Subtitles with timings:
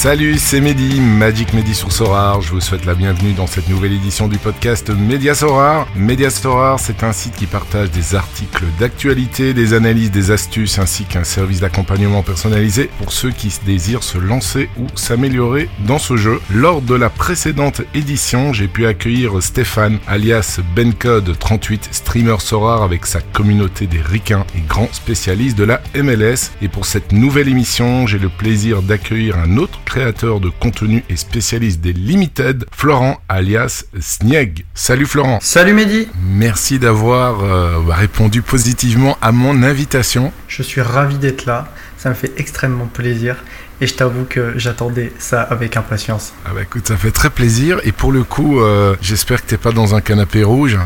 [0.00, 2.40] Salut, c'est Mehdi, Magic Mehdi sur Sorar.
[2.40, 5.86] Je vous souhaite la bienvenue dans cette nouvelle édition du podcast Média Sorar.
[5.94, 11.04] Média Sorar, c'est un site qui partage des articles d'actualité, des analyses, des astuces ainsi
[11.04, 16.40] qu'un service d'accompagnement personnalisé pour ceux qui désirent se lancer ou s'améliorer dans ce jeu.
[16.50, 23.20] Lors de la précédente édition, j'ai pu accueillir Stéphane alias Bencode38, streamer Sorar avec sa
[23.20, 26.52] communauté des ricains et grand spécialiste de la MLS.
[26.62, 31.16] Et pour cette nouvelle émission, j'ai le plaisir d'accueillir un autre créateur de contenu et
[31.16, 34.64] spécialiste des Limited, Florent alias Snieg.
[34.72, 35.40] Salut Florent.
[35.42, 36.06] Salut Mehdi.
[36.22, 40.32] Merci d'avoir euh, répondu positivement à mon invitation.
[40.46, 41.66] Je suis ravi d'être là.
[41.98, 43.34] Ça me fait extrêmement plaisir.
[43.80, 46.34] Et je t'avoue que j'attendais ça avec impatience.
[46.46, 47.80] Ah bah écoute, ça fait très plaisir.
[47.82, 50.78] Et pour le coup, euh, j'espère que t'es pas dans un canapé rouge.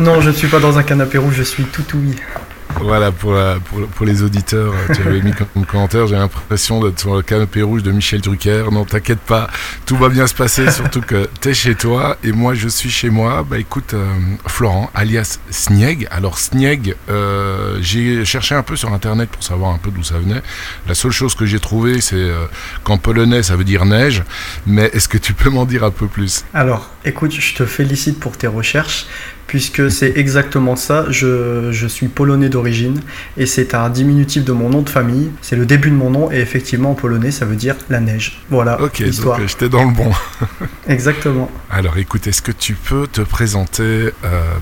[0.00, 2.16] non, je ne suis pas dans un canapé rouge, je suis tout ouïe.
[2.80, 3.36] Voilà, pour,
[3.94, 7.62] pour, les auditeurs, euh, tu avais mis comme commentaire, j'ai l'impression d'être sur le canapé
[7.62, 8.64] rouge de Michel Drucker.
[8.72, 9.48] Non, t'inquiète pas,
[9.86, 13.10] tout va bien se passer, surtout que t'es chez toi et moi je suis chez
[13.10, 13.44] moi.
[13.48, 14.06] Bah écoute, euh,
[14.46, 16.08] Florent, alias Snieg.
[16.10, 20.18] Alors Snieg, euh, j'ai cherché un peu sur internet pour savoir un peu d'où ça
[20.18, 20.42] venait.
[20.88, 22.30] La seule chose que j'ai trouvé, c'est
[22.84, 24.22] qu'en polonais ça veut dire neige.
[24.66, 26.44] Mais est-ce que tu peux m'en dire un peu plus?
[26.54, 29.06] Alors, écoute, je te félicite pour tes recherches
[29.50, 31.06] puisque c'est exactement ça.
[31.10, 33.00] Je, je suis polonais d'origine
[33.36, 35.32] et c'est un diminutif de mon nom de famille.
[35.42, 38.42] C'est le début de mon nom et effectivement en polonais ça veut dire la neige.
[38.48, 38.80] Voilà.
[38.80, 40.12] Ok, donc j'étais dans le bon.
[40.86, 41.50] exactement.
[41.68, 44.10] Alors écoute, est-ce que tu peux te présenter euh,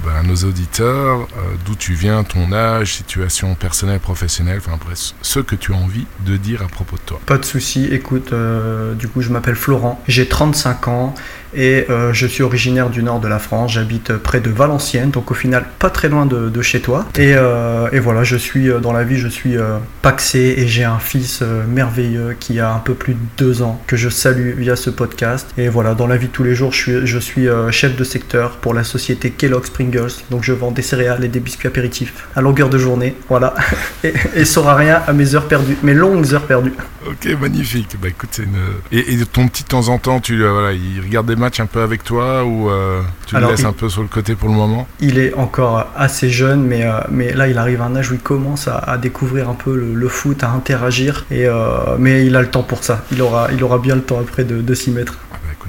[0.07, 5.13] ben, à nos auditeurs, euh, d'où tu viens, ton âge, situation personnelle, professionnelle, enfin bref,
[5.21, 7.21] ce que tu as envie de dire à propos de toi?
[7.27, 7.89] Pas de souci.
[7.93, 11.15] Écoute, euh, du coup je m'appelle Florent, j'ai 35 ans
[11.55, 13.73] et euh, je suis originaire du nord de la France.
[13.73, 17.07] J'habite près de Valenciennes, donc au final pas très loin de, chez toi.
[17.17, 20.85] Et, euh, et, voilà, je suis dans la vie, je suis euh, paxé et j'ai
[20.85, 24.77] un fils merveilleux qui a un peu plus de deux ans que je salue via
[24.77, 25.49] ce podcast.
[25.57, 28.75] Et voilà, dans la vie de tous les jours, je suis, chef de secteur pour
[28.75, 30.13] la société Kellogg's Pringles.
[30.31, 33.15] Donc je vends des céréales et des biscuits apéritifs à longueur de journée.
[33.29, 33.55] Voilà,
[34.05, 36.75] et, et saura rien à mes heures perdues, mes longues heures perdues.
[37.07, 37.97] Ok, magnifique.
[38.03, 38.57] Bah écoute, c'est une...
[38.93, 41.83] et, et, ton petit temps en temps, tu voilà, il regarde des matchs un peu
[41.83, 44.49] avec toi ou euh, tu Alors, le laisses il, un peu sur le côté pour
[44.49, 44.87] le moment?
[45.01, 48.15] Il est encore assez jeune, mais, euh, mais là il arrive à un âge où
[48.15, 52.27] il commence à, à découvrir un peu le, le, foot, à interagir, et, euh, mais
[52.27, 53.05] il a le temps pour ça.
[53.13, 55.19] Il aura, il aura bien le temps après de, de s'y mettre.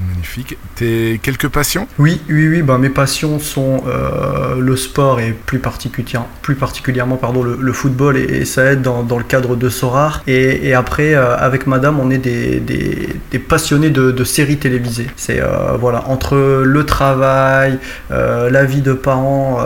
[0.08, 0.58] Magnifique.
[0.76, 1.88] Tes quelques passions?
[1.98, 2.62] Oui, oui, oui.
[2.62, 8.18] Bah, mes passions sont euh, le sport et plus, particulièrement, plus particulièrement pardon, le, football,
[8.18, 10.24] et, ça aide dans, le cadre de Sorar.
[10.28, 15.08] Et, après, euh, avec madame, on est des, passionnés de, séries télévisées.
[15.16, 19.60] C'est euh, voilà, entre le travail, la vie de parents,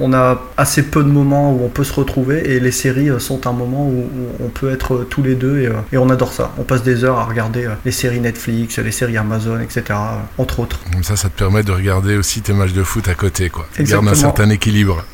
[0.00, 3.46] on, a assez peu de moments où on peut se retrouver et les séries sont
[3.46, 4.08] un moment où,
[4.42, 6.52] on peut être tous les deux et, on adore ça.
[6.58, 9.98] On passe des heures à regarder les séries Netflix, les séries Amazon, etc.
[10.38, 10.80] Entre autres.
[10.92, 13.66] Comme ça, ça te permet de regarder aussi tes matchs de foot à côté, quoi.
[13.78, 15.04] Garde un certain équilibre.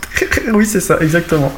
[0.52, 1.52] oui, c'est ça, exactement.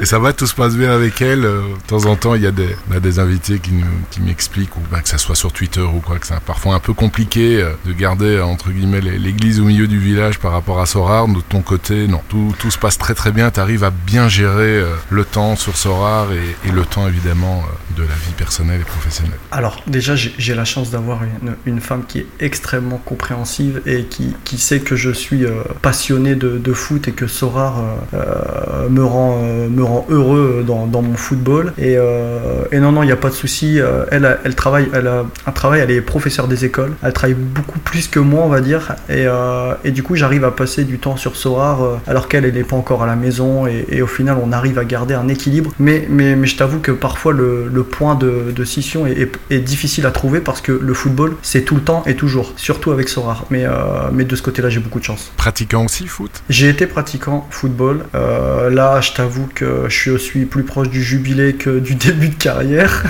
[0.00, 1.44] Et ça va, tout se passe bien avec elle.
[1.44, 4.20] Euh, de temps en temps, il y a des, bah, des invités qui, nous, qui
[4.20, 6.92] m'expliquent, ou bah, que ça soit sur Twitter ou quoi, que c'est parfois un peu
[6.92, 11.28] compliqué euh, de garder, entre guillemets, l'église au milieu du village par rapport à Sorar.
[11.28, 12.20] De ton côté, non.
[12.28, 13.50] Tout, tout se passe très très bien.
[13.50, 17.64] Tu arrives à bien gérer euh, le temps sur Sorar et, et le temps, évidemment,
[17.64, 19.38] euh, de la vie personnelle et professionnelle.
[19.50, 24.34] Alors, déjà, j'ai la chance d'avoir une, une, femme qui est extrêmement compréhensive et qui,
[24.44, 27.82] qui sait que je suis euh, passionné de, de, foot et que Sorar
[28.14, 31.72] euh, me rend me rend heureux dans, dans mon football.
[31.78, 33.80] Et, euh, et, non, non, il n'y a pas de souci.
[34.10, 36.92] Elle, elle travaille, elle a un travail, elle est professeure des écoles.
[37.02, 38.94] Elle travaille beaucoup plus que moi, on va dire.
[39.08, 42.44] Et, euh, et du coup, j'arrive à passer du temps sur Sorar euh, alors qu'elle,
[42.44, 43.66] elle n'est pas encore à la maison.
[43.66, 45.72] Et, et, au final, on arrive à garder un équilibre.
[45.78, 49.32] Mais, mais, mais je t'avoue que parfois, le, le point de, de scission est, est,
[49.50, 52.90] est, difficile à trouver parce que le football, c'est tout le temps et toujours, surtout
[52.90, 53.44] avec Sorar.
[53.50, 53.64] Mais,
[54.12, 55.32] mais de ce côté-là, j'ai beaucoup de chance.
[55.36, 56.42] Pratiquant aussi foot?
[56.48, 57.11] J'ai été pratiquant
[57.50, 58.04] football.
[58.14, 63.02] là, je t'avoue que je suis plus proche du jubilé que du début de carrière.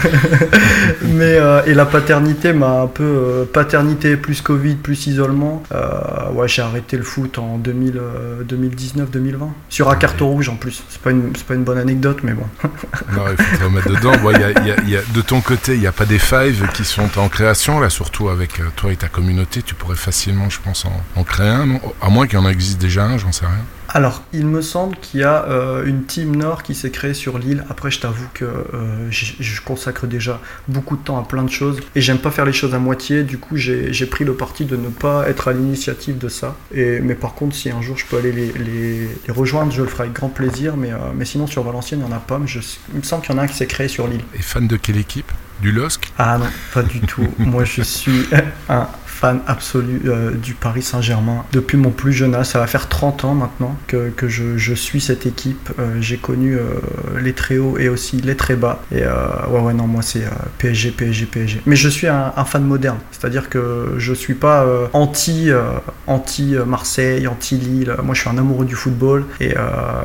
[1.03, 5.63] Mais euh, et la paternité m'a un peu euh, paternité plus Covid plus isolement.
[5.73, 8.01] Euh, ouais, j'ai arrêté le foot en 2000,
[8.49, 9.37] 2019-2020
[9.69, 10.83] sur un carton rouge en plus.
[10.89, 12.47] C'est pas une c'est pas une bonne anecdote, mais bon.
[13.13, 14.13] non, il faut te remettre dedans.
[14.23, 16.19] Bon, y a, y a, y a, de ton côté, il n'y a pas des
[16.19, 19.63] fives qui sont en création là, surtout avec toi et ta communauté.
[19.63, 21.81] Tu pourrais facilement, je pense, en, en créer un, non?
[22.01, 23.65] À moins qu'il y en existe déjà un, j'en sais rien.
[23.95, 27.39] Alors, il me semble qu'il y a euh, une team Nord qui s'est créée sur
[27.39, 27.65] l'île.
[27.69, 31.79] Après, je t'avoue que euh, je, consacre déjà beaucoup de temps à plein de choses
[31.95, 33.23] et j'aime pas faire les choses à moitié.
[33.23, 36.57] Du coup, j'ai j'ai pris le parti de ne pas être à l'initiative de ça.
[36.75, 39.83] Et, mais par contre, si un jour je peux aller les, les- les rejoindre, je
[39.83, 40.77] le ferai avec grand plaisir.
[40.79, 42.39] Mais, euh, mais sinon, sur Valenciennes, il n'y en a pas.
[42.39, 42.61] Mais je-
[42.93, 44.23] il me semble qu'il y en a un qui s'est créé sur l'île.
[44.35, 45.31] Et fan de quelle équipe?
[45.61, 46.11] Du LOSC?
[46.19, 47.29] Ah non, pas du tout.
[47.39, 48.27] Moi, je suis
[48.69, 48.89] un
[49.23, 51.45] fan absolu euh, du Paris Saint-Germain.
[51.53, 55.01] Depuis mon plus jeune âge, ça va faire 30 ans maintenant que, que je, suis
[55.01, 55.71] cette équipe.
[55.79, 56.65] Euh, J'ai connu euh,
[57.21, 58.83] les très hauts et aussi les très bas.
[58.91, 60.25] Et ouais, ouais, non, moi, c'est
[60.59, 61.63] PSG, PSG, PSG.
[61.67, 62.99] Mais je suis un, fan moderne.
[63.13, 65.51] C'est-à-dire que je suis pas anti,
[66.09, 67.95] anti Marseille, anti Lille.
[68.03, 69.25] Moi, je suis un amoureux du football.
[69.41, 69.55] Et,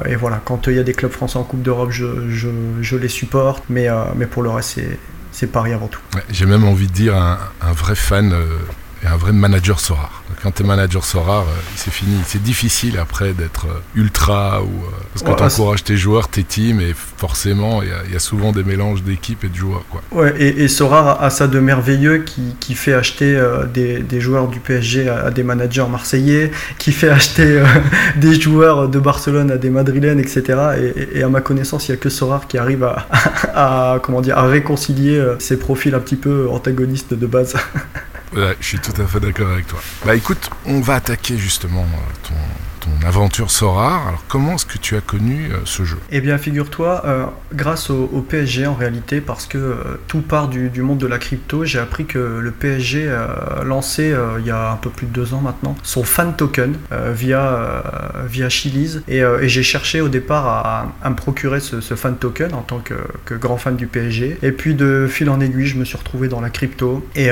[0.06, 2.50] et voilà, quand il y a des clubs français en Coupe d'Europe, je, je,
[2.82, 3.64] je les supporte.
[3.70, 5.00] Mais, mais pour le reste, c'est
[5.32, 6.00] c'est Paris avant tout.
[6.32, 7.38] J'ai même envie de dire un,
[7.74, 8.34] vrai fan
[9.04, 10.24] et un vrai manager Sorar.
[10.42, 12.20] Quand t'es manager Sorar, euh, c'est fini.
[12.26, 16.44] C'est difficile après d'être euh, ultra ou euh, parce que Ouais, t'encourages tes joueurs, tes
[16.44, 19.56] teams et forcément il y a- il y, a souvent des mélanges d'équipes et de
[19.56, 20.02] joueurs quoi.
[20.12, 24.20] Ouais, et, et Sora a ça de merveilleux qui, qui fait acheter euh, des, des
[24.22, 27.66] joueurs du PSG à, à des managers marseillais, qui fait acheter euh,
[28.18, 30.44] des joueurs de Barcelone à des Madrilènes, etc.
[31.16, 33.08] Et, à ma connaissance, il n'y a que Sorar qui arrive à,
[33.56, 37.56] à, comment dire, à réconcilier euh, ces profils un petit peu antagonistes de base.
[38.36, 39.80] Ouais, je suis tout à fait d'accord avec toi.
[40.06, 42.34] Bah écoute, on va attaquer justement euh, ton,
[42.88, 44.08] ton aventure Sorar.
[44.08, 45.98] Alors comment est-ce que tu as connu euh, ce jeu?
[46.12, 49.76] Eh bien, figure-toi, euh, grâce au, PSG en réalité, parce que euh,
[50.08, 54.52] tout part du, monde de la crypto, j'ai appris que le PSG euh, il y
[54.52, 56.76] a un peu plus de deux ans maintenant son fan token
[57.14, 57.84] via,
[58.28, 59.02] via Chiliz.
[59.08, 62.96] Et, j'ai cherché au départ à, me procurer ce, fan token en tant que,
[63.36, 64.40] grand fan du PSG.
[64.42, 67.08] Et puis de fil en aiguille, je me suis retrouvé dans la crypto.
[67.16, 67.32] Et,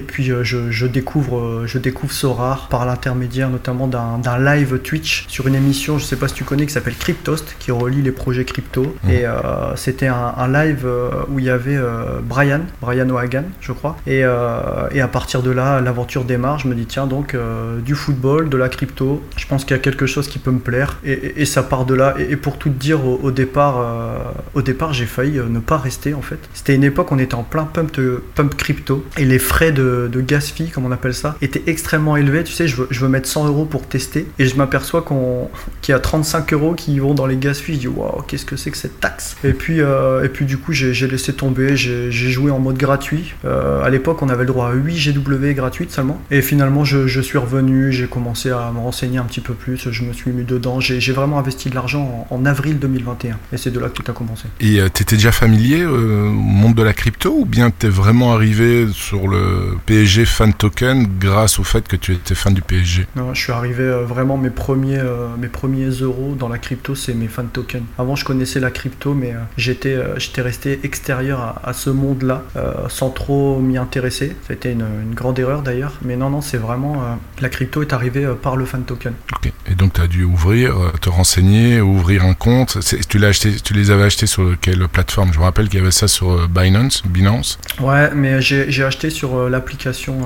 [0.00, 5.54] puis je, découvre, je découvre Sorar par l'intermédiaire notamment d'un d'un live Twitch sur une
[5.54, 8.94] émission, je sais pas si tu connais, qui s'appelle Cryptost, qui relie les projets crypto.
[9.04, 9.10] Mhm.
[9.10, 13.44] Et euh, c'était un, un live euh, où il y avait euh, Brian, Brian O'Hagan,
[13.60, 13.96] je crois.
[14.06, 16.58] Et, et à partir de là, l'aventure démarre.
[16.58, 17.36] Je me dis, tiens, donc
[17.84, 20.58] du football, de la crypto, je pense qu'il y a quelque chose qui peut me
[20.58, 20.98] plaire.
[21.04, 22.14] Et, et- et ça part de là.
[22.18, 23.84] Et, pour tout te dire, au, au départ,
[24.54, 26.38] au départ j'ai failli ne pas rester en fait.
[26.54, 29.04] C'était une époque, on était en plein pump, de- pump crypto.
[29.18, 32.44] Et les frais de, de gas fee, comme on appelle ça, étaient extrêmement élevés.
[32.44, 34.26] Tu sais, je veux, je veux mettre 100 euros pour tester.
[34.38, 35.50] Et je m'aperçois qu'on
[35.80, 37.74] qu'il y a 35 euros qui vont dans les gas fees.
[37.74, 39.36] Je dis, waouh, qu'est-ce que c'est que cette taxe?
[39.44, 41.76] Et puis, euh, et puis du coup, j'ai j'ai laissé tomber.
[41.76, 43.34] J'ai j'ai joué en mode gratuit.
[43.44, 46.20] Euh, à l'époque, on avait le droit à 8 GW gratuites seulement.
[46.30, 47.92] Et finalement, je, je suis revenu.
[47.92, 49.90] J'ai commencé à me renseigner un petit peu plus.
[49.90, 50.80] Je me suis mis dedans.
[50.80, 53.38] J'ai j'ai vraiment investi de l'argent en, en avril 2021.
[53.52, 54.44] Et c'est de là que tout a commencé.
[54.60, 58.34] Et euh, t'étais déjà familier euh, au monde de la crypto ou bien t'es vraiment
[58.34, 63.06] arrivé sur le PSG fan token grâce au fait que tu étais fan du PSG
[63.16, 66.94] Non, je suis arrivé euh, vraiment mes premiers, euh, mes premiers euros dans la crypto,
[66.94, 67.82] c'est mes fan tokens.
[67.98, 71.90] Avant, je connaissais la crypto, mais euh, j'étais, euh, j'étais resté extérieur à, à ce
[71.90, 72.42] monde-là,
[72.88, 74.36] sans trop m'y intéresser.
[74.46, 75.94] C'était une, une grande erreur d'ailleurs.
[76.02, 77.02] Mais non, non, c'est vraiment
[77.40, 79.14] la crypto est arrivée par le fan token.
[79.34, 79.52] Ok.
[79.70, 82.78] Et donc tu as dû ouvrir, te renseigner, ouvrir un compte.
[82.80, 85.32] C'est- Tu, l'as acheté, tu les avais achetés sur quelle plateforme?
[85.32, 87.02] Je me rappelle qu'il y avait ça sur Binance.
[87.06, 87.58] Binance.
[87.80, 90.18] Ouais, mais j'ai, j'ai acheté sur l'application,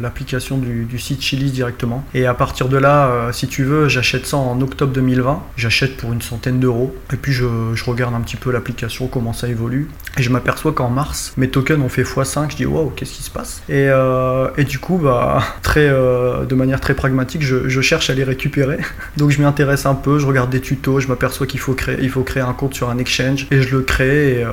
[0.00, 2.04] l'application du, du site Chili's directement.
[2.14, 5.42] Et à partir de là, euh, si tu veux, j'achète ça en octobre 2020.
[5.56, 6.94] J'achète pour une centaine d'euros.
[7.12, 9.88] Et puis je, je regarde un petit peu l'application, comment ça évolue.
[10.18, 12.50] Et je m'aperçois qu'en mars, mes tokens ont fait x5.
[12.50, 13.62] Je dis waouh, qu'est-ce qui se passe?
[13.68, 18.10] Et, euh, et du coup, bah, très, euh, de manière très pragmatique, je, je cherche
[18.10, 18.78] à les récupérer.
[19.16, 21.98] Donc je m'y intéresse un peu, je regarde des tutos, je m'aperçois qu'il faut créer,
[22.00, 24.40] il faut créer un compte sur un exchange et je le crée.
[24.40, 24.46] Et,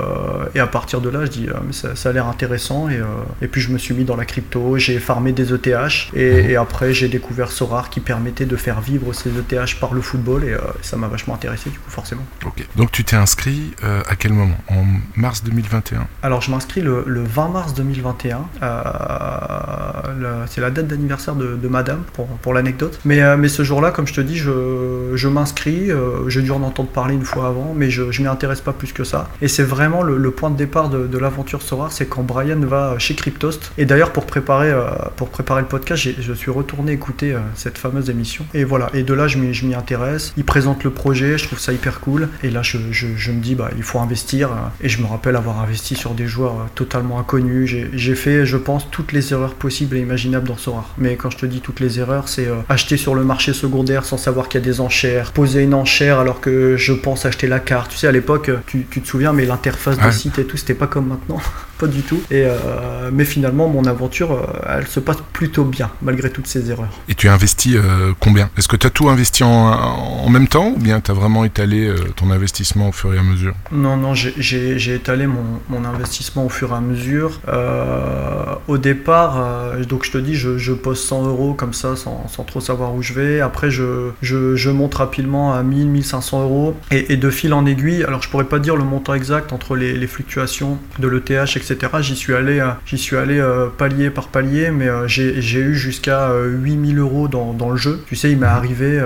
[0.56, 2.90] et à partir de là, je dis mais ça, ça a l'air intéressant.
[2.90, 3.00] Et,
[3.42, 5.68] et puis je me suis mis dans la crypto, j'ai farmé des ETH
[6.16, 10.01] et, et après j'ai découvert Sorar qui permettait de faire vivre ces ETH par le
[10.01, 12.24] football et euh, ça m'a vachement intéressé du coup forcément.
[12.46, 12.65] Ok.
[12.75, 14.58] Donc tu t'es inscrit euh, à quel moment?
[14.70, 16.08] En mars 2021.
[16.24, 18.46] Alors je m'inscris le, le 20 mars 2021.
[18.62, 23.00] Euh, c'est la date d'anniversaire de, de madame pour, pour l'anecdote.
[23.06, 25.89] Mais, mais ce jour-là, comme je te dis, je, je m'inscris.
[26.27, 28.94] J'ai dû en entendre parler une fois avant, mais je ne m'y intéresse pas plus
[28.94, 29.30] que ça.
[29.41, 32.60] Et c'est vraiment le, le point de départ de, de l'aventure Sorar, c'est quand Brian
[32.60, 33.72] va chez Cryptost.
[33.77, 34.72] Et d'ailleurs, pour préparer,
[35.15, 38.46] pour préparer le podcast, je suis retourné écouter cette fameuse émission.
[38.53, 40.34] Et voilà, et de là, je m'y intéresse.
[40.38, 42.27] Il présente le projet, je trouve ça hyper cool.
[42.43, 44.50] Et là, je, je- je me dis, bah, il faut investir.
[44.81, 47.70] Et je me rappelle avoir investi sur des joueurs euh, totalement inconnus.
[47.93, 50.93] J'ai- fait, je pense, toutes les erreurs possibles et imaginables dans Sorar.
[50.98, 54.03] Mais quand je te dis toutes les erreurs, c'est euh, acheter sur le marché secondaire
[54.03, 57.48] sans savoir qu'il y a des enchères, poser une enchère alors que je pense acheter
[57.48, 57.91] la carte.
[57.91, 60.05] Tu sais, à l'époque, tu, tu te souviens, mais l'interface Ouais.
[60.08, 61.39] de site et tout, c'était pas comme maintenant.
[61.79, 62.22] pas du tout.
[62.31, 67.00] Et, euh, mais finalement, mon aventure, elle se passe plutôt bien, malgré toutes ces erreurs.
[67.10, 70.69] Et tu as investi euh, combien Est-ce que tu as tout investi en, même temps
[70.69, 73.98] ou bien tu as vraiment étalé euh, ton investissement au fur et à mesure Non,
[73.98, 77.41] non, j'ai étalé mon, investissement au fur et à mesure.
[77.48, 82.25] Euh, au départ, euh, donc je te dis, je, pose 100 euros comme ça sans,
[82.45, 83.41] trop savoir où je vais.
[83.41, 86.77] Après, je, monte rapidement à 1000, 1500 euros.
[86.91, 89.93] Et, de fil en aiguille, alors je pourrais pas dire le montant exact entre les,
[89.93, 91.75] les fluctuations de l'ETH, etc.
[92.00, 93.43] J'y suis allé, j'y suis allé
[93.77, 98.01] palier par palier, mais j'ai eu jusqu'à 8000 euros dans, dans, le jeu.
[98.07, 99.04] Tu sais, il m'est arrivé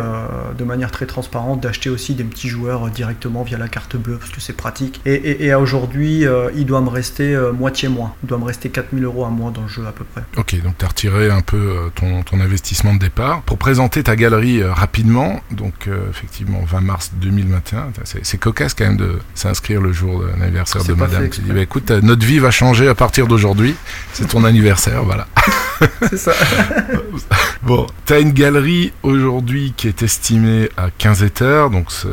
[0.58, 4.32] de manière très transparente d'acheter aussi des petits joueurs directement via la carte bleue parce
[4.32, 5.01] que c'est pratique.
[5.05, 8.13] Et, et, et aujourd'hui, euh, il doit me rester euh, moitié moins.
[8.24, 10.24] Il doit me rester 4000 euros à mois dans le jeu à peu près.
[10.38, 13.41] Ok, donc tu as retiré un peu euh, ton, ton, investissement de départ.
[13.44, 19.20] Pour présenter ta galerie rapidement, donc effectivement 20 mars 2021, c'est cocasse quand même de
[19.34, 21.29] s'inscrire le jour de l'anniversaire de madame.
[21.29, 23.75] Tu dis, bah, écoute, notre vie va changer à partir d'aujourd'hui.
[24.13, 25.27] C'est ton anniversaire, voilà.
[26.10, 26.34] c'est ça.
[27.63, 32.10] bon, tu as une galerie aujourd'hui qui est estimée à 15 hectares, donc c'est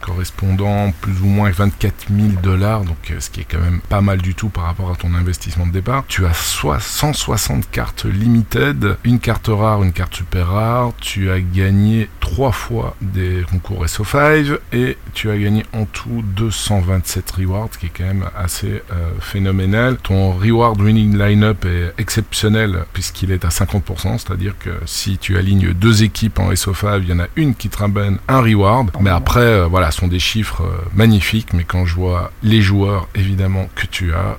[0.00, 4.00] correspondant plus ou moins 24 000 dollars, donc euh, ce qui est quand même pas
[4.00, 6.04] mal du tout par rapport à ton investissement de départ.
[6.08, 10.92] Tu as soit 160 cartes limited, une carte rare, une carte super rare.
[11.00, 17.30] Tu as gagné trois fois des concours SO5 et tu as gagné en tout 227
[17.32, 19.96] rewards, qui est quand même assez euh, phénoménal.
[19.96, 25.72] Ton reward winning lineup est exceptionnel puisqu'il est à 50%, c'est-à-dire que si tu alignes
[25.72, 29.10] deux équipes en SO5, il y en a une qui te ramène un reward, mais
[29.10, 33.68] après euh, voilà, sont des chiffres euh, magnifiques, mais quand je vois les joueurs, évidemment,
[33.74, 34.38] que tu as,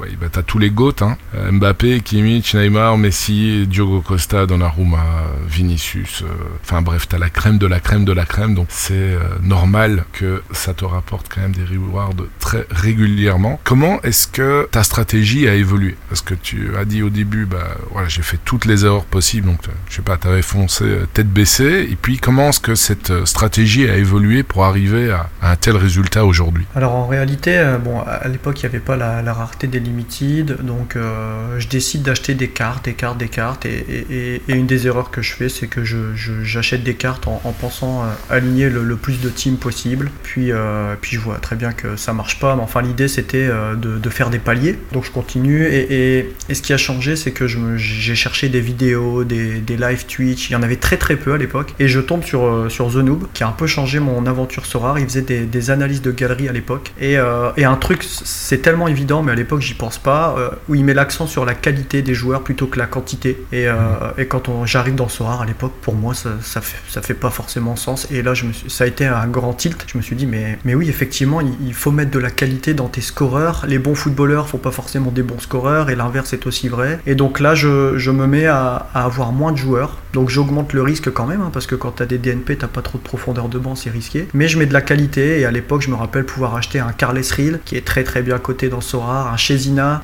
[0.00, 1.16] ouais, bah, t'as tous les GOAT, hein.
[1.34, 5.04] Euh, Mbappé, Kimmich, Neymar, Messi, Diogo Costa, Donnarumma,
[5.46, 6.22] Vinicius.
[6.22, 6.26] Euh,
[6.62, 10.04] enfin bref, t'as la crème de la crème de la crème, donc c'est euh, normal
[10.12, 13.60] que ça te rapporte quand même des rewards très régulièrement.
[13.64, 15.96] Comment est-ce que ta stratégie a évolué?
[16.08, 19.46] Parce que tu as dit au début, bah voilà, j'ai fait toutes les erreurs possibles,
[19.46, 23.88] donc je sais pas, t'avais foncé tête baissée, et puis comment est-ce que cette stratégie
[23.88, 26.64] a évolué pour arriver à, un tel résultat aujourd'hui?
[26.74, 30.64] Alors en réalité, bon, à l'époque, il n'y avait pas la, la rareté des limited,
[30.64, 35.10] donc euh, je décide d'acheter des cartes, des cartes, des cartes, et, une des erreurs
[35.10, 39.28] que je fais, c'est que j'achète des cartes en, pensant euh, aligner le, plus de
[39.28, 42.82] teams possible, puis, euh, puis je vois très bien que ça marche pas, mais enfin
[42.82, 47.32] l'idée c'était de, faire des paliers, donc je continue, et, ce qui a changé, c'est
[47.32, 51.16] que j'ai cherché des vidéos, des, des, live Twitch, il y en avait très très
[51.16, 53.98] peu à l'époque, et je tombe sur, sur The Noob, qui a un peu changé
[53.98, 57.16] mon aventure Sorare, il faisait des, analyses de galeries à l'époque, et,
[57.56, 60.84] et un truc, c'est tellement évident, mais à l'époque j'y pense pas, euh, où il
[60.84, 63.42] met l'accent sur la qualité des joueurs plutôt que la quantité.
[63.50, 63.74] Et, euh,
[64.18, 67.30] et quand j'arrive dans Sorar à l'époque, pour moi, ça, ça, fait, ça fait pas
[67.30, 68.06] forcément sens.
[68.10, 69.86] Et là, je me ça a été un grand tilt.
[69.86, 72.88] Je me suis dit, mais, mais oui, effectivement, il, faut mettre de la qualité dans
[72.88, 73.64] tes scoreurs.
[73.66, 77.00] Les bons footballeurs font pas forcément des bons scoreurs, et l'inverse est aussi vrai.
[77.06, 79.96] Et donc là, je, je me mets à, à, avoir moins de joueurs.
[80.12, 82.66] Donc j'augmente le risque quand même, hein, parce que quand tu as des DNP, t'as
[82.66, 84.28] pas trop de profondeur de banc, c'est risqué.
[84.34, 86.92] Mais je mets de la qualité, et à l'époque, je me rappelle pouvoir acheter un
[86.92, 89.36] Carles Reel, qui est très très bien coté dans Sorar, un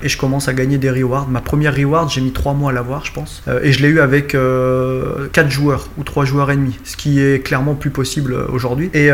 [0.03, 1.29] Et je commence à gagner des rewards.
[1.29, 3.43] Ma première reward, j'ai mis 3 mois à l'avoir, je pense.
[3.49, 6.97] Euh, et je l'ai eu avec 4 euh, joueurs ou 3 joueurs et demi, ce
[6.97, 8.91] qui est clairement plus possible euh, aujourd'hui.
[8.95, 9.11] Et,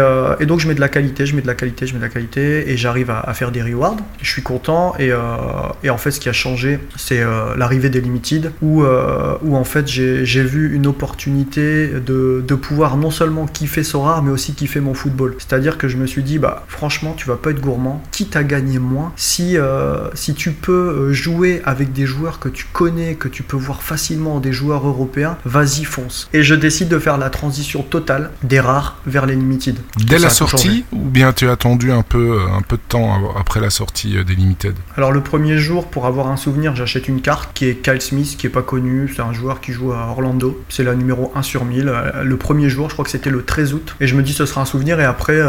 [0.47, 2.11] donc je mets de la qualité, je mets de la qualité, je mets de la
[2.11, 3.97] qualité, et j'arrive à, faire des rewards.
[4.21, 7.23] Je suis content, et, en fait, ce qui a changé, c'est
[7.57, 13.47] l'arrivée des Limited, où, en fait j'ai vu une opportunité de, de pouvoir non seulement
[13.47, 15.37] kiffer Sora, mais aussi kiffer mon football.
[15.39, 18.45] C'est-à-dire que je me suis dit, bah franchement, tu vas pas être gourmand, quitte à
[18.45, 19.57] gagner moins, si,
[20.15, 23.83] si tu peux euh, jouer avec des joueurs que tu connais, que tu peux voir
[23.83, 26.29] facilement des joueurs européens, vas-y fonce.
[26.33, 29.79] Et je décide de faire la transition totale des rares vers les limited.
[29.99, 33.35] Dès la sortie ou bien tu as attendu un peu, euh, un peu de temps
[33.39, 34.75] après la sortie euh, des limited?
[34.97, 38.37] Alors le premier jour, pour avoir un souvenir, j'achète une carte qui est Kyle Smith,
[38.39, 41.43] qui est pas connu, c'est un joueur qui joue à Orlando, c'est la numéro 1
[41.43, 41.93] sur 1000.
[42.23, 44.47] Le premier jour, je crois que c'était le 13 août, et je me dis ce
[44.47, 45.41] sera un souvenir et après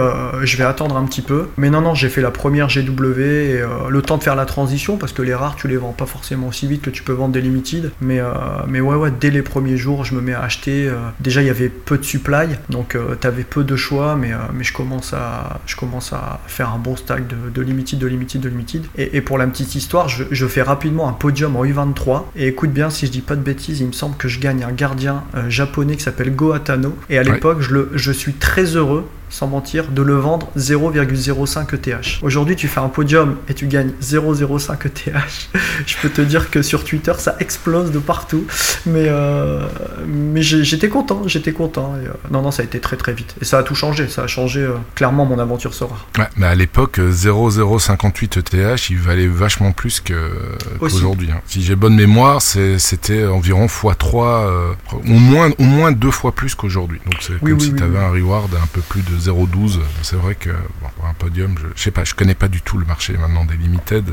[0.43, 1.47] je vais attendre un petit peu.
[1.57, 4.72] Mais non, non, j'ai fait la première GW et le temps de faire la transition
[4.99, 7.33] parce que les rares tu les vends pas forcément aussi vite que tu peux vendre
[7.33, 7.91] des limited.
[8.01, 8.31] Mais, euh,
[8.67, 10.87] mais ouais, ouais, dès les premiers jours, je me mets à acheter.
[10.87, 14.15] Euh, déjà, il y avait peu de supply, donc euh, tu avais peu de choix,
[14.15, 17.99] mais, mais je, commence à, je commence à faire un bon stack de, de limited,
[17.99, 18.83] de limited, de limited.
[18.97, 22.23] Et, pour la petite histoire, je, fais rapidement un podium en U23.
[22.35, 24.63] Et écoute bien, si je dis pas de bêtises, il me semble que je gagne
[24.63, 26.95] un gardien japonais qui s'appelle Go Atano.
[27.09, 32.19] Et à l'époque, je, je suis très heureux sans mentir, de le vendre 0,05 ETH.
[32.21, 35.49] Aujourd'hui, tu fais un podium et tu gagnes 0,05 ETH.
[35.87, 38.45] Je peux te dire que sur Twitter, ça explose de partout.
[38.85, 39.67] Mais, euh,
[40.05, 41.95] mais j'étais content, j'étais content.
[41.95, 43.33] Et, euh, non, non, ça a été très très vite.
[43.41, 44.07] Et ça a tout changé.
[44.07, 45.71] Ça a changé euh, clairement mon aventure.
[46.19, 51.31] Ouais, mais à l'époque, 0,058 ETH, il valait vachement plus qu'aujourd'hui.
[51.31, 51.41] Hein.
[51.47, 57.01] Si j'ai bonne mémoire, c'était environ x3, au, moins, au moins deux fois plus qu'aujourd'hui.
[57.05, 59.79] Donc c'est comme si tu avais un reward un peu plus de 0,12.
[60.01, 60.49] C'est vrai que
[60.95, 63.45] pour un podium, je, je sais pas, je connais pas du tout le marché maintenant
[63.45, 64.05] des limited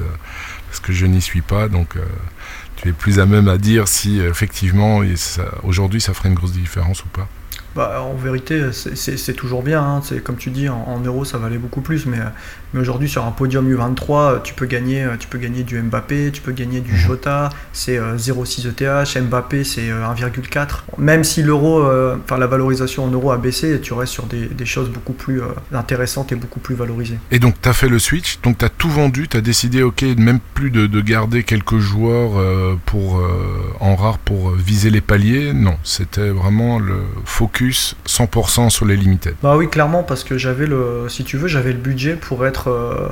[0.68, 1.68] parce que je n'y suis pas.
[1.68, 1.96] Donc
[2.76, 5.02] tu es plus à même à dire si effectivement
[5.62, 7.28] aujourd'hui ça ferait une grosse différence ou pas.
[7.76, 9.82] Bah, en vérité, c'est toujours bien.
[9.82, 10.00] Hein.
[10.24, 12.06] Comme tu dis, en, euros, ça valait beaucoup plus.
[12.06, 12.18] Mais,
[12.72, 16.40] mais aujourd'hui, sur un podium U23, tu peux, gagner, tu peux gagner du Mbappé, tu
[16.40, 16.98] peux gagner du mhm.
[16.98, 17.50] Jota.
[17.72, 19.18] C'est 0,6 ETH.
[19.18, 20.82] Mbappé, c'est 1,4.
[20.98, 24.46] Même si l'euro, euh, enfin la valorisation en euros a baissé, tu restes sur des,
[24.46, 27.18] des choses beaucoup plus euh, intéressantes et beaucoup plus valorisées.
[27.30, 28.40] Et donc, tu as fait le switch.
[28.42, 29.28] Donc, tu as tout vendu.
[29.28, 33.22] Tu as décidé, ok, même plus de, de garder quelques joueurs euh, pour,
[33.80, 35.52] en rare pour viser les paliers.
[35.52, 39.34] Non, c'était vraiment le focus 100% sur les limited.
[39.42, 42.59] Bah oui, clairement, parce que j'avais le, si tu veux, j'avais le budget pour être.
[42.66, 43.08] Euh,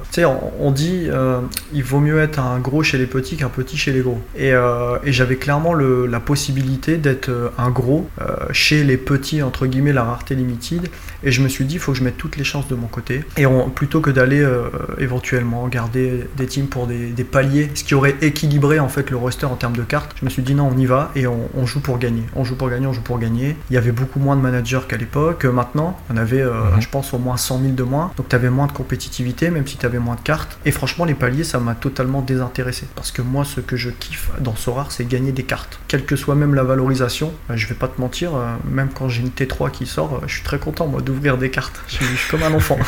[0.61, 1.40] on, dit, euh,
[1.73, 4.21] il vaut mieux être un gros chez les petits qu'un petit chez les gros.
[4.37, 8.09] Et, euh, j'avais clairement la possibilité d'être un gros
[8.52, 10.88] chez les petits, entre guillemets, la rareté limited.
[11.25, 12.87] Et je me suis dit, il faut que je mette toutes les chances de mon
[12.87, 13.25] côté.
[13.37, 13.45] Et
[13.75, 14.47] plutôt que d'aller
[14.99, 19.17] éventuellement garder des teams pour des, des, paliers, ce qui aurait équilibré en fait le
[19.17, 21.49] roster en termes de cartes, je me suis dit non, on y va et on,
[21.55, 22.23] on joue pour gagner.
[22.35, 23.57] On joue pour gagner, on joue pour gagner.
[23.71, 25.45] Il y avait beaucoup moins de managers qu'à l'époque.
[25.45, 26.81] Maintenant, on avait, euh, mhm.
[26.81, 28.13] je pense, au moins 100 000 de moins.
[28.17, 30.59] Donc, tu avais moins de compétitivité, même si tu avais moins de cartes.
[30.65, 32.87] Et franchement, les paliers, ça m'a totalement désintéressé.
[32.95, 35.81] Parce que moi, ce que je kiffe dans Sorar, c'est gagner des cartes.
[35.89, 39.09] Quelle que soit même la valorisation, euh, je vais pas te mentir, euh, même quand
[39.09, 41.81] j'ai une T3 qui sort, je suis très content, moi, d'ouvrir des cartes.
[41.88, 42.79] Je suis, comme un enfant.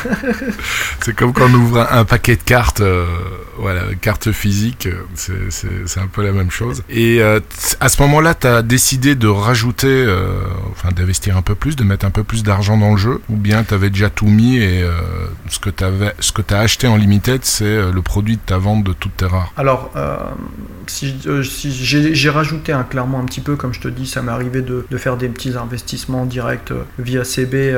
[1.01, 2.81] c'est comme quand on ouvre un, paquet de cartes,
[3.57, 6.83] voilà, cartes physiques, c'est un peu la même chose.
[6.89, 10.05] Et à ce moment-là, tu as décidé de rajouter,
[10.71, 13.35] enfin, d'investir un peu plus, de mettre un peu plus d'argent dans le jeu, ou
[13.35, 14.91] bien tu avais déjà tout mis et euh,
[15.49, 18.93] ce que tu as acheté en limited, c'est euh, le produit de ta vente de
[18.93, 19.51] toutes tes rares?
[19.57, 20.17] Alors, euh,
[20.87, 21.15] si,
[21.71, 24.85] j'ai rajouté un, clairement un petit peu, comme je te dis, ça m'est arrivé de,
[24.97, 27.75] faire des petits investissements directs via CB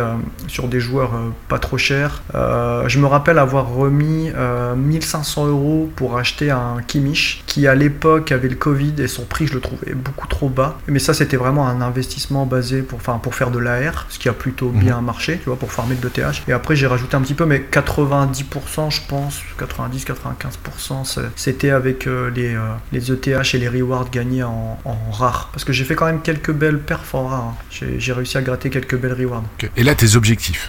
[0.47, 1.11] sur des joueurs
[1.47, 2.23] pas trop chers.
[2.33, 4.31] je me rappelle avoir remis
[4.75, 9.47] 1500 euros pour acheter un Kimmich qui à l'époque avait le Covid et son prix
[9.47, 10.77] je le trouvais beaucoup trop bas.
[10.87, 14.29] Mais ça c'était vraiment un investissement basé pour, enfin, pour faire de l'AR, ce qui
[14.29, 14.79] a plutôt mhm.
[14.79, 16.43] bien marché, tu vois, pour farmer le DTH.
[16.47, 22.29] Et après, j'ai rajouté un petit peu, mais 90%, je pense, 90-95%, c'était avec euh,
[22.35, 22.59] les, euh,
[22.91, 25.49] les ETH et les rewards gagnés en, en rare.
[25.51, 27.43] Parce que j'ai fait quand même quelques belles perfs en rare.
[27.43, 27.55] Hein.
[27.97, 29.43] J'ai réussi à gratter quelques belles rewards.
[29.75, 30.15] Et là, tes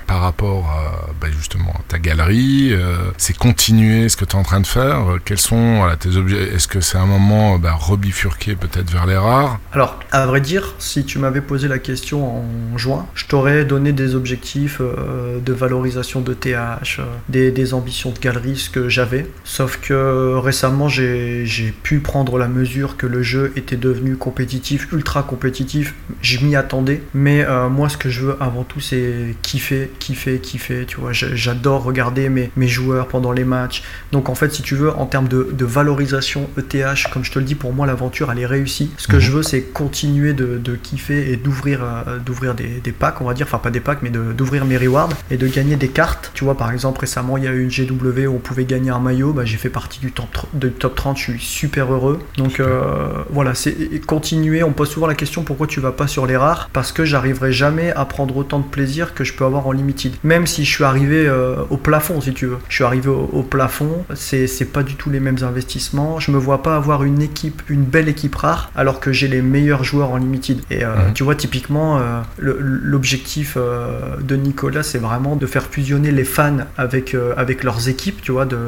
[0.07, 4.43] par rapport à bah, justement ta galerie, euh, c'est continuer ce que tu es en
[4.43, 5.19] train de faire.
[5.25, 9.59] quels sont tes objectifs Est-ce que c'est un moment bah, rebifurquer peut-être vers les rares?
[9.73, 13.93] Alors, à vrai dire, si tu m'avais posé la question en juin, je t'aurais donné
[13.93, 19.27] des objectifs euh, de valorisation de TH, euh, des, ambitions de galerie, ce que j'avais.
[19.45, 25.23] Sauf que récemment, j'ai pu prendre la mesure que le jeu était devenu compétitif, ultra
[25.23, 25.95] compétitif.
[26.21, 27.03] Je m'y attendais.
[27.15, 30.87] Mais euh, moi, ce que je veux avant tout, c'est kiffer, kiffer, kiffer.
[30.87, 33.83] Tu vois, j'adore regarder mes, mes joueurs pendant les matchs.
[34.11, 37.45] Donc, en fait, si tu veux, en termes de, valorisation ETH, comme je te le
[37.45, 38.91] dis, pour moi, l'aventure, elle est réussie.
[38.99, 39.23] Ce que mhm.
[39.23, 41.81] je veux, c'est continuer de, de, kiffer et d'ouvrir
[42.25, 45.11] d'ouvrir des des, packs, on va dire, enfin pas des packs, mais d'ouvrir mes rewards
[45.31, 46.31] et de gagner des cartes.
[46.35, 48.91] Tu vois, par exemple, récemment, il y a eu une GW où on pouvait gagner
[48.91, 49.33] un maillot.
[49.33, 52.19] Bah, j'ai fait partie du top, de top 30, je suis super heureux.
[52.37, 54.63] Donc euh, voilà, c'est continuer.
[54.63, 56.71] On pose souvent la question pourquoi tu vas pas sur les rares?
[56.73, 60.13] Parce que j'arriverai jamais à prendre autant de plaisir que je peux avoir en limited.
[60.25, 62.59] Même si je suis arrivé euh, au plafond, si tu veux.
[62.69, 66.19] Je suis arrivé au, plafond, c'est pas du tout les mêmes investissements.
[66.19, 69.43] Je me vois pas avoir une équipe, une belle équipe rare, alors que j'ai les
[69.43, 70.61] meilleurs joueurs en limited.
[70.71, 71.15] Et euh, mhm.
[71.15, 72.01] tu vois, typiquement,
[72.39, 77.65] le, l'objectif euh, de Nicolas, c'est vraiment de faire fusionner les fans avec, euh, avec
[77.65, 78.59] leurs équipes, tu vois, de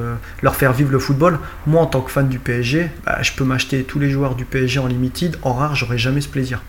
[0.42, 1.38] leur faire vivre le football.
[1.66, 4.44] Moi, en tant que fan du PSG, bah, je peux m'acheter tous les joueurs du
[4.44, 5.36] PSG en limited.
[5.42, 6.62] En rare, j'aurais jamais ce plaisir.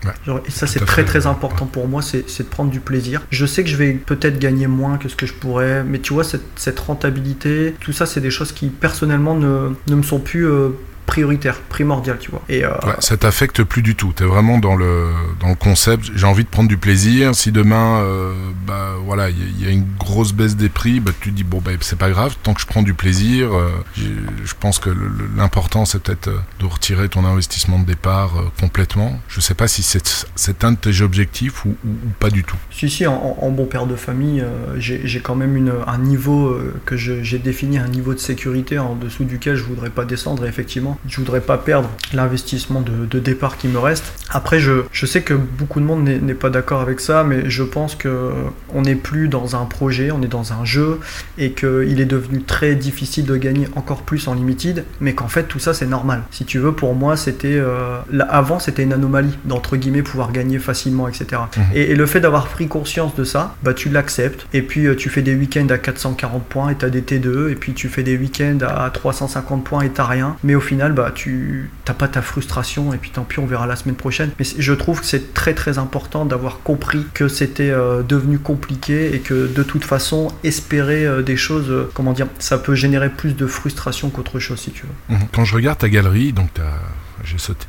[0.46, 3.22] et ça, c'est très très important pour moi, c'est de prendre du plaisir.
[3.30, 6.12] Je sais que je vais peut-être gagner moins que ce que je pourrais, mais tu
[6.12, 10.46] vois, cette, rentabilité, tout ça, c'est des choses qui personnellement ne, me sont plus.
[10.46, 10.70] Euh,
[11.08, 12.42] prioritaire, primordial, tu vois.
[12.50, 14.12] Et euh, ça t'affecte plus du tout.
[14.14, 15.08] T'es vraiment dans le
[15.40, 16.10] dans le concept.
[16.14, 17.34] J'ai envie de prendre du plaisir.
[17.34, 18.34] Si demain, euh,
[18.66, 21.70] bah voilà, il y, a une grosse baisse des prix, bah tu dis bon bah
[21.80, 22.36] c'est pas grave.
[22.42, 24.90] Tant que je prends du plaisir, euh, je pense que
[25.34, 26.28] l'important c'est peut-être
[26.60, 29.18] de retirer ton investissement de départ complètement.
[29.28, 31.74] Je sais pas si c'est un de tes objectifs ou,
[32.20, 32.58] pas du tout.
[32.70, 34.44] Si si, en, bon père de famille,
[34.76, 39.24] j'ai quand même une, un niveau que j'ai défini, un niveau de sécurité en dessous
[39.24, 40.44] duquel je voudrais pas descendre.
[40.44, 44.12] Et effectivement, je voudrais pas perdre l'investissement de, départ qui me reste.
[44.30, 47.62] Après, je, je sais que beaucoup de monde n'est pas d'accord avec ça, mais je
[47.62, 48.30] pense que
[48.72, 51.00] on n'est plus dans un projet, on est dans un jeu
[51.36, 55.44] et qu'il est devenu très difficile de gagner encore plus en limited, mais qu'en fait
[55.44, 56.22] tout ça c'est normal.
[56.30, 60.58] Si tu veux, pour moi, c'était euh, avant c'était une anomalie d'entre guillemets pouvoir gagner
[60.58, 61.42] facilement, etc.
[61.56, 61.62] Mhm.
[61.74, 65.08] Et, le fait d'avoir pris conscience de ça, bah tu l'acceptes et puis euh, tu
[65.08, 68.16] fais des week-ends à 440 points et t'as des T2 et puis tu fais des
[68.16, 72.22] week-ends à 350 points et t'as rien, mais au final bah tu t'as pas ta
[72.22, 74.30] frustration et puis tant pis on verra la semaine prochaine.
[74.38, 79.14] Mais je trouve que c'est très très important d'avoir compris que c'était euh, devenu compliqué
[79.14, 83.10] et que de toute façon espérer euh, des choses, euh, comment dire, ça peut générer
[83.10, 85.16] plus de frustration qu'autre chose si tu veux.
[85.16, 85.28] Mhm.
[85.32, 86.74] Quand je regarde ta galerie, donc tu as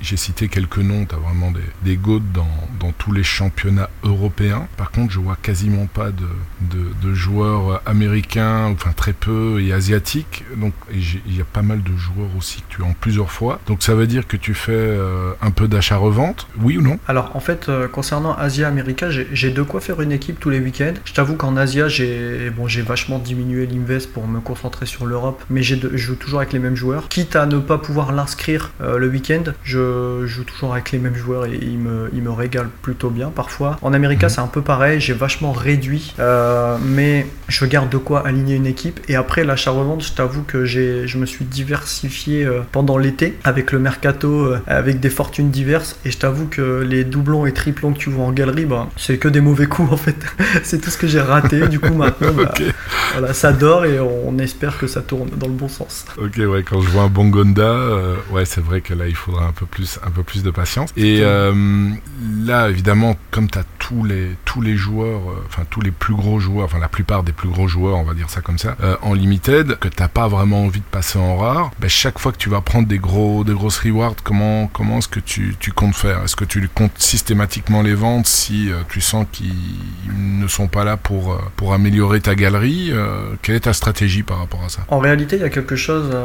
[0.02, 1.98] j'ai cité quelques noms, tu as vraiment des, des
[2.34, 2.48] dans,
[2.80, 4.68] dans, tous les championnats européens.
[4.78, 10.44] Par contre, je vois quasiment pas de, joueurs américains, enfin très peu, et asiatiques.
[10.56, 13.60] Donc il y a pas mal de joueurs aussi que tu as en plusieurs fois.
[13.68, 17.00] Donc ça veut dire que tu fais euh, un peu d'achat-revente, oui ou non?
[17.08, 20.94] Alors en fait, euh, concernant Asia-América, j'ai de quoi faire une équipe tous les week-ends.
[21.06, 25.64] Je t'avoue qu'en Asia, j'ai bon, vachement diminué l'invest pour me concentrer sur l'Europe, mais
[25.64, 27.10] je joue toujours avec les mêmes joueurs.
[27.10, 31.16] Quitte à ne pas pouvoir l'inscrire euh, le week-end, je joue toujours avec les mêmes
[31.16, 33.78] joueurs et ils me, ils me régalent plutôt bien parfois.
[33.82, 34.30] En América, mhm.
[34.30, 38.66] c'est un peu pareil, j'ai vachement réduit, euh, mais je garde de quoi aligner une
[38.66, 39.00] équipe.
[39.08, 43.80] Et après l'achat-revente, je t'avoue que je me suis diversifié euh, pendant l'été avec le
[43.80, 45.98] mercato, euh, avec des fortunes diverses.
[46.06, 49.18] Et je t'avoue que les doublons et triplons que tu vois en galerie, bah, c'est
[49.18, 50.18] que des mauvais coups en fait.
[50.64, 51.68] c'est tout ce que j'ai raté.
[51.68, 52.54] du coup, maintenant, bah,
[53.14, 56.06] voilà, ça dort et on, espère que ça tourne dans le bon sens.
[56.18, 57.76] Ok, ouais, quand je vois un bon Gonda,
[58.32, 60.92] ouais, c'est vrai que là, il faudra un peu plus, un peu plus de patience.
[60.98, 61.90] Et euh,
[62.44, 66.16] là, évidemment, comme tu as tous les, tous les joueurs, euh, enfin tous les plus
[66.16, 68.76] gros joueurs, enfin la plupart des plus gros joueurs, on va dire ça comme ça,
[68.84, 72.32] euh, en limited, que t'as pas vraiment envie de passer en rare, ben, chaque fois
[72.32, 75.72] que tu vas prendre des gros, des grosses rewards, comment, comment est-ce que tu, tu
[75.72, 76.24] comptes faire?
[76.24, 79.54] Est-ce que tu comptes systématiquement les vendre si tu sens qu'ils
[80.18, 82.92] ne sont pas là pour, pour améliorer ta galerie?
[83.42, 84.82] Quelle est ta stratégie par rapport à ça?
[84.88, 86.16] En réalité, il y a quelque chose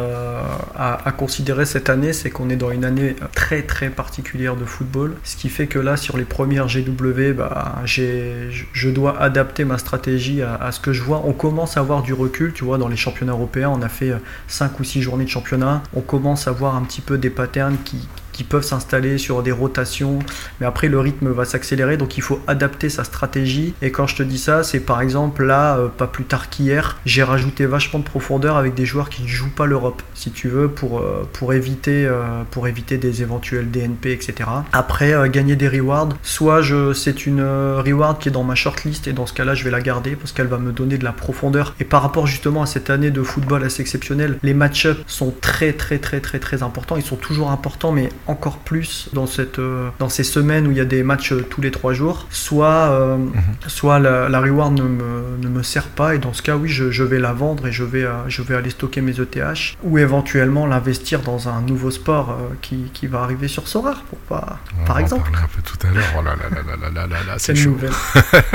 [0.77, 2.94] à, à considérer cette année, c'est qu'on est dans une année
[3.35, 7.83] très très particulière de football, ce qui fait que là sur les premières GW, bah,
[7.85, 11.23] je dois adapter ma stratégie à, ce que je vois.
[11.25, 14.13] On commence à avoir du recul, tu vois, dans les championnats européens, on a fait
[14.49, 17.31] 5 euh, ou 6 journées de championnat, on commence à voir un petit peu des
[17.31, 20.19] patterns qui, qui peuvent s'installer sur des rotations,
[20.61, 23.75] mais après le rythme va s'accélérer, donc il faut adapter sa stratégie.
[23.81, 26.99] Et quand je te dis ça, c'est par exemple là, euh, pas plus tard qu'hier,
[27.07, 30.49] j'ai rajouté vachement de profondeur avec des joueurs qui ne jouent pas l'Europe, si tu
[30.49, 34.51] veux, pour, euh, pour, éviter, euh, pour éviter des éventuels DNP, etc.
[34.73, 39.13] Après, gagner des rewards, soit je, c'est une reward qui est dans ma shortlist, et
[39.13, 41.75] dans ce cas-là, je vais la garder parce qu'elle va me donner de la profondeur.
[41.79, 45.73] Et par rapport justement à cette année de football assez exceptionnelle, les match-ups sont très
[45.73, 46.97] très très très très importants.
[46.97, 50.77] Ils sont toujours importants, mais encore plus dans, cette, euh, dans ces semaines où il
[50.77, 53.33] y a des matchs euh, tous les trois jours, soit, euh, mhm.
[53.67, 57.03] soit la, reward ne me, ne me, sert pas, et dans ce cas, oui, je,
[57.03, 61.21] vais la vendre et je vais, je vais aller stocker mes ETH, ou éventuellement l'investir
[61.21, 65.31] dans un nouveau sport qui, qui, va arriver sur Sorar, pour pas, par exemple.
[65.35, 67.77] un peu tout à l'heure, oh là là là là là là, c'est chaud.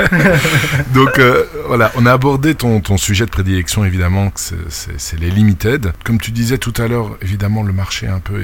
[0.94, 1.20] Donc
[1.66, 5.92] voilà, on a abordé ton, ton sujet de prédilection, évidemment, que c'est les limited.
[6.04, 8.40] Comme tu disais tout à l'heure, évidemment, le marché a un peu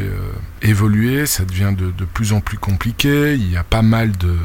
[0.63, 3.35] évolué ça devient de, plus en plus compliqué.
[3.35, 4.37] Il y a pas mal de,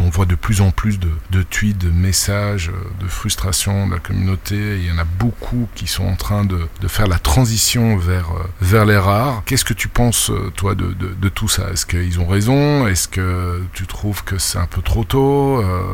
[0.00, 3.98] on voit de plus en plus de, de tweets, de messages, de frustration de la
[3.98, 4.78] communauté.
[4.78, 6.58] Il y en a beaucoup qui sont en train de,
[6.88, 9.42] faire la transition vers, euh, vers les rares.
[9.46, 11.70] Qu'est-ce que tu penses, euh, toi, de, tout ça?
[11.72, 12.86] Est-ce qu'ils ont raison?
[12.86, 15.60] Est-ce que tu trouves que c'est un peu trop tôt?
[15.60, 15.92] Euh,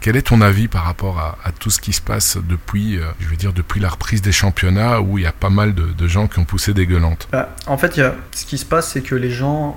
[0.00, 3.36] Quel est ton avis par rapport à, tout ce qui se passe depuis, je veux
[3.36, 6.38] dire, depuis la reprise des championnats où il y a pas mal de, gens qui
[6.38, 7.28] ont poussé des gueulantes?
[7.30, 9.76] Bah, En fait, y a, ce qui se passe, c'est que les gens gens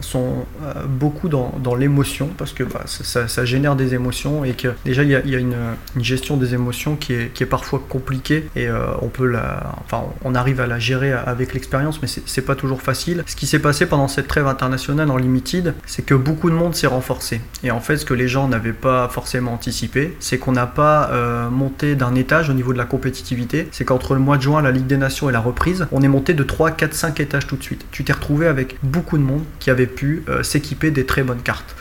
[0.00, 0.46] sont
[0.88, 5.14] beaucoup dans, l'émotion parce que bah, ça, génère des émotions et que déjà il y
[5.14, 5.56] a, une,
[5.98, 8.68] gestion des émotions qui est, parfois compliquée et
[9.00, 12.82] on peut la, enfin on arrive à la gérer avec l'expérience mais c'est pas toujours
[12.82, 13.24] facile.
[13.26, 16.74] Ce qui s'est passé pendant cette trêve internationale en limited, c'est que beaucoup de monde
[16.74, 20.52] s'est renforcé et en fait ce que les gens n'avaient pas forcément anticipé, c'est qu'on
[20.52, 21.10] n'a pas
[21.50, 24.70] monté d'un étage au niveau de la compétitivité, c'est qu'entre le mois de juin, la
[24.70, 27.56] Ligue des Nations et la reprise, on est monté de 3, 4, 5 étages tout
[27.56, 27.86] de suite.
[27.90, 31.42] Tu t'es retrouvé avec beaucoup de monde qui avait pu euh, s'équiper des très bonnes
[31.42, 31.74] cartes.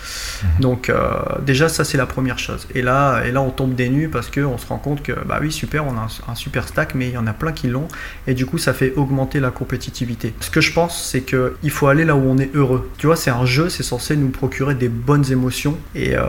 [0.44, 0.50] Mhm.
[0.62, 2.68] Donc euh, déjà ça c'est la première chose.
[2.76, 5.40] Et là, et là on tombe des nues parce qu'on se rend compte que bah
[5.42, 7.88] oui super, on a un, super stack, mais il y en a plein qui l'ont.
[8.28, 10.34] Et du coup ça fait augmenter la compétitivité.
[10.40, 12.90] Ce que je pense c'est qu'il faut aller là où on est heureux.
[12.98, 15.78] Tu vois, c'est un jeu, c'est censé nous procurer des bonnes émotions.
[15.96, 16.24] Et, euh,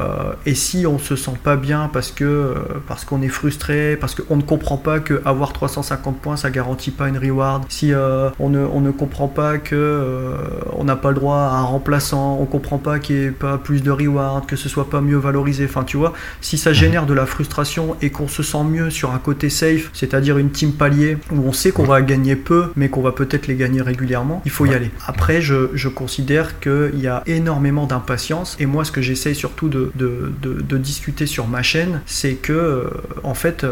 [0.46, 2.54] et si on se sent pas bien parce que
[2.86, 6.90] parce qu'on est frustré, parce qu'on ne comprend pas que avoir 350 points ça garantit
[6.90, 7.92] pas une reward, si
[8.38, 10.36] on, ne, on, ne, comprend pas que
[10.72, 13.58] on n'a pas le droit à un remplaçant, on comprend pas qu'il n'y ait pas
[13.58, 17.06] plus de reward, que ce soit pas mieux valorisé, enfin tu vois, si ça génère
[17.06, 20.72] de la frustration et qu'on se sent mieux sur un côté safe, c'est-à-dire une team
[20.72, 24.42] palier où on sait qu'on va gagner peu mais qu'on va peut-être les gagner régulièrement,
[24.44, 24.90] il faut y aller.
[25.06, 29.68] Après je, je considère qu'il y a énormément d'impatience et moi ce que j'essaye surtout
[29.68, 32.84] de, de, de, discuter sur ma chaîne, c'est que euh,
[33.22, 33.64] en fait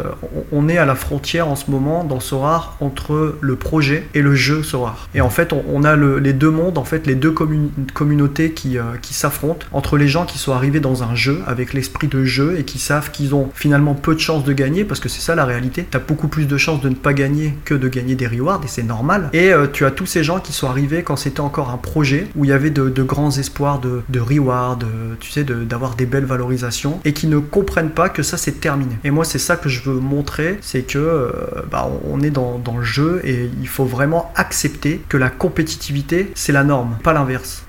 [0.51, 4.35] on est à la frontière en ce moment dans Sorar entre le projet et le
[4.35, 5.09] jeu Sorar.
[5.13, 8.83] Et en fait, on, a les deux mondes, en fait, les deux communautés qui, euh,
[9.01, 12.57] qui s'affrontent entre les gens qui sont arrivés dans un jeu avec l'esprit de jeu
[12.57, 15.35] et qui savent qu'ils ont finalement peu de chances de gagner parce que c'est ça
[15.35, 15.85] la réalité.
[15.89, 18.61] Tu as beaucoup plus de chances de ne pas gagner que de gagner des rewards
[18.63, 19.29] et c'est normal.
[19.33, 22.27] Et euh, tu as tous ces gens qui sont arrivés quand c'était encore un projet
[22.35, 24.79] où il y avait de, grands espoirs de, rewards,
[25.19, 28.97] tu sais, d'avoir des belles valorisations et qui ne comprennent pas que ça c'est terminé.
[29.03, 31.31] Et moi, c'est ça que je veux montrer, c'est que euh,
[31.69, 36.51] bah, on est dans, le jeu et il faut vraiment accepter que la compétitivité, c'est
[36.51, 37.13] la norme, pas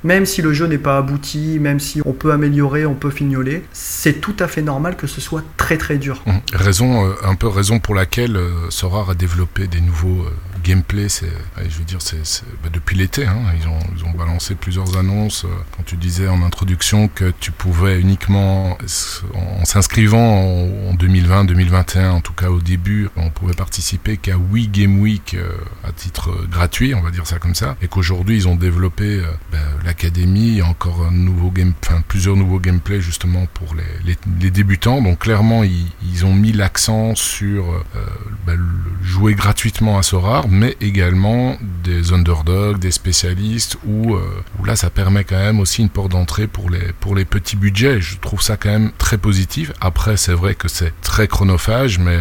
[0.05, 3.65] Même si le jeu n'est pas abouti, même si on peut améliorer, on peut fignoler,
[3.73, 6.23] c'est tout à fait normal que ce soit très très dur.
[6.27, 6.33] Mmh.
[6.53, 10.25] Raison, euh, un peu raison pour laquelle euh, Sora a développé des nouveaux
[10.62, 12.22] gameplay, c'est, je veux dire, c'est,
[12.62, 15.46] bah, depuis l'été, hein, ils, ont, ils, ont, balancé plusieurs annonces.
[15.77, 18.79] Quand tu disais en introduction que tu pouvais uniquement,
[19.35, 20.42] en, s'inscrivant
[20.90, 25.35] en, 2020, 2021, en tout cas au début, on pouvait participer qu'à Wii Game Week
[25.35, 25.53] euh,
[25.85, 29.27] à titre gratuit, on va dire ça comme ça, et qu'aujourd'hui ils ont développé euh,
[29.51, 34.51] bah, l'académie, encore un nouveau game, enfin plusieurs nouveaux gameplays justement pour les, les, les
[34.51, 35.03] débutants.
[35.03, 37.83] Donc clairement, ils, ils ont mis l'accent sur euh,
[38.46, 38.53] bah,
[39.03, 44.21] jouer gratuitement à Sora, mais également des underdogs, des spécialistes, où, euh,
[44.59, 47.57] où là ça permet quand même aussi une porte d'entrée pour les, pour les petits
[47.57, 48.01] budgets.
[48.01, 49.73] Je trouve ça quand même très positif.
[49.81, 52.19] Après, c'est vrai que c'est très chronophage, mais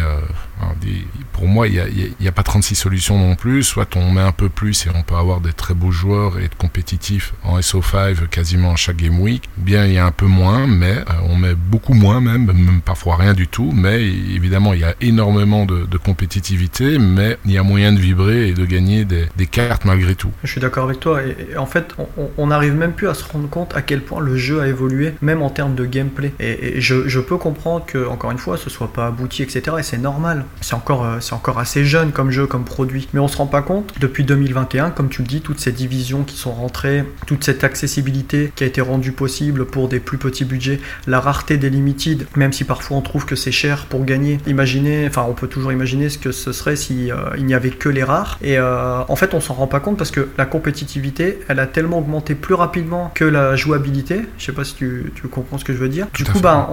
[1.32, 1.74] pour moi, il
[2.20, 3.62] n'y a, a, pas 36 solutions non plus.
[3.62, 6.44] Soit on met un peu plus et on peut avoir des très beaux joueurs et
[6.44, 9.48] être compétitif en SO5 quasiment chaque game week.
[9.56, 12.80] Bien, il y a un peu moins, mais euh, on met beaucoup moins même, même
[12.84, 13.72] parfois rien du tout.
[13.74, 18.48] Mais évidemment, il y a énormément de, compétitivité, mais il y a moyen de vibrer
[18.48, 20.30] et de gagner des, cartes malgré tout.
[20.42, 21.20] Je suis d'accord avec toi.
[21.22, 21.94] Et, en fait,
[22.38, 25.14] on n'arrive même plus à se rendre compte à quel point le jeu a évolué,
[25.20, 26.32] même en termes de gameplay.
[26.40, 29.76] Et, et je, je, peux comprendre que, encore une fois, ce soit pas abouti, etc.
[29.78, 33.08] Et c'est normal c'est encore, euh, c'est encore assez jeune comme jeu, comme produit.
[33.12, 36.22] Mais on se rend pas compte, depuis 2021, comme tu le dis, toutes ces divisions
[36.22, 40.44] qui sont rentrées, toute cette accessibilité qui a été rendue possible pour des plus petits
[40.44, 44.38] budgets, la rareté des limited, même si parfois on trouve que c'est cher pour gagner.
[44.46, 47.70] Imaginez, enfin on peut toujours imaginer ce que ce serait si euh, il n'y avait
[47.70, 48.38] que les rares.
[48.42, 51.66] Et euh, en fait on s'en rend pas compte parce que la compétitivité, elle a
[51.66, 54.22] tellement augmenté plus rapidement que la jouabilité.
[54.38, 56.06] Je sais pas si tu, tu comprends ce que je veux dire.
[56.14, 56.68] du coup, ben,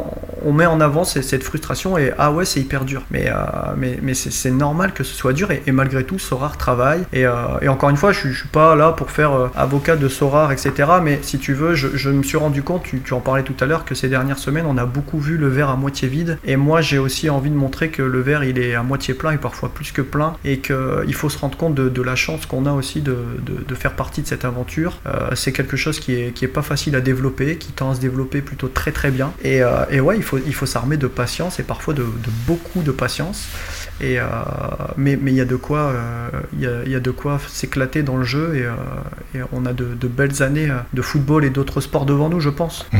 [0.46, 3.04] on, met en avant cette frustration et ah ouais c'est hyper dur.
[3.12, 3.30] Mais
[3.78, 7.04] mais, mais c'est normal que ce soit dur et, malgré tout, Sorar travaille.
[7.13, 9.95] Et, euh, et, encore une fois, je, je suis pas là pour faire euh, avocat
[9.95, 10.72] de Sorar, etc.
[11.02, 13.56] Mais si tu veux, je, je me suis rendu compte, tu, tu en parlais tout
[13.60, 16.38] à l'heure, que ces dernières semaines, on a beaucoup vu le verre à moitié vide.
[16.45, 19.32] Et moi, j'ai aussi envie de montrer que le verre, il est à moitié plein
[19.32, 20.36] et parfois plus que plein.
[20.45, 23.63] Et qu'il faut se rendre compte de, de la chance qu'on a aussi de, de,
[23.67, 25.00] de, faire partie de cette aventure.
[25.08, 27.95] Euh, c'est quelque chose qui est, qui est pas facile à développer, qui tend à
[27.95, 29.32] se développer plutôt très très bien.
[29.43, 32.04] Et, et ouais, il faut, il faut s'armer de patience et parfois de
[32.48, 33.48] beaucoup de patience.
[34.01, 34.27] Euh,
[34.97, 35.93] mais il y a de quoi,
[36.57, 40.07] il euh, y, y, de quoi s'éclater dans le jeu et, euh, on a de,
[40.07, 42.85] belles années de football et d'autres sports devant nous, je pense.
[42.91, 42.99] Mmh.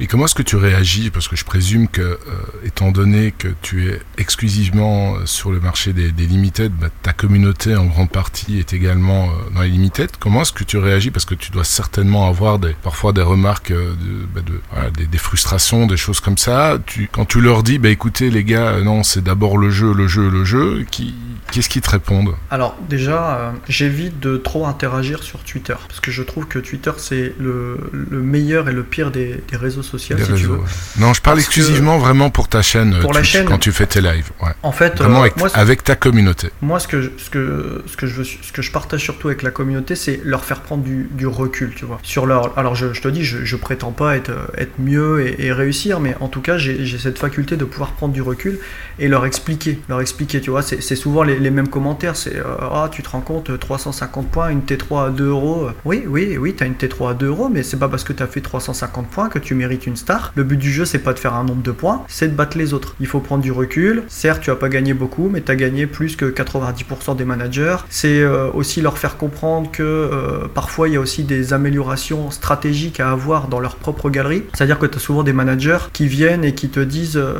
[0.00, 2.18] Et comment est-ce que tu réagis Parce que je présume que,
[2.64, 7.86] étant donné que tu es exclusivement sur le marché des, limited, bah, ta communauté en
[7.86, 10.10] grande partie est également dans les limited.
[10.18, 13.72] Comment est-ce que tu réagis Parce que tu dois certainement avoir parfois des remarques,
[14.34, 14.40] bah,
[14.90, 16.78] des, frustrations, des choses comme ça.
[17.12, 20.28] quand tu leur dis, bah écoutez les gars, non, c'est d'abord le jeu, le jeu,
[20.28, 21.14] le jeu, qui,
[21.52, 26.10] qu'est-ce qu'ils te répondent Alors déjà, euh, j'évite de trop interagir sur Twitter, parce que
[26.10, 30.16] je trouve que Twitter c'est le, le meilleur et le pire des, des réseaux sociaux,
[30.16, 30.58] Des si tu réseaux, veux.
[30.58, 30.64] ouais.
[30.98, 33.46] Non, je parle Parce exclusivement vraiment pour ta chaîne, Pour euh, la chaîne.
[33.46, 34.30] quand tu fais tes lives.
[34.42, 34.50] Ouais.
[34.62, 36.50] En fait, Vraiment euh, avec, moi, avec ta communauté.
[36.60, 39.28] Moi, ce que, je, ce, que, ce, que je veux, ce que je partage surtout
[39.28, 41.98] avec la communauté, c'est leur faire prendre du, du recul, tu vois.
[42.02, 45.46] Sur leur, alors, je, je te dis, je, je prétends pas être, être mieux et,
[45.46, 48.58] et réussir, mais en tout cas, j'ai cette faculté de pouvoir prendre du recul
[48.98, 49.78] et leur expliquer.
[49.88, 50.62] Leur expliquer, tu vois.
[50.62, 52.16] C'est souvent les, mêmes commentaires.
[52.16, 55.68] C'est euh, Ah, tu te rends compte, 350 points, une T3 à 2 euros.
[55.84, 58.26] Oui, oui, oui, t'as une T3 à 2 euros, mais c'est pas parce que t'as
[58.26, 60.32] fait 350 points que tu mérites une star.
[60.34, 62.58] Le but du jeu, c'est pas de faire un nombre de points, c'est de battre
[62.58, 62.94] les autres.
[63.00, 64.04] Il faut prendre du recul.
[64.08, 67.76] Certes, tu as pas gagné beaucoup, mais tu as gagné plus que 90% des managers.
[67.88, 72.30] C'est euh, aussi leur faire comprendre que euh, parfois il y a aussi des améliorations
[72.30, 74.44] stratégiques à avoir dans leur propre galerie.
[74.54, 77.38] C'est-à-dire que tu as souvent des managers qui viennent et qui te disent euh,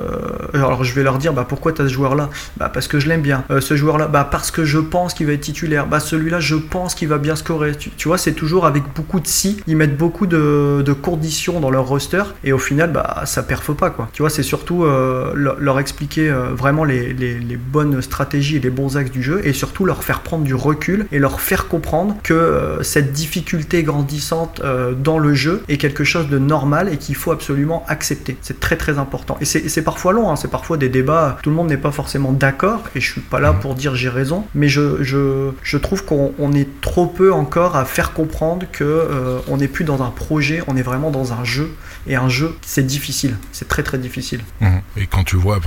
[0.54, 2.30] alors je vais leur dire bah pourquoi tu as ce joueur là
[2.68, 3.44] Bah parce que je l'aime bien.
[3.50, 5.86] Euh, ce joueur là bah parce que je pense qu'il va être titulaire.
[5.86, 7.72] Bah celui-là je pense qu'il va bien scorer.
[7.74, 11.86] Tu, vois, c'est toujours avec beaucoup de si, ils mettent beaucoup de, conditions dans leur
[11.86, 14.08] roster et au final bah ça perfe pas quoi.
[14.12, 17.14] Tu vois, c'est surtout euh, leur, expliquer euh, vraiment les,
[17.56, 21.06] bonnes stratégies et les bons axes du jeu et surtout leur faire prendre du recul
[21.12, 24.60] et leur faire comprendre que cette difficulté grandissante
[24.98, 28.36] dans le jeu est quelque chose de normal et qu'il faut absolument accepter.
[28.42, 29.38] C'est très très important.
[29.40, 31.76] Et c'est et c'est parfois long, hein, c'est parfois des débats, tout le monde n'est
[31.76, 32.57] pas forcément d'accord
[32.94, 36.32] et je suis pas là pour dire j'ai raison, mais je, je, je trouve qu'on
[36.38, 40.10] on est trop peu encore à faire comprendre que euh, on n'est plus dans un
[40.10, 41.70] projet, on est vraiment dans un jeu
[42.08, 44.40] et un jeu c'est difficile, c'est très très difficile.
[44.60, 44.80] Mhm.
[44.96, 45.60] Et quand tu vois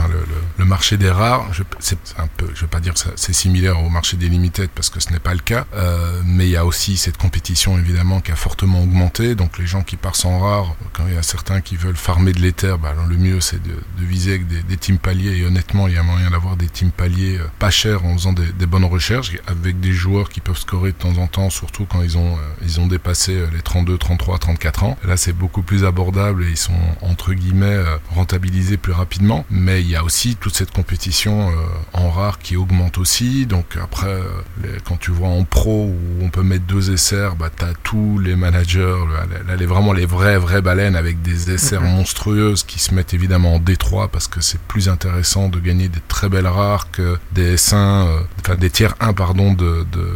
[0.57, 3.89] le, marché des rares, je- c'est un peu, vais pas dire que c'est similaire au
[3.89, 6.65] marché des limited parce que ce n'est pas le cas, euh, mais il y a
[6.65, 9.35] aussi cette compétition évidemment qui a fortement augmenté.
[9.35, 12.33] Donc les gens qui partent en rare, quand il y a certains qui veulent farmer
[12.33, 15.37] de l'éther, bah, le mieux c'est de, viser avec des, teams paliers.
[15.37, 18.33] Et honnêtement, il y a moyen d'avoir des teams paliers euh, pas chers en faisant
[18.33, 21.85] des, des bonnes recherches avec des joueurs qui peuvent scorer de temps en temps, surtout
[21.85, 24.97] quand ils ont euh, ils ont dépassé les 32, 33, 34 ans.
[25.05, 29.45] Là, c'est beaucoup plus abordable et ils sont entre guillemets euh, rentabilisés plus rapidement.
[29.49, 31.53] Mais il y a aussi toute cette compétition euh,
[31.93, 33.45] en rare qui augmente aussi.
[33.45, 37.49] Donc après, euh, quand tu vois en pro où on peut mettre deux SR, bah
[37.55, 38.95] t'as tous les managers,
[39.47, 41.95] là, les vraiment les vraies vraies baleines avec des SR Mhm.
[41.95, 46.01] monstrueuses qui se mettent évidemment en D3 parce que c'est plus intéressant de gagner des
[46.07, 47.75] très belles rares que des S1,
[48.07, 50.15] euh, enfin des tiers 1 pardon de, de,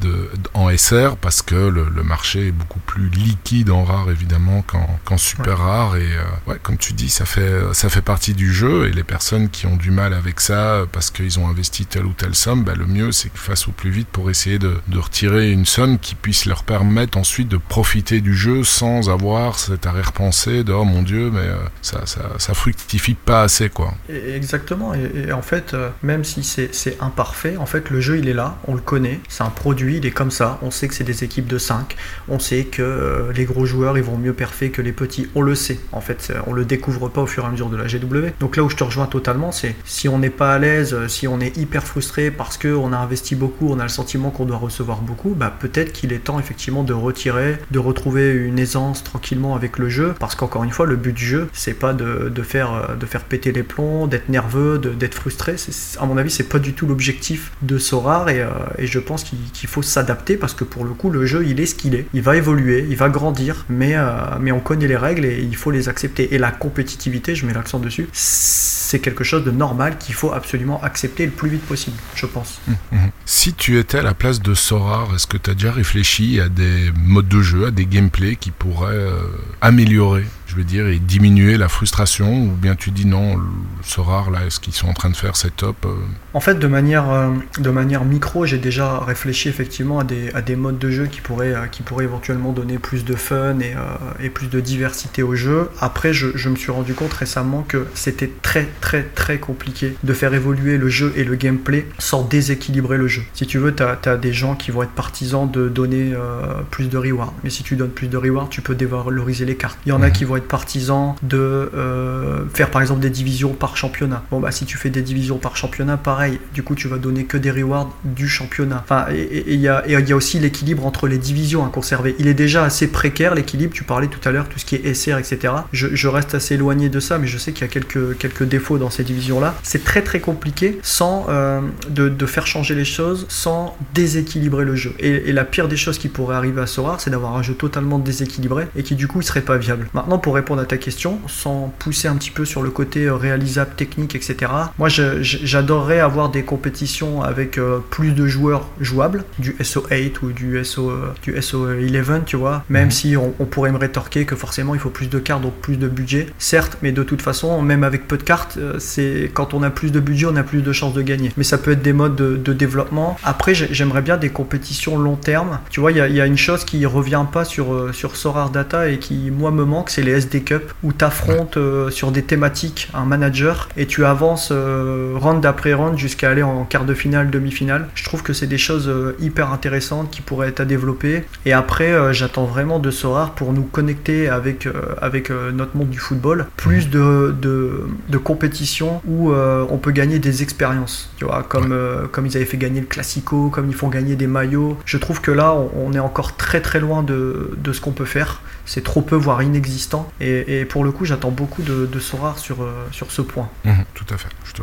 [0.00, 4.62] de- en SR parce que le, le marché est beaucoup plus liquide en rare évidemment
[4.62, 8.34] qu'en qu'en super rare et euh, ouais comme tu dis ça fait ça fait partie
[8.34, 11.86] du jeu et les personnes qui ont du mal avec ça parce qu'ils ont investi
[11.86, 14.58] telle ou telle somme bah, le mieux c'est qu'ils fassent au plus vite pour essayer
[14.58, 19.10] de, de retirer une somme qui puisse leur permettre ensuite de profiter du jeu sans
[19.10, 23.68] avoir cet arrière-pensée de oh mon dieu mais euh, ça, ça ça fructifie pas assez
[23.68, 23.94] quoi.
[24.08, 28.18] Exactement, et, et en fait, euh, même si c'est c'est imparfait, en fait, le jeu
[28.18, 30.88] il est là, on le connaît, c'est un produit, il est comme ça, on sait
[30.88, 31.96] que c'est des équipes de 5,
[32.28, 35.42] on sait que euh, les gros joueurs ils vont mieux perfer que les petits, on
[35.42, 37.86] le sait, en fait, on le découvre pas au fur et à mesure de la
[37.86, 38.32] GW.
[38.40, 41.08] Donc là où je te rejoins totalement, c'est si on n'est pas à l'aise, euh,
[41.08, 44.44] si on est hyper frustré parce qu'on a investi beaucoup, on a le sentiment qu'on
[44.44, 49.04] doit recevoir beaucoup, bah peut-être qu'il est temps effectivement de retirer, de retrouver une aisance
[49.04, 52.30] tranquillement avec le jeu, parce qu'encore une fois, le but du jeu, c'est pas de,
[52.42, 55.56] faire, euh, de faire péter les plombs, d'être nerveux, d'être frustré.
[55.98, 59.68] À mon avis, c'est pas du tout l'objectif de Sorar et, euh, je pense qu'il
[59.68, 62.06] faut s'adapter parce que pour le coup, le jeu, il est ce qu'il est.
[62.12, 63.96] Il va évoluer, il va grandir, mais,
[64.40, 66.34] mais on connaît les règles et il faut les accepter.
[66.34, 70.82] Et la compétitivité, je mets l'accent dessus, c'est quelque chose de normal qu'il faut absolument
[70.82, 72.60] accepter le plus vite possible, je pense.
[72.68, 73.10] Mhm.
[73.24, 76.48] Si tu étais à la place de Sorar, est-ce que tu as déjà réfléchi à
[76.48, 79.20] des modes de jeu, à des gameplays qui pourraient euh,
[79.60, 83.44] améliorer, je veux dire, et diminuer la frustration Ou bien tu dis non, le
[83.82, 85.94] Sorar, là, ce qu'ils sont en train de faire, c'est top euh,
[86.34, 90.42] En fait, de manière, euh, de manière micro, j'ai déjà réfléchi effectivement à des, à
[90.42, 93.74] des modes de jeu qui pourraient, euh, qui pourraient éventuellement donner plus de fun et,
[94.22, 95.70] et plus de diversité au jeu.
[95.80, 100.12] Après, je, je me suis rendu compte récemment que c'était très très très compliqué de
[100.12, 103.22] faire évoluer le jeu et le gameplay sans déséquilibrer le jeu.
[103.32, 106.88] Si tu veux, tu as, des gens qui vont être partisans de donner euh, plus
[106.88, 107.32] de rewards.
[107.42, 109.78] Mais si tu donnes plus de rewards, tu peux dévaloriser les cartes.
[109.86, 110.12] Il y en a Mhm.
[110.12, 114.22] qui vont être partisans de euh, faire par exemple des divisions par championnat.
[114.30, 117.24] Bon bah si tu fais des divisions par championnat, pareil, du coup tu vas donner
[117.24, 118.82] que des rewards du championnat.
[118.84, 122.14] Enfin, et il y, a, et y a aussi l'équilibre entre les divisions à conserver.
[122.18, 124.94] Il est déjà assez précaire l'équilibre, tu parlais tout à l'heure, tout ce qui est
[124.94, 125.54] SR, etc.
[125.72, 128.76] Je, reste assez éloigné de ça, mais je sais qu'il y a quelques, quelques défauts
[128.76, 129.54] dans ces divisions-là.
[129.62, 134.76] C'est très très compliqué sans euh, de, de faire changer les choses, sans déséquilibrer le
[134.76, 134.94] jeu.
[134.98, 137.54] Et, et la pire des choses qui pourrait arriver à Sora, c'est d'avoir un jeu
[137.54, 139.88] totalement déséquilibré et qui du coup il serait pas viable.
[139.94, 143.04] Maintenant, pour pour répondre à ta question, sans pousser un petit peu sur le côté
[143.04, 149.24] euh, réalisable, technique, etc., moi j'adorerais avoir des compétitions avec euh, plus de joueurs jouables,
[149.38, 152.90] du SO8 ou du, SO, euh, du SO11, tu vois, même mhm.
[152.90, 155.86] si on, pourrait me rétorquer que forcément il faut plus de cartes, donc plus de
[155.86, 159.68] budget, certes, mais de toute façon, même avec peu de cartes, c'est quand on a
[159.68, 161.30] plus de budget, on a plus de chances de gagner.
[161.36, 163.18] Mais ça peut être des modes de, développement.
[163.22, 165.58] Après, j'aimerais bien des compétitions long terme.
[165.68, 168.88] Tu vois, il y, y, a une chose qui revient pas sur, sur Sorar Data
[168.88, 172.22] et qui, moi, me manque, c'est les SD Cup, où tu affrontes euh, sur des
[172.22, 176.94] thématiques un manager et tu avances euh, round après round jusqu'à aller en quart de
[176.94, 177.88] finale, demi-finale.
[177.94, 181.24] Je trouve que c'est des choses euh, hyper intéressantes qui pourraient être à développer.
[181.44, 184.68] Et après, j'attends vraiment de Sorar pour nous connecter avec,
[185.00, 190.42] avec notre monde du football, plus de, de, de compétitions où on peut gagner des
[190.42, 191.76] expériences, tu vois, comme,
[192.12, 194.78] comme ils avaient fait gagner le Classico, comme ils font gagner des maillots.
[194.84, 198.04] Je trouve que là, on, est encore très très loin de, de ce qu'on peut
[198.04, 198.40] faire.
[198.64, 200.10] C'est trop peu, voire inexistant.
[200.20, 203.48] Et, pour le coup, j'attends beaucoup de, de sur, euh, sur ce point.
[203.64, 204.28] Mhm, tout à fait.
[204.44, 204.62] Je te,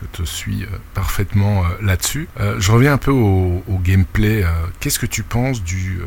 [0.00, 2.28] je te suis euh, parfaitement euh, là-dessus.
[2.58, 4.44] je reviens un peu au gameplay.
[4.80, 6.00] Qu'est-ce que tu penses du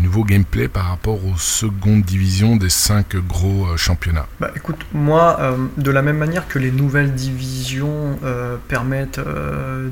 [0.00, 5.38] nouveau gameplay par rapport aux secondes divisions des cinq gros euh, championnats Bah écoute, moi,
[5.40, 9.20] euh, de la même manière que les nouvelles divisions euh, permettent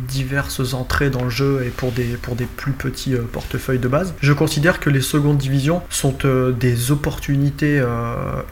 [0.08, 4.14] diverses entrées dans le jeu et pour des, pour des plus petits portefeuilles de base,
[4.20, 6.16] je considère que les secondes divisions sont
[6.58, 7.82] des opportunités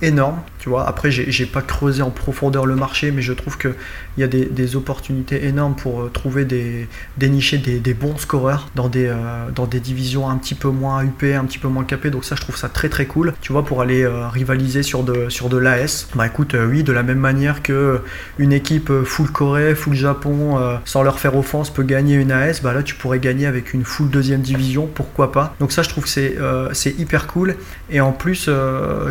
[0.03, 0.41] énormes.
[0.59, 3.75] Tu vois, après, j'ai pas creusé en profondeur le marché, mais je trouve qu'il
[4.19, 6.89] y a des, des, opportunités énormes pour trouver des,
[7.19, 9.15] dénicher des, bons scoreurs dans des,
[9.55, 12.41] dans des divisions un petit peu moins UP petit peu moins capé, donc ça je
[12.41, 13.35] trouve ça très très cool.
[13.41, 16.83] Tu vois, pour aller euh, rivaliser sur de, sur de l'AS, bah écoute, euh, oui,
[16.83, 18.01] de la même manière que
[18.39, 22.61] une équipe euh, full Corée, full Japon, sans leur faire offense, peut gagner une AS,
[22.63, 25.55] bah là tu pourrais gagner avec une full deuxième division, pourquoi pas.
[25.61, 26.37] Donc ça je trouve que c'est
[26.73, 27.57] c'est hyper cool.
[27.91, 28.49] Et en plus,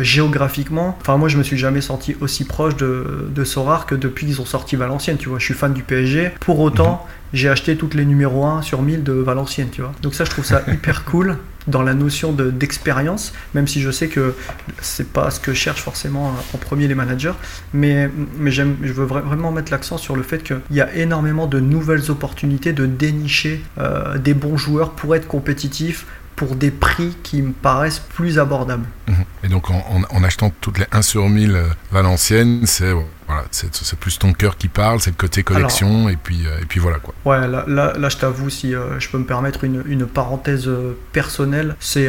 [0.00, 4.26] géographiquement, enfin moi je me suis jamais senti aussi proche de, de Sorar que depuis
[4.26, 5.38] qu'ils ont sorti Valenciennes, tu vois.
[5.38, 6.30] Je suis fan du PSG.
[6.40, 9.92] Pour autant, mhm j'ai acheté toutes les numéros 1 sur 1000 de Valenciennes, tu vois.
[10.02, 14.08] Donc ça, je trouve ça hyper cool dans la notion d'expérience, même si je sais
[14.08, 14.34] que
[14.80, 17.32] c'est pas ce que cherchent forcément en premier les managers,
[17.72, 21.60] mais, mais je veux vraiment mettre l'accent sur le fait qu'il y a énormément de
[21.60, 26.06] nouvelles opportunités de dénicher euh, des bons joueurs pour être compétitifs,
[26.36, 28.86] pour des prix qui me paraissent plus abordables.
[29.08, 29.14] Mhm.
[29.44, 32.92] Et donc en, en, achetant toutes les 1 sur 1000 euh, Valenciennes, c'est
[33.26, 36.66] voilà, c'est plus ton cœur qui parle, c'est le côté collection, et, puis, euh, et
[36.66, 37.14] puis voilà quoi.
[37.24, 40.68] Ouais, là, là, là je t'avoue, si euh, je peux me permettre une, une parenthèse
[40.68, 42.08] euh, personnelle, c'est.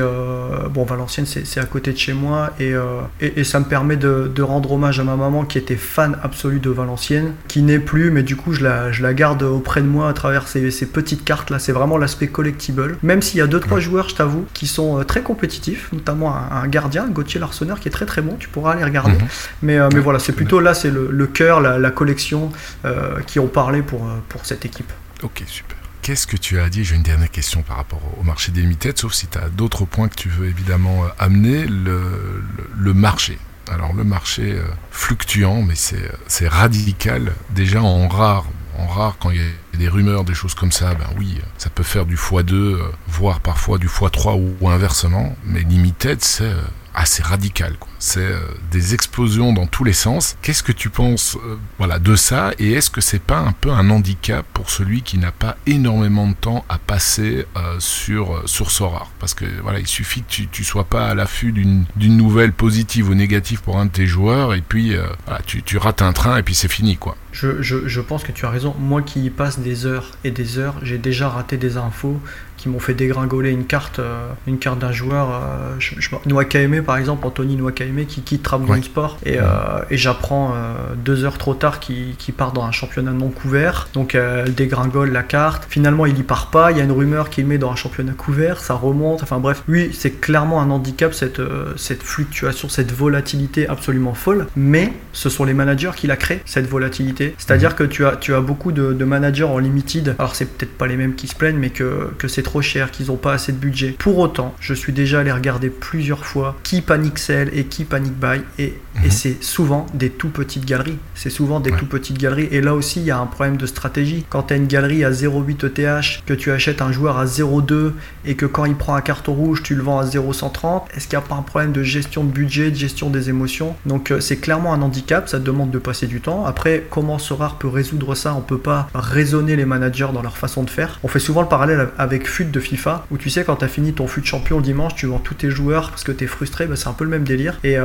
[0.72, 2.74] bon, Valenciennes, c'est à côté de chez moi, et,
[3.22, 6.60] et, ça me permet de, de, rendre hommage à ma maman qui était fan absolue
[6.60, 9.88] de Valenciennes, qui n'est plus, mais du coup, je la, je la garde auprès de
[9.88, 11.60] moi à travers ces, ces petites cartes là.
[11.60, 12.98] C'est vraiment l'aspect collectible.
[13.04, 17.08] Même s'il y a 2-3 joueurs, je t'avoue, qui sont très compétitifs, notamment un, gardien,
[17.08, 19.14] Gauthier Larsonneur, qui est très très bon, tu pourras aller regarder.
[19.14, 19.28] Mhm.
[19.62, 22.52] Mais, mais voilà, c'est plutôt là, c'est le le, cœur, la, collection
[22.84, 24.92] euh, qui ont parlé pour, euh, pour cette équipe.
[25.24, 25.78] Ok, super.
[26.02, 26.84] Qu'est-ce que tu as dit?
[26.84, 29.86] J'ai une dernière question par rapport au marché des limited, sauf si tu as d'autres
[29.86, 31.66] points que tu veux évidemment euh, amener.
[31.66, 33.40] Le, marché.
[33.72, 34.60] Alors le marché
[34.92, 37.34] fluctuant, mais c'est radical.
[37.50, 38.46] Déjà en rare,
[38.78, 41.72] en rare, quand il y a des rumeurs, des choses comme ça, ben oui, ça
[41.72, 42.78] peut faire du x2,
[43.08, 45.36] voire parfois du x3 ou, inversement.
[45.44, 46.54] Mais limited, c'est
[46.96, 47.74] assez radical.
[48.00, 48.40] C'est euh,
[48.72, 50.38] des explosions dans tous les sens.
[50.42, 53.72] Qu'est-ce que tu penses euh, voilà, de ça Et est-ce que c'est pas un peu
[53.72, 58.72] un handicap pour celui qui n'a pas énormément de temps à passer euh, sur, sur
[58.72, 62.54] Sora Parce que voilà, il suffit que tu, tu sois pas à l'affût d'une nouvelle
[62.54, 66.14] positive ou négative pour un de tes joueurs et puis voilà, tu, tu, rates un
[66.14, 66.98] train et puis c'est fini.
[66.98, 67.16] quoi.
[67.32, 68.74] Je, je pense que tu as raison.
[68.80, 72.22] Moi qui y passe des heures et des heures, j'ai déjà raté des infos
[72.66, 75.30] qui m'ont fait dégringoler une carte, euh, une carte d'un joueur.
[75.30, 79.44] Euh, je, je, par exemple, Anthony Nwakaeme qui quitte Trabzonspor Sport et, euh,
[79.92, 80.56] et j'apprends
[80.98, 83.88] deux heures trop tard qu'il part dans un championnat non couvert.
[83.94, 85.68] Donc elle dégringole la carte.
[85.70, 86.72] Finalement, il y part pas.
[86.72, 88.60] Il y a une rumeur qu'il met dans un championnat couvert.
[88.60, 89.22] Ça remonte.
[89.22, 91.42] Enfin bref, oui, c'est clairement un handicap cette,
[91.76, 94.48] cette fluctuation, cette volatilité absolument folle.
[94.56, 97.36] Mais ce sont les managers qui la créent cette volatilité.
[97.38, 97.76] C'est-à-dire mhm.
[97.76, 100.16] que tu as, tu as beaucoup de, de managers en limited.
[100.18, 102.92] Alors c'est peut-être pas les mêmes qui se plaignent, mais que, que c'est trop cher,
[102.92, 103.96] qu'ils n'ont pas assez de budget.
[103.98, 108.18] Pour autant, je suis déjà allé regarder plusieurs fois qui panique sell et qui panique
[108.20, 109.12] buy et, et mhm.
[109.12, 110.98] c'est souvent des tout petites galeries.
[111.16, 113.66] C'est souvent des tout petites galeries et là aussi il y a un problème de
[113.66, 114.26] stratégie.
[114.30, 117.92] Quand tu as une galerie à 0,8 ETH, que tu achètes un joueur à 0,2
[118.26, 121.18] et que quand il prend un carton rouge, tu le vends à 0,130, est-ce qu'il
[121.18, 123.76] n'y a pas un problème de gestion de budget, de gestion des émotions?
[123.86, 126.46] Donc euh, c'est clairement un handicap, ça demande de passer du temps.
[126.46, 128.34] Après, comment Sorar peut résoudre ça?
[128.36, 131.00] On peut pas raisonner les managers dans leur façon de faire.
[131.04, 133.94] On fait souvent le parallèle avec de FIFA, où tu sais, quand tu as fini
[133.94, 136.66] ton fut champion le dimanche, tu vends tous tes joueurs parce que tu es frustré,
[136.66, 137.60] bah, c'est un peu le même délire.
[137.64, 137.78] Et,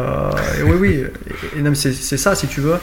[0.65, 1.05] oui, oui,
[1.57, 2.77] et, c'est ça si tu veux.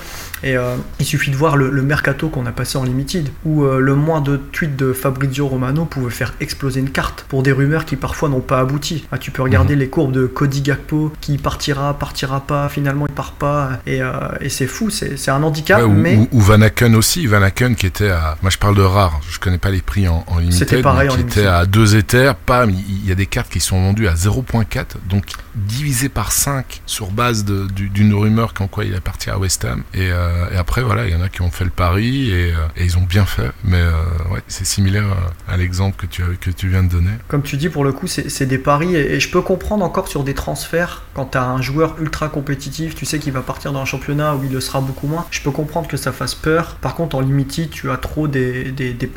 [0.44, 0.56] Et
[1.00, 4.38] il suffit de voir le, mercato qu'on a passé en limited, où le moins de
[4.38, 8.42] tweets de Fabrizio Romano pouvait faire exploser une carte pour des rumeurs qui parfois n'ont
[8.42, 9.06] pas abouti.
[9.12, 9.80] Ah, tu peux regarder mhm.
[9.80, 14.02] les courbes de Cody Gakpo qui partira, partira pas, finalement il part pas, et,
[14.42, 15.82] et c'est fou, c'est un handicap.
[15.84, 16.28] ou, mais...
[16.32, 18.38] ou, Van Aken aussi, Van Aken qui était à.
[18.42, 21.22] Moi je parle de rare, je connais pas les prix en, en C'était pareil qui
[21.22, 24.86] était à 2 éthers, pas, il y a des cartes qui sont vendues à 0.4,
[25.10, 29.66] donc divisé par 5 sur base d'une rumeur qu'en quoi il est parti à West
[29.66, 29.84] Ham.
[29.94, 32.54] Et, euh, et après, voilà, il y en a qui ont fait le pari et,
[32.54, 33.52] euh, ils ont bien fait.
[33.64, 33.92] Mais euh,
[34.32, 35.06] ouais, c'est similaire
[35.48, 37.12] à l'exemple que tu, que tu viens de donner.
[37.28, 38.96] Comme tu dis, pour le coup, c'est des paris.
[38.96, 42.96] Et, je peux comprendre encore sur des transferts, quand tu as un joueur ultra compétitif,
[42.96, 45.26] tu sais qu'il va partir dans un championnat où il le sera beaucoup moins.
[45.32, 46.78] Je peux comprendre que ça fasse peur.
[46.82, 49.08] Par contre, en limited, tu as trop des, des, des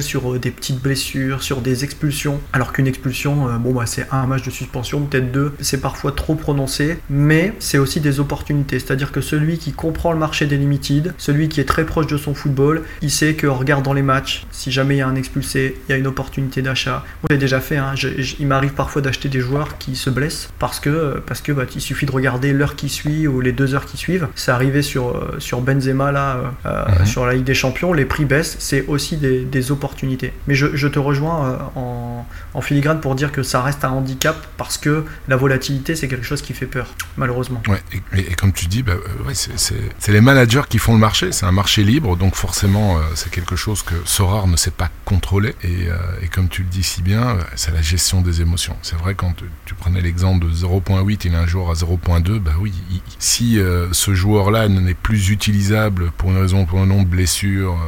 [0.00, 2.40] sur des petites blessures, sur des expulsions.
[2.52, 5.54] Alors qu'une expulsion, bon, bah, c'est un match de suspension, peut-être deux.
[5.60, 8.78] C'est parfois trop prononcé, mais c'est aussi des opportunités.
[8.78, 12.16] C'est-à-dire que celui qui comprend le marché des limited, celui qui est très proche de
[12.16, 15.76] son football, il sait qu'en regardant les matchs, si jamais il y a un expulsé,
[15.88, 17.04] il y a une opportunité d'achat.
[17.22, 17.94] Moi j'ai déjà fait, hein,
[18.38, 21.80] il m'arrive parfois d'acheter des joueurs qui se blessent parce que, parce que bah, il
[21.80, 24.28] suffit de regarder l'heure qui suit ou les deux heures qui suivent.
[24.34, 27.06] C'est arrivé sur, euh, sur Benzema là, euh, euh, mhm.
[27.06, 30.32] sur la Ligue des Champions, les prix baissent, c'est aussi des, opportunités.
[30.46, 32.26] Mais je, te rejoins en,
[32.60, 36.42] filigrane pour dire que ça reste un handicap parce que la volatilité c'est quelque chose
[36.42, 37.62] qui fait peur, malheureusement.
[37.68, 37.80] Ouais,
[38.14, 41.32] et, comme tu dis, bah, euh, c'est les managers qui font le marché.
[41.32, 44.90] C'est un marché libre, donc forcément, euh, c'est quelque chose que Sorar ne sait pas
[45.04, 45.54] contrôler.
[45.62, 48.76] Et, euh, et comme tu le dis si bien, c'est la gestion des émotions.
[48.82, 52.52] C'est vrai, quand tu, prenais l'exemple de 0.8, il est un joueur à 0.2, bah
[52.58, 52.72] oui,
[53.18, 53.58] si
[53.92, 57.78] ce joueur-là n'est plus utilisable pour une raison, pour un nombre de blessures,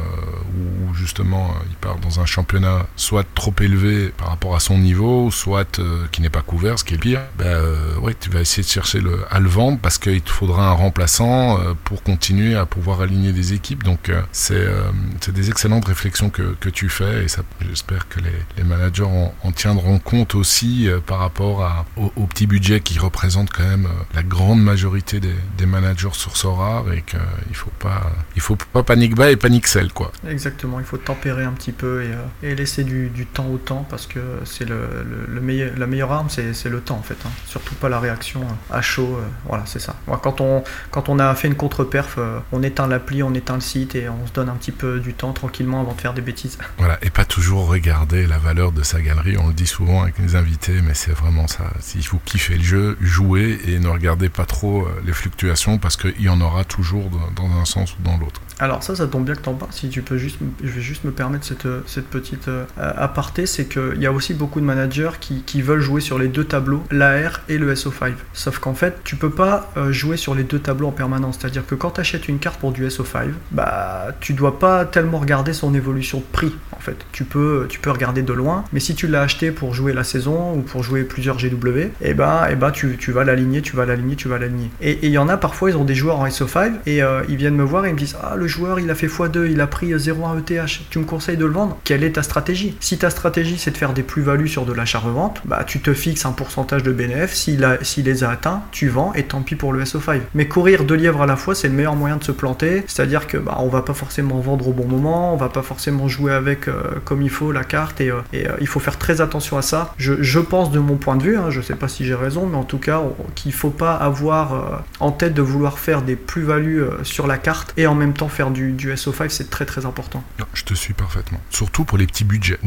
[0.55, 3.68] ou justement il part dans un championnat soit trop élevé
[4.17, 5.79] par rapport à son niveau, soit
[6.11, 8.99] qui n'est pas couvert, ce qui est pire, bah, euh, tu vas essayer de chercher
[8.99, 13.01] le, à le vendre parce qu'il te faudra un remplaçant euh, pour continuer à pouvoir
[13.01, 13.83] aligner des équipes.
[13.83, 17.27] Donc euh, c'est des excellentes réflexions que, que tu fais et
[17.67, 22.25] j'espère que les, les managers en, en, tiendront compte aussi par rapport à, au, au,
[22.25, 27.03] petit budget qui représente quand même la grande majorité des, des managers sur Sorar et
[27.03, 30.11] qu'il faut pas il faut pas panique bas et panique sel quoi.
[30.27, 33.85] Exactement, il faut tempérer un petit peu et, et laisser du, du, temps au temps
[33.89, 34.87] parce que c'est le,
[35.27, 37.17] le, meilleur, la meilleure arme c'est le temps en fait.
[37.25, 39.17] Hein surtout pas la réaction euh, à chaud.
[39.17, 39.95] Euh, voilà, c'est ça.
[40.21, 43.61] Quand on, quand on a fait une contre-perf, euh, on éteint l'appli, on éteint le
[43.61, 46.21] site et on se donne un petit peu du temps tranquillement avant de faire des
[46.21, 46.57] bêtises.
[46.77, 49.37] Voilà, et pas toujours regarder la valeur de sa galerie.
[49.37, 51.65] On le dit souvent avec les invités, mais c'est vraiment ça.
[51.81, 56.21] Si vous kiffez le jeu, jouez et ne regardez pas trop les fluctuations parce qu'il
[56.21, 58.39] y en aura toujours dans un sens ou dans l'autre.
[58.59, 59.73] Alors ça, ça tombe bien que t'en parles.
[59.73, 64.01] Si tu peux juste, je vais juste me permettre cette, cette petite aparté, c'est qu'il
[64.01, 67.57] y a aussi beaucoup de managers qui, veulent jouer sur les deux tableaux, l'AR et
[67.57, 68.13] le SO5.
[68.33, 71.37] Sauf qu'en fait, tu peux pas euh, jouer sur les deux tableaux en permanence.
[71.39, 75.19] C'est-à-dire que quand tu achètes une carte pour du SO5, bah tu dois pas tellement
[75.19, 76.55] regarder son évolution de prix.
[76.71, 80.03] En fait, tu peux, regarder de loin, mais si tu l'as acheté pour jouer la
[80.03, 83.61] saison ou pour jouer plusieurs GW, et eh bah, et bah tu, tu vas l'aligner,
[83.61, 84.69] tu vas l'aligner, tu vas l'aligner.
[84.81, 87.35] Et il y en a parfois, ils ont des joueurs en SO5 et euh, ils
[87.35, 89.59] viennent me voir et ils me disent Ah, le joueur il a fait x2, il
[89.59, 91.77] a pris 0,1 ETH, tu me conseilles de le vendre?
[91.83, 92.75] Quelle est ta stratégie?
[92.79, 96.25] Si ta stratégie c'est de faire des plus-values sur de l'achat-revente, bah tu te fixes
[96.25, 97.49] un pourcentage de bénéfice
[97.81, 100.21] s'il les a atteints, tu vends et tant pis pour le SO5.
[100.33, 102.83] Mais courir deux lièvres à la fois, c'est le meilleur moyen de se planter.
[102.87, 106.07] C'est-à-dire que bah, on va pas forcément vendre au bon moment, on va pas forcément
[106.07, 109.21] jouer avec euh, comme il faut la carte et, euh, euh, il faut faire très
[109.21, 109.93] attention à ça.
[109.97, 112.57] Je, pense de mon point de vue, hein, je sais pas si j'ai raison, mais
[112.57, 113.01] en tout cas
[113.35, 117.87] qu'il faut pas avoir en tête de vouloir faire des plus-values sur la carte et
[117.87, 120.23] en même temps faire du, SO5, c'est très très important.
[120.53, 121.39] je te suis parfaitement.
[121.49, 122.59] Surtout pour les petits budgets.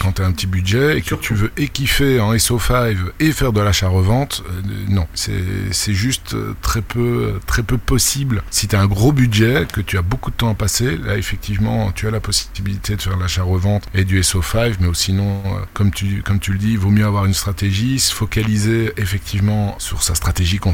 [0.00, 3.52] Quand tu as un petit budget et que tu veux équiper en SO5 et faire
[3.52, 8.42] de l'achat revente, euh, non, c'est juste euh, très peu, très peu possible.
[8.50, 11.16] Si tu as un gros budget, que tu as beaucoup de temps à passer, là
[11.16, 15.90] effectivement, tu as la possibilité de faire l'achat-revente et du SO5, mais sinon, euh, comme
[15.90, 20.02] tu, comme tu le dis, il vaut mieux avoir une stratégie, se focaliser effectivement sur
[20.02, 20.72] sa stratégie qu'on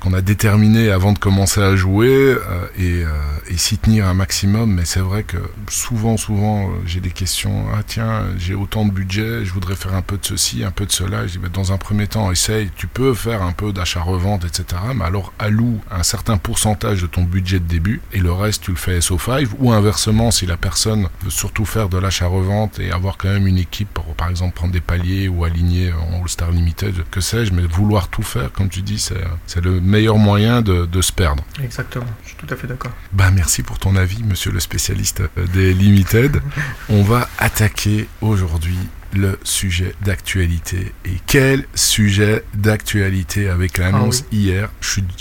[0.00, 2.36] qu'on a déterminée avant de commencer à jouer
[2.78, 3.02] et,
[3.48, 4.74] et s'y tenir un maximum.
[4.74, 5.38] Mais c'est vrai que
[5.68, 7.66] souvent, souvent, j'ai des questions.
[7.74, 10.86] Ah tiens, j'ai autant de budget, je voudrais faire un peu de ceci, un peu
[10.86, 11.26] de cela.
[11.26, 14.80] Je dis, bah, dans un premier temps, essaye, tu peux faire un peu d'achat-revente, etc.
[14.94, 18.70] Mais alors alloue un certain pourcentage de ton budget de début et le reste tu
[18.70, 23.16] le fais SO5 ou inversement si la personne veut surtout faire de l'achat-revente et avoir
[23.16, 27.04] quand même une équipe pour par exemple prendre des paliers ou aligner en All-Star Limited,
[27.10, 31.02] que sais-je, mais vouloir tout faire, comme tu dis, c'est le meilleur moyen de, de,
[31.02, 31.44] se perdre.
[31.62, 32.92] Exactement, je suis tout à fait d'accord.
[33.12, 35.22] Bah merci pour ton avis, monsieur le spécialiste
[35.52, 36.40] des Limited.
[36.88, 38.78] On va attaquer aujourd'hui
[39.14, 40.92] le sujet d'actualité.
[41.06, 44.68] Et quel sujet d'actualité avec l'annonce Ah hier.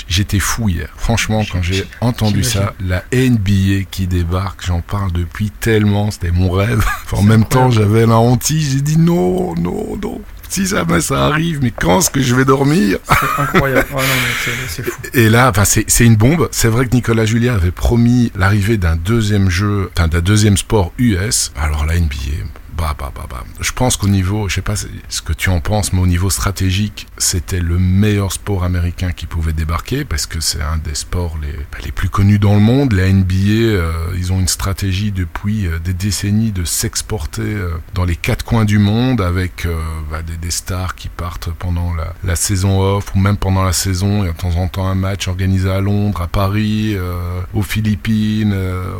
[0.07, 0.89] J'étais fou hier.
[0.97, 6.51] Franchement, quand j'ai entendu ça, la NBA qui débarque, j'en parle depuis tellement, c'était mon
[6.51, 6.83] rêve.
[7.13, 10.21] en même temps, j'avais la hantise, j'ai dit non, non, non.
[10.47, 12.99] Si jamais ça arrive, mais quand est-ce que je vais dormir?
[13.07, 13.87] C'est incroyable.
[13.89, 14.91] Ouais, non, mais c'est- fou.
[15.13, 16.47] et là, enfin, c'est une bombe.
[16.51, 20.93] C'est vrai que Nicolas Julia avait promis l'arrivée d'un deuxième jeu, enfin d'un deuxième sport
[20.97, 21.51] US.
[21.59, 22.45] Alors la NBA,
[22.77, 23.43] bah, bah, bah, bah.
[23.59, 26.29] Je pense qu'au niveau, je sais pas ce que tu en penses, mais au niveau
[26.29, 31.37] stratégique, c'était le meilleur sport américain qui pouvait débarquer parce que c'est un des sports
[31.41, 32.93] les, bah, les plus connus dans le monde.
[32.93, 38.03] La NBA, euh, ils ont une stratégie depuis euh, des décennies de s'exporter euh, dans
[38.03, 39.67] les quatre coins du monde avec
[40.11, 43.73] bah, des, des stars qui partent pendant la, la saison off ou même pendant la
[43.73, 44.23] saison.
[44.23, 46.95] Il y a de temps en temps un match organisé à Londres, à Paris,
[47.53, 48.55] aux Philippines,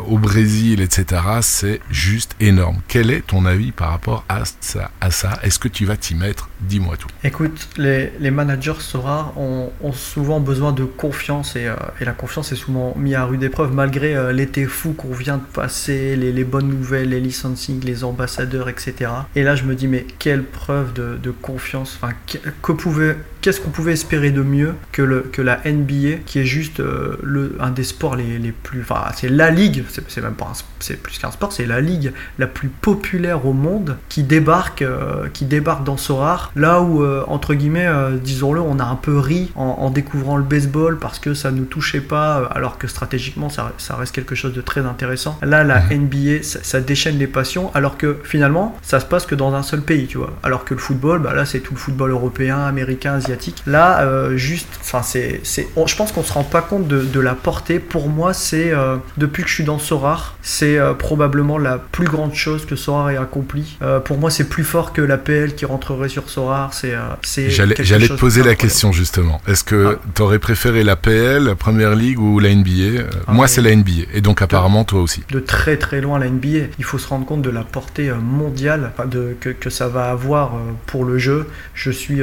[0.06, 1.22] au Brésil, etc.
[1.42, 2.78] C'est juste énorme.
[2.88, 6.14] Quel est ton avis par rapport à ça, à ça Est-ce que tu vas t'y
[6.14, 6.48] mettre?
[6.60, 7.08] Dis-moi tout.
[7.24, 12.56] Écoute, les, managers Sora ont, souvent besoin de confiance et, euh, et la confiance est
[12.56, 16.68] souvent mise à rude épreuve malgré euh, l'été fou qu'on vient de passer, les, bonnes
[16.68, 19.10] nouvelles, les licensing, les ambassadeurs, etc.
[19.34, 24.30] Et là, je me dis, mais quelle preuve de, confiance, enfin, qu'est-ce qu'on pouvait espérer
[24.30, 28.38] de mieux que, le, que la NBA, qui est juste euh, un des sports les,
[28.38, 28.80] les plus.
[28.80, 32.46] Enfin, c'est la ligue, c'est, même pas c'est plus qu'un sport, c'est la ligue la
[32.46, 37.54] plus populaire au monde qui débarque, euh, qui débarque dans Sorar, là où, euh, entre
[37.54, 41.34] guillemets, euh, disons-le, on a un peu ri en, en découvrant le baseball parce que
[41.34, 45.38] ça nous touchait pas, alors que stratégiquement, ça, ça reste quelque chose de très intéressant.
[45.42, 49.34] Là, la NBA, ça, ça déchaîne les passions, alors que finalement, ça se passe que
[49.34, 50.32] dans un seul pays, tu vois.
[50.42, 53.62] Alors que le football, bah là, c'est tout le football européen, américain, asiatique.
[53.66, 57.78] Là, juste, enfin, c'est, je pense qu'on se rend pas compte de, de la portée.
[57.78, 58.72] Pour moi, c'est
[59.16, 63.16] depuis que je suis dans Sorar, c'est probablement la plus grande chose que Sorar ait
[63.16, 63.45] accompli.
[63.82, 66.74] Euh, pour moi, c'est plus fort que l'APL qui rentrerait sur Sorar.
[66.74, 67.74] C'est, euh, c'est J'allais
[68.08, 69.40] te poser la question justement.
[69.46, 70.02] Est-ce que Ah.
[70.14, 73.62] tu aurais préféré la PL, la Première Ligue ou la NBA Euh, Ah Moi, c'est
[73.62, 74.06] la NBA.
[74.14, 75.22] Et donc, apparemment, toi aussi.
[75.30, 76.66] de très très loin la NBA.
[76.78, 80.52] Il faut se rendre compte de la portée mondiale de, que, que ça va avoir
[80.86, 81.46] pour le jeu.
[81.74, 82.20] Je suis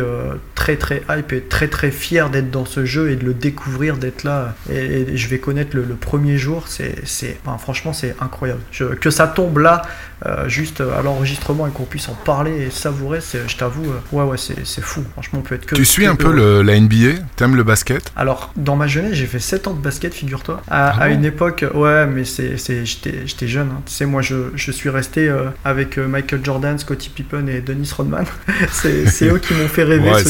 [0.56, 3.98] très très hype et très très fier d'être dans ce jeu et de le découvrir,
[3.98, 4.56] d'être là.
[4.72, 4.76] Et,
[5.14, 6.68] et je vais connaître le, le premier jour.
[6.68, 8.62] C'est, c'est, franchement, c'est incroyable.
[8.72, 9.82] Je- que ça tombe là,
[10.26, 14.00] euh, juste à l'enregistrement et qu'on puisse en parler et savourer, c'est, je t'avoue, euh,
[14.12, 15.04] ouais ouais, c'est, c'est fou.
[15.14, 15.76] Franchement, on peut être que.
[15.76, 18.12] Tu suis un peu le, la NBA T'aimes le basket?
[18.16, 20.62] Alors, dans ma jeunesse, j'ai fait 7 ans de basket, figure-toi.
[20.70, 23.70] À, Ah à une époque, ouais, mais c'est, c'est, j'étais, j'étais jeune.
[23.72, 23.82] hein.
[23.86, 27.62] Tu sais, moi, je, je suis resté euh, avec euh, Michael Jordan, Scottie Pippen et
[27.62, 28.26] Dennis Rodman.
[28.72, 30.30] c'est, c'est eux qui m'ont fait rêver Ouais, ce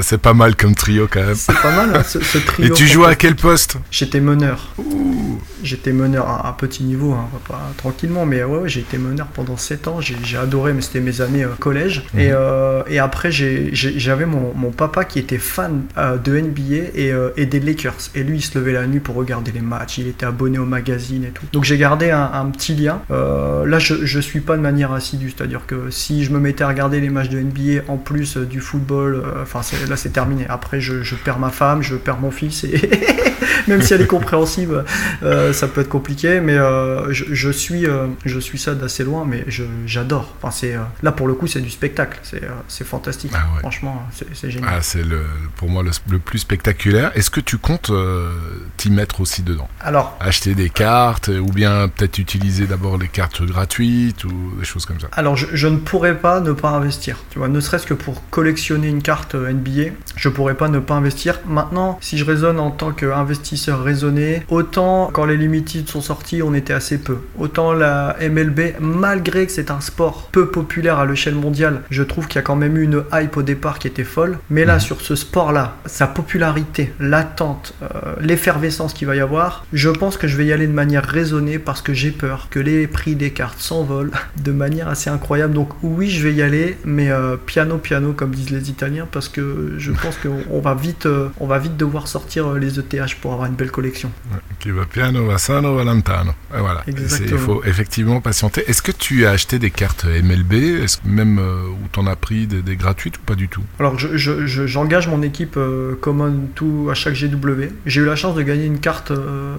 [0.00, 1.34] c'est pas, mal comme trio quand même.
[1.34, 2.66] C'est pas mal, hein, ce, ce trio.
[2.68, 3.78] Et tu jouais à quel poste?
[3.90, 4.72] J'étais meneur.
[4.78, 5.40] Ouh.
[5.62, 9.56] J'étais meneur à petit niveau, hein, pas tranquillement, mais ouais, ouais, j'ai été meneur pendant
[9.56, 10.00] 7 ans.
[10.00, 12.04] J'ai, adoré, mais c'était mes années euh, collège.
[12.14, 12.20] Mhm.
[12.20, 17.12] Et, euh, et après, j'avais mon, mon papa qui était fan euh, de NBA et,
[17.12, 17.94] euh, et des Lakers.
[18.14, 19.98] Et lui, il se levait la nuit pour regarder les matchs.
[19.98, 21.44] Il était abonné au magazine et tout.
[21.52, 23.00] Donc j'ai gardé un, un petit lien.
[23.10, 26.64] Euh, là, je, je suis pas de manière assidue, c'est-à-dire que si je me mettais
[26.64, 29.96] à regarder les matchs de NBA en plus euh, du football, euh, enfin c'est- là
[29.96, 30.46] c'est terminé.
[30.48, 32.80] Après, je, je perds ma femme, je perds mon fils et
[33.68, 34.84] même si elle est compréhensible,
[35.22, 39.04] euh, ça peut être compliqué, mais euh, je, je suis, euh, je suis ça d'assez
[39.06, 39.44] loin, mais
[39.86, 40.34] j'adore.
[40.36, 42.18] Enfin, c'est, euh, là, pour le coup, c'est du spectacle.
[42.22, 43.32] C'est euh, fantastique.
[43.34, 43.60] Ah ouais.
[43.60, 44.70] Franchement, c'est génial.
[44.72, 45.24] Ah, c'est le,
[45.56, 47.10] pour moi le, le plus spectaculaire.
[47.14, 48.30] Est-ce que tu comptes euh,
[48.76, 49.68] t'y mettre aussi dedans?
[49.80, 54.84] Alors, Acheter des cartes ou bien peut-être utiliser d'abord les cartes gratuites ou des choses
[54.84, 55.08] comme ça?
[55.12, 57.18] Alors je, je ne pourrais pas ne pas investir.
[57.30, 60.94] Tu vois, ne serait-ce que pour collectionner une carte NBA, je pourrais pas ne pas
[60.94, 61.40] investir.
[61.46, 66.54] Maintenant, si je raisonne en tant qu'investisseur raisonné, autant quand les limited sont sortis, on
[66.54, 67.18] était assez peu.
[67.38, 72.26] Autant la MLB, malgré que c'est un sport peu populaire à l'échelle mondiale, je trouve
[72.26, 74.38] qu'il y a quand même eu une hype au départ qui était folle.
[74.50, 74.80] Mais là, Mhm.
[74.80, 77.86] sur ce sport-là, sa popularité, l'attente, euh,
[78.20, 81.58] l'effervescence qu'il va y avoir, je pense que je vais y aller de manière raisonnée
[81.58, 84.10] parce que j'ai peur que les prix des cartes s'envolent
[84.42, 85.54] de manière assez incroyable.
[85.54, 89.28] Donc oui, je vais y aller, mais euh, piano piano comme disent les Italiens, parce
[89.28, 93.14] que je pense qu'on on va vite, euh, on va vite devoir sortir les ETH
[93.20, 94.10] pour avoir une belle collection.
[94.58, 96.32] Qui va piano, va sano, va lontano.
[96.56, 96.82] Et voilà.
[96.86, 98.64] Il faut effectivement patienter.
[98.76, 100.52] Est-ce que tu as acheté des cartes MLB
[100.82, 103.62] Est-ce même euh, où t'en as pris des, des gratuites ou pas du tout?
[103.80, 107.68] Alors je- je- je- j'engage mon équipe euh, Common tout à chaque GW.
[107.86, 109.56] J'ai eu la chance de gagner une carte euh,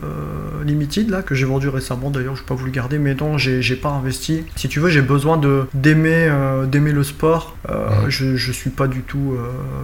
[0.64, 2.12] Limited là que j'ai vendu récemment.
[2.12, 4.44] D'ailleurs, je n'ai pas voulu garder, mais non, j'ai pas investi.
[4.56, 6.32] Si tu veux, j'ai besoin de d'aimer
[6.68, 7.58] d'aimer le sport.
[8.10, 9.36] je, je suis pas du tout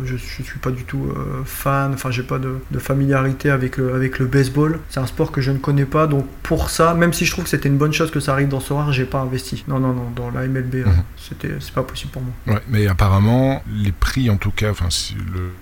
[0.05, 1.11] je, je, suis pas du tout
[1.45, 1.91] fan.
[1.95, 4.77] Enfin, j'ai pas de, de, familiarité avec le avec le baseball.
[4.89, 7.45] C'est un sport que je ne connais pas, donc pour ça, même si je trouve
[7.45, 9.63] que c'était une bonne chose que ça arrive dans ce rare, j'ai pas investi.
[9.67, 11.03] Non, non, non, dans la MLB, mhm.
[11.17, 12.33] c'était c'est pas possible pour moi.
[12.47, 14.89] Ouais, mais apparemment, les prix en tout cas, enfin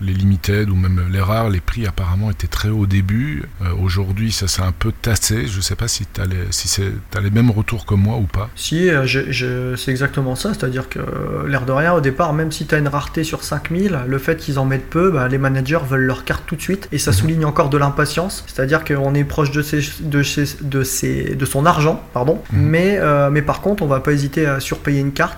[0.02, 3.44] les limited ou même les rares, les prix apparemment étaient très hauts au début.
[3.62, 5.48] Euh, aujourd'hui, ça s'est un peu tassé.
[5.48, 6.82] Je sais pas si tu as, les, si
[7.16, 8.50] as les mêmes retours que moi ou pas.
[8.56, 10.54] Si, euh, c'est exactement ça.
[10.54, 13.44] C'est-à-dire que euh, l'air de rien, au départ, même si tu as une rareté sur
[13.44, 16.62] 5000, le fait qu'ils en mettent peu, bah, les managers veulent leur carte tout de
[16.62, 16.88] suite.
[16.92, 17.18] Et ça mhm.
[17.18, 18.44] souligne encore de l'impatience.
[18.48, 20.22] C'est-à-dire qu'on est proche de, ses, de,
[20.62, 22.42] de, ses, de son argent, pardon.
[22.52, 22.62] Mhm.
[22.62, 23.00] Mais,
[23.32, 25.38] mais par contre, on va pas hésiter à surpayer une carte.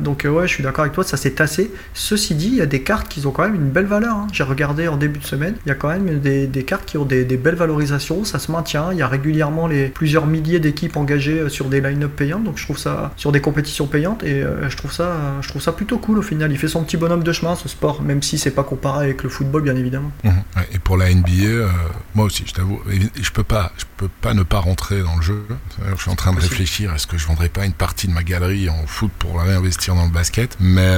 [0.00, 1.70] donc ouais, je suis d'accord avec toi, ça s'est tassé.
[1.94, 4.16] Ceci dit, il y a des cartes qui ont quand même une belle valeur.
[4.16, 4.26] Hein.
[4.32, 6.98] J'ai regardé en début de semaine, il y a quand même des, des cartes qui
[6.98, 8.92] ont des, belles valorisations, ça se maintient.
[8.92, 12.58] Il y a régulièrement les plusieurs milliers d'équipes engagées euh, sur des line-up payantes, donc
[12.58, 15.72] je trouve ça sur des compétitions payantes et euh, je trouve ça, je trouve ça
[15.72, 16.50] plutôt cool au final.
[16.52, 19.22] Il fait son petit bonhomme de chemin ce sport, même si c'est pas comparé avec
[19.22, 20.10] le football bien évidemment.
[20.24, 20.30] Mmh.
[20.72, 21.68] Et pour la NBA, euh,
[22.14, 22.80] moi aussi, je t'avoue,
[23.20, 25.44] je peux pas, je peux pas ne pas rentrer dans le jeu.
[25.96, 28.22] Je suis en train de réfléchir, est-ce que je vendrais pas une partie de ma
[28.22, 30.96] galerie en foot pour la réinvestir dans le basket Mais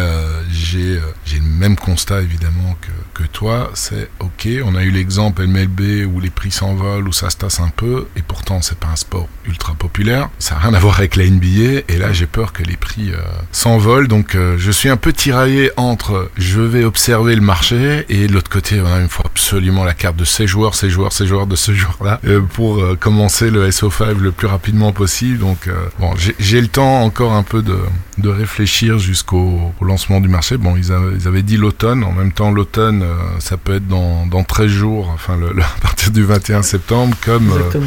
[0.51, 5.47] j'ai j'ai le même constat évidemment que, que toi, c'est ok, on a eu l'exemple
[5.47, 8.89] MLB où les prix s'envolent, où ça se tasse un peu, et pourtant c'est pas
[8.89, 12.27] un sport ultra populaire, ça n'a rien à voir avec la NBA, et là j'ai
[12.27, 13.19] peur que les prix euh,
[13.51, 18.27] s'envolent, donc euh, je suis un peu tiraillé entre je vais observer le marché, et
[18.27, 21.27] de l'autre côté a une fois absolument la carte de ces joueurs, ces joueurs, ces
[21.27, 25.69] joueurs de ce joueur-là, euh, pour commencer le SO5 le plus rapidement possible, donc
[25.99, 27.79] bon, j'ai le temps encore un peu de,
[28.19, 33.05] de réfléchir jusqu'au lancement du marché, bon ils, avaient dit l'automne, en même temps l'automne
[33.39, 37.81] ça peut être dans, dans 13 jours, enfin à partir du 21 septembre, comme euh,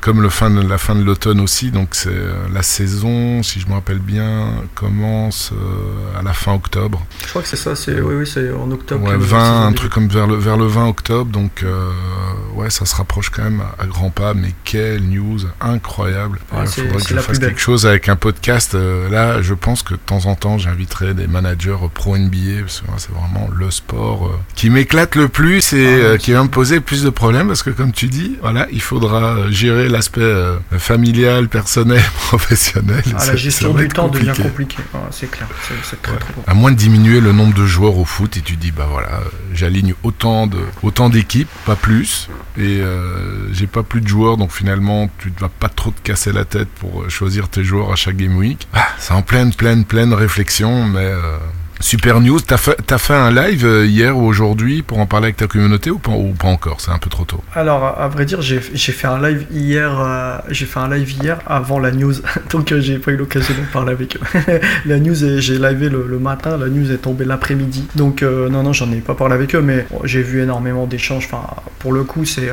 [0.00, 1.70] comme le fin de, la fin de l'automne aussi.
[1.70, 6.54] Donc c'est euh, la saison, si je me rappelle bien, commence euh, à la fin
[6.54, 7.04] octobre.
[7.22, 9.06] Je crois que c'est ça, c'est oui, oui, c'est en octobre.
[9.06, 11.30] Ouais, 20, un truc comme vers le vers le 20 octobre.
[11.30, 11.90] Donc euh,
[12.54, 14.34] ouais, ça se rapproche quand même à, grands pas.
[14.34, 18.74] Mais quelle news incroyable Il faudrait que je fasse quelque chose avec un podcast.
[18.74, 22.86] là, je pense que de temps en temps, j'inviterai des managers pro NBA parce que
[22.96, 27.02] c'est vraiment le sport qui m'éclate le plus et ah, qui va me poser plus
[27.02, 32.02] de problèmes parce que comme tu dis, voilà, il faudra gérer l'aspect euh, familial, personnel,
[32.28, 33.02] professionnel.
[33.16, 34.78] Ah, la gestion du temps devient compliquée,
[35.10, 35.48] c'est clair.
[36.46, 39.08] À moins de diminuer le nombre de joueurs au foot, et tu dis, bah voilà,
[39.08, 44.36] euh, j'aligne autant de autant d'équipes, pas plus, et euh, j'ai pas plus de joueurs,
[44.36, 47.92] donc finalement, tu ne vas pas trop te casser la tête pour choisir tes joueurs
[47.92, 48.68] à chaque game week.
[48.72, 51.12] Ah, c'est en pleine, pleine, pleine réflexion, mais
[51.80, 55.26] Super news, t'as fait, as fait un live euh, hier ou aujourd'hui pour en parler
[55.26, 57.42] avec ta communauté ou pas, ou pas encore C'est un peu trop tôt.
[57.54, 59.98] Alors, à vrai dire, j'ai fait un live hier.
[59.98, 62.12] Euh, j'ai fait un live hier avant la news,
[62.50, 64.60] donc euh, j'ai pas eu l'occasion de parler avec eux.
[64.84, 68.92] la news, j'ai livé le, matin, la news est tombée l'après-midi, donc non, non, j'en
[68.92, 71.24] ai pas parlé avec eux, mais j'ai vu énormément d'échanges.
[71.32, 71.46] Enfin,
[71.78, 72.50] pour le coup, c'est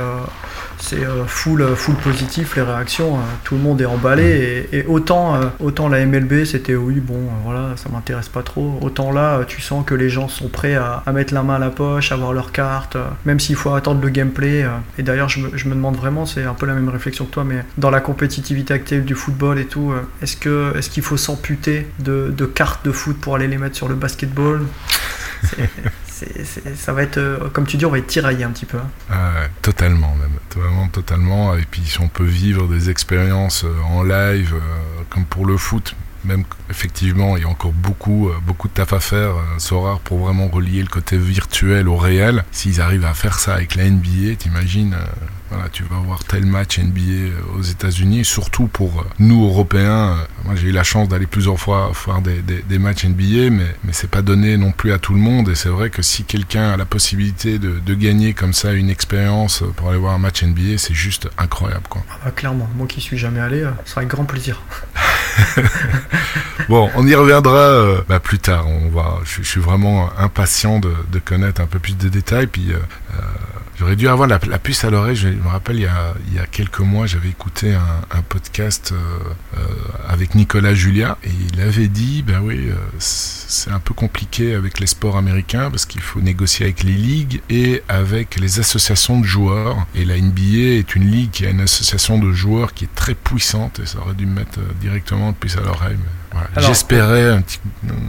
[0.79, 3.17] c'est full, full positif les réactions.
[3.43, 7.89] tout le monde est emballé et, autant, autant la MLB, c'était oui, bon, voilà, ça
[7.89, 8.77] m'intéresse pas trop.
[8.81, 11.69] Autant là, tu sens que les gens sont prêts à, mettre la main à la
[11.69, 14.63] poche, avoir leur carte, euh, même s'il faut attendre le gameplay.
[14.63, 14.69] Euh.
[14.97, 17.65] Et d'ailleurs, je me, demande vraiment, c'est un peu la même réflexion que toi, mais
[17.77, 22.85] dans la compétitivité actuelle du football et tout, euh, est-ce qu'il faut s'amputer de, cartes
[22.85, 24.61] de foot pour aller les mettre sur le basketball?
[26.75, 28.77] Ça va être, comme tu dis, on va être tiraillé un petit peu.
[28.77, 28.89] Hein.
[29.11, 31.55] Ah totalement même, totalement.
[31.55, 34.55] Et puis si on peut vivre des expériences en live,
[35.09, 35.95] comme pour le foot,
[36.27, 39.99] même effectivement, il y a encore beaucoup, euh, beaucoup de taf à faire, euh, rare
[40.01, 42.43] pour vraiment relier le côté virtuel au réel.
[42.51, 45.05] S'ils arrivent à faire ça avec la NBA, t'imagines, euh,
[45.49, 50.17] voilà, tu vas avoir tel match NBA euh, aux États-Unis, surtout pour nous Européens.
[50.45, 53.93] Moi, j'ai eu la chance d'aller plusieurs fois voir des, des, matchs NBA, mais, mais
[53.93, 55.49] c'est pas donné non plus à tout le monde.
[55.49, 58.89] Et c'est vrai que si quelqu'un a la possibilité de, de, gagner comme ça une
[58.89, 61.87] expérience pour aller voir un match NBA, c'est juste incroyable.
[61.89, 62.03] Quoi.
[62.11, 64.61] Ah bah, clairement, moi qui suis jamais allé, ça sera avec grand plaisir.
[66.69, 68.67] bon, on y reviendra euh, bah, plus tard.
[68.67, 72.47] On va, je, suis vraiment impatient de, connaître un peu plus de détails.
[72.47, 72.77] Puis euh,
[73.13, 73.21] euh,
[73.79, 75.15] J'aurais dû avoir la, puce à l'oreille.
[75.15, 78.93] Je me rappelle, il y a, il y a quelques mois, j'avais écouté un, podcast
[80.07, 84.87] avec Nicolas Julia et il avait dit, ben oui, c'est un peu compliqué avec les
[84.87, 89.85] sports américains parce qu'il faut négocier avec les ligues et avec les associations de joueurs.
[89.93, 93.13] Et la NBA est une ligue qui a une association de joueurs qui est très
[93.13, 95.97] puissante et ça aurait dû me mettre directement la puce à l'oreille.
[96.57, 97.39] J'espérais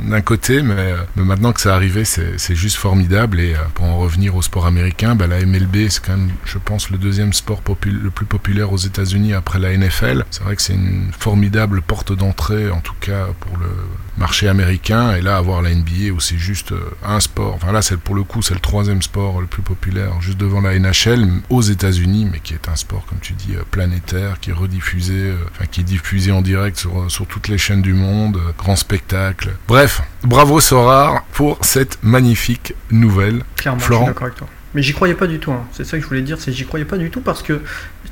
[0.06, 3.40] d'un côté, mais, mais, maintenant que ça arrivé, c'est juste formidable.
[3.40, 6.90] Et pour en revenir au sport américain, bah, la MLB, c'est quand même, je pense,
[6.90, 10.24] le deuxième sport le plus populaire aux États-Unis après la NFL.
[10.30, 13.68] C'est vrai que c'est une formidable porte d'entrée, en tout cas pour le
[14.16, 15.14] marché américain.
[15.14, 17.54] Et là, avoir la NBA où c'est juste euh, un sport.
[17.54, 20.60] Enfin là, c'est pour le coup, c'est le troisième sport le plus populaire, juste devant
[20.60, 24.50] la NHL aux États-Unis, mais qui est un sport, comme tu dis, euh, planétaire, qui
[24.50, 27.94] est rediffusé, euh, enfin qui est diffusé en direct sur, sur toutes les chaînes du
[27.94, 28.17] monde,
[28.56, 29.50] grand spectacle.
[29.66, 33.42] Bref, bravo Sorar pour cette magnifique nouvelle.
[33.56, 34.00] Clairement, Florent.
[34.00, 34.48] je suis d'accord avec toi.
[34.74, 35.52] Mais j'y croyais pas du tout.
[35.52, 35.64] Hein.
[35.72, 37.62] C'est ça que je voulais dire, c'est j'y croyais pas du tout parce que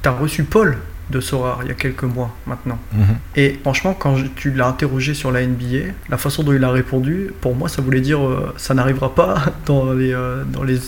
[0.03, 0.79] tu as reçu Paul
[1.11, 2.79] de Sorar il y a quelques mois maintenant.
[2.93, 3.17] Mhm.
[3.37, 7.31] Et franchement, quand tu l'as interrogé sur la NBA, la façon dont il a répondu,
[7.41, 10.79] pour moi, ça voulait dire euh, ça n'arrivera pas dans les, euh, dans, les,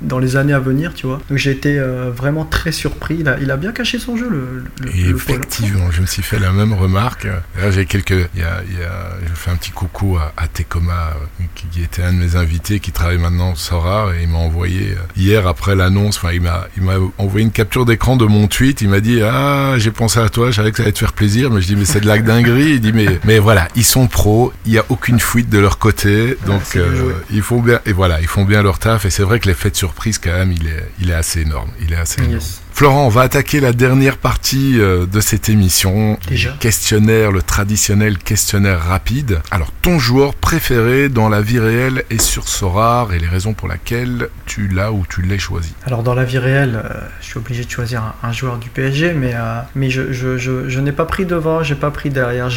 [0.00, 1.20] dans les années à venir, tu vois.
[1.28, 3.18] Donc j'ai été euh, vraiment très surpris.
[3.20, 6.38] Il a, il a, bien caché son jeu, le, le, Effectivement, je me suis fait
[6.38, 7.28] la même remarque.
[7.70, 8.28] J'ai quelques.
[8.34, 11.12] Il y a, il y a, je fais un petit coucou à, à Tekoma,
[11.54, 15.46] qui, était un de mes invités, qui travaille maintenant Sorar, et il m'a envoyé hier
[15.46, 18.80] après l'annonce, enfin, il m'a envoyé une capture d'écran de mon tweet.
[18.80, 20.98] Il m'a dit Ah, ah, j'ai pensé à toi, je savais que ça allait te
[20.98, 22.74] faire plaisir, mais je dis, mais c'est de la dinguerie.
[22.74, 25.78] Il dit, mais, mais voilà, ils sont pros, il n'y a aucune fuite de leur
[25.78, 29.22] côté, donc euh, ils font bien, et voilà, ils font bien leur taf, et c'est
[29.22, 31.70] vrai que l'effet de surprise, quand même, il est, il est assez énorme.
[31.80, 32.40] Il est assez énorme.
[32.82, 36.18] Florent, on va attaquer la dernière partie euh, de cette émission.
[36.26, 36.50] Déjà.
[36.58, 39.40] Questionnaire, le traditionnel questionnaire rapide.
[39.52, 43.68] Alors, ton joueur préféré dans la vie réelle est sur Sorar et les raisons pour
[43.68, 47.38] lesquelles tu l'as ou tu l'as choisi Alors, dans la vie réelle, euh, je suis
[47.38, 51.04] obligé de choisir un, joueur du PSG, mais, euh, mais je, je, je, n'ai pas
[51.04, 52.48] pris devant, j'ai pas pris derrière.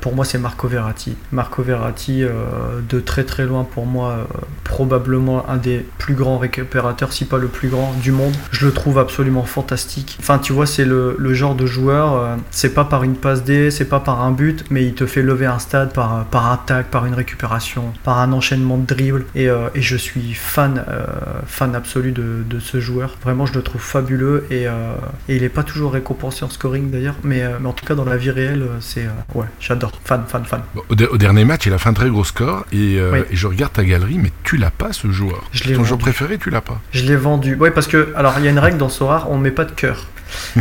[0.00, 1.18] pour moi, c'est Marco Verratti.
[1.32, 4.26] Marco Verratti, de très très loin pour moi,
[4.64, 8.32] probablement un des plus grands récupérateurs, si pas le plus grand du monde.
[8.52, 10.16] Je le trouve absolument fantastique.
[10.20, 13.70] Enfin, tu vois, c'est le, genre de joueur, euh, c'est pas par une passe D,
[13.70, 16.56] c'est pas par un but, mais il te fait lever un stade par, par un
[16.56, 19.24] tag, par une récupération, par un enchaînement de dribbles.
[19.34, 21.04] Et, euh, et je suis fan, euh,
[21.46, 23.16] fan absolu de, de, ce joueur.
[23.22, 27.16] Vraiment, je le trouve fabuleux et, et il est pas toujours récompensé en scoring d'ailleurs,
[27.24, 29.06] mais, mais, en tout cas, dans la vie réelle, c'est.
[29.34, 29.92] ouais, j'adore.
[30.04, 30.62] Fan, fan, fan.
[30.88, 33.84] au, dernier match, il a fait un très gros score et, et je regarde ta
[33.84, 35.48] galerie, mais tu l'as pas ce joueur.
[35.52, 36.80] Je Ton joueur préféré, tu l'as pas.
[36.92, 37.56] Je l'ai vendu.
[37.56, 39.70] Ouais, parce que, alors, il y a une règle dans Sora, on met pas de
[39.70, 40.08] cœur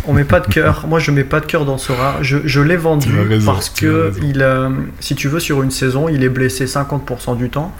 [0.05, 0.85] on met pas de cœur.
[0.87, 2.17] Moi, je mets pas de cœur dans Sora.
[2.21, 3.13] Je, je l'ai vendu
[3.45, 4.45] parce que il,
[4.99, 7.75] si tu veux, sur une saison, il est blessé 50% du temps.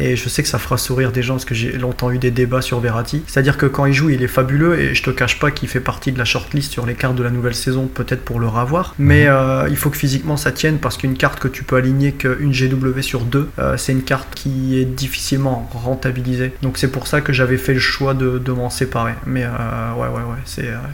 [0.00, 2.30] Et je sais que ça fera sourire des gens parce que j'ai longtemps eu des
[2.30, 3.22] débats sur Verratti.
[3.26, 5.80] C'est-à-dire que quand il joue, il est fabuleux et je te cache pas qu'il fait
[5.80, 8.94] partie de la shortlist sur les cartes de la nouvelle saison, peut-être pour le ravoir.
[8.98, 9.30] Mais mhm.
[9.32, 12.52] euh, il faut que physiquement ça tienne parce qu'une carte que tu peux aligner qu'une
[12.52, 16.52] GW sur deux, euh, c'est une carte qui est difficilement rentabilisée.
[16.62, 19.14] Donc c'est pour ça que j'avais fait le choix de, de m'en séparer.
[19.26, 19.48] Mais euh,
[19.96, 20.38] ouais, ouais, ouais,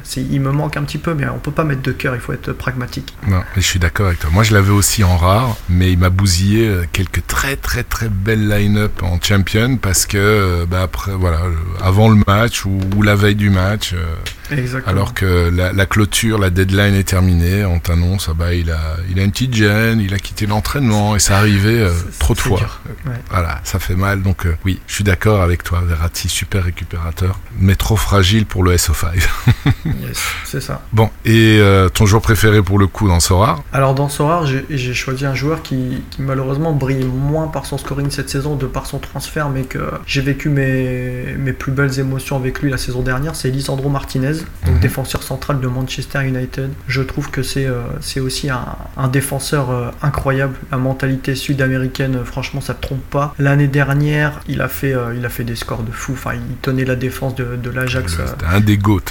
[0.03, 2.21] c'est il me manque un petit peu, mais on peut pas mettre de cœur, il
[2.21, 3.15] faut être pragmatique.
[3.27, 4.29] Non, je suis d'accord avec toi.
[4.31, 8.11] Moi, je l'avais aussi en rare, mais il m'a bousillé euh, quelques très très très
[8.11, 13.03] belles line-up en champion parce que euh, bah, après, voilà, euh, avant le match ou,
[13.03, 13.95] la veille du match.
[14.87, 19.19] Alors que la, clôture, la deadline est terminée, on t'annonce, ah bah, il, a, il
[19.19, 21.87] a une petite gêne, il a quitté l'entraînement et ça arrivait
[22.19, 22.61] trop de fois.
[23.31, 24.23] Voilà, ça fait mal.
[24.23, 28.77] Donc oui, je suis d'accord avec toi, Verratti, super récupérateur, mais trop fragile pour le
[28.77, 29.27] SO5.
[29.85, 30.83] yes c'est ça.
[30.93, 34.95] Bon, et euh, ton joueur préféré pour le coup dans Sorar Alors dans Sorar, j'ai
[34.95, 38.99] choisi un joueur qui, malheureusement brille moins par son scoring cette saison, de par son
[38.99, 43.35] transfert, mais que j'ai vécu mes, mes plus belles émotions avec lui la saison dernière,
[43.35, 44.81] c'est Lisandro Martinez, donc mhm.
[44.81, 46.71] défenseur central de Manchester United.
[46.89, 48.65] Je trouve que c'est euh, c'est aussi un,
[48.97, 53.35] un défenseur euh, incroyable, la mentalité sud-américaine, franchement ça ne trompe pas.
[53.39, 56.85] L'année dernière, il a, fait, il a fait des scores de fou, enfin il tenait
[56.85, 58.17] la défense de, de l'Ajax.
[58.27, 59.03] C'était un des GOAT.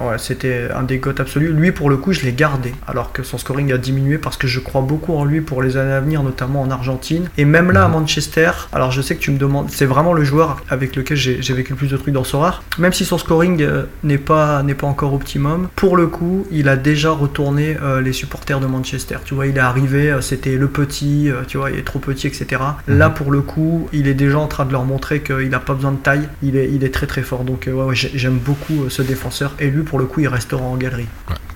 [0.00, 1.52] ouais c'était un des goths absolus.
[1.52, 4.46] Lui, pour le coup, je l'ai gardé, alors que son scoring a diminué parce que
[4.46, 7.28] je crois beaucoup en lui pour les années à venir, notamment en Argentine.
[7.36, 7.94] Et même là, à mhm.
[7.94, 11.54] Manchester, alors je sais que tu me demandes, c'est vraiment le joueur avec lequel j'ai
[11.54, 12.62] vécu le plus de trucs dans Sorar.
[12.78, 16.76] Même si son scoring euh, n'est pas, pas encore optimum, pour le coup, il a
[16.76, 19.16] déjà retourné euh, les supporters de Manchester.
[19.24, 22.26] Tu vois, il est arrivé, euh, c'était le petit, tu vois, il est trop petit,
[22.26, 22.62] etc.
[22.86, 22.98] Mhm.
[22.98, 25.74] Là, pour le coup, il est déjà en train de leur montrer qu'il n'a pas
[25.74, 26.28] besoin de taille.
[26.42, 27.44] Il est, il est très très fort.
[27.44, 29.54] Donc, ouais, j'aime beaucoup ce défenseur.
[29.58, 31.06] Et lui, pour le coup, il restera en galerie.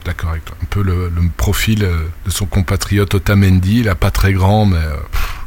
[0.04, 0.56] d'accord avec toi.
[0.62, 4.76] Un peu le, profil euh, de son compatriote Otamendi, il a pas très grand, mais
[4.76, 4.96] euh,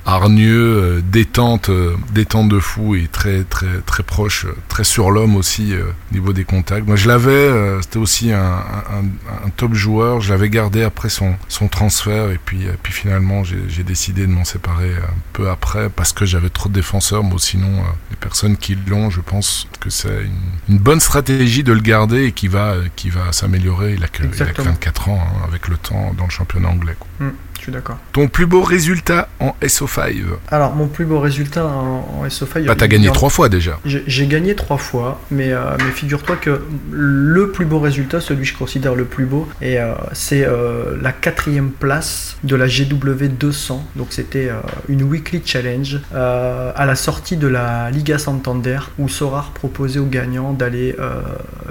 [0.05, 5.09] hargneux, euh, détente, euh, détente de fou et très très très proche, euh, très sur
[5.09, 6.87] l'homme aussi au niveau des contacts.
[6.87, 10.21] Moi je l'avais, c'était aussi un, un, un, top joueur.
[10.21, 14.45] Je l'avais gardé après son, son transfert et puis puis finalement j'ai décidé de m'en
[14.45, 17.23] séparer un peu après parce que j'avais trop de défenseurs.
[17.23, 21.73] Moi sinon les personnes qui l'ont, je pense que c'est une, une, bonne stratégie de
[21.73, 23.93] le garder et qui va qui va s'améliorer.
[23.93, 26.95] Il a que, 24 ans hein, avec le temps dans le championnat anglais.
[26.99, 27.27] Quoi.
[27.27, 27.31] Mm.
[27.65, 27.97] Suis d'accord.
[28.13, 32.65] Ton plus beau résultat en SO5 Alors, mon plus beau résultat en, en SO5.
[32.65, 33.79] Bah, t'as gagné trois fois déjà.
[33.85, 36.61] J'ai gagné trois fois, mais, euh, mais figure-toi que
[36.91, 40.95] le plus beau résultat, celui que je considère le plus beau, et euh, c'est euh,
[41.01, 43.83] la quatrième place de la GW 200.
[43.95, 44.49] Donc c'était
[44.87, 50.53] une weekly challenge à la sortie de la Liga Santander, où Sorar proposait aux gagnants
[50.53, 50.95] d'aller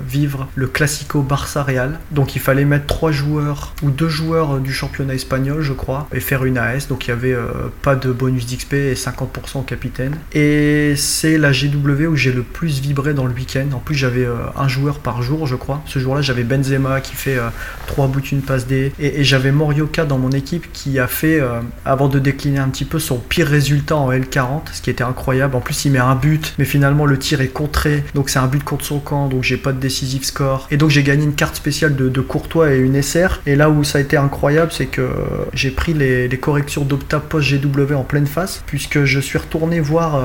[0.05, 2.01] vivre le Classico Barça Real.
[2.11, 6.21] Donc il fallait mettre trois joueurs ou deux joueurs du championnat espagnol, je crois, et
[6.21, 6.89] faire une AS.
[6.89, 7.45] Donc il y avait euh,
[7.83, 10.17] pas de bonus d'XP et 50% au capitaine.
[10.33, 13.67] Et c'est la GW où j'ai le plus vibré dans le week-end.
[13.73, 15.83] En plus, j'avais euh, un joueur par jour, je crois.
[15.87, 17.49] Ce jour-là, j'avais Benzema qui fait euh,
[17.87, 18.93] trois buts, une passe D.
[18.99, 22.85] Et, j'avais Morioka dans mon équipe qui a fait, euh, avant de décliner un petit
[22.85, 25.57] peu, son pire résultat en L40, ce qui était incroyable.
[25.57, 28.05] En plus, il met un but, mais finalement, le tir est contré.
[28.15, 29.29] Donc, c'est un but contre son camp.
[29.29, 30.69] Donc, j'ai pas de décisif score.
[30.71, 33.41] Et donc, j'ai gagné une carte spéciale de Courtois et une SR.
[33.47, 35.09] Et là où ça a été incroyable, c'est que
[35.53, 40.23] j'ai pris les, corrections d'Opta post-GW en pleine face, puisque je suis retourné voir euh,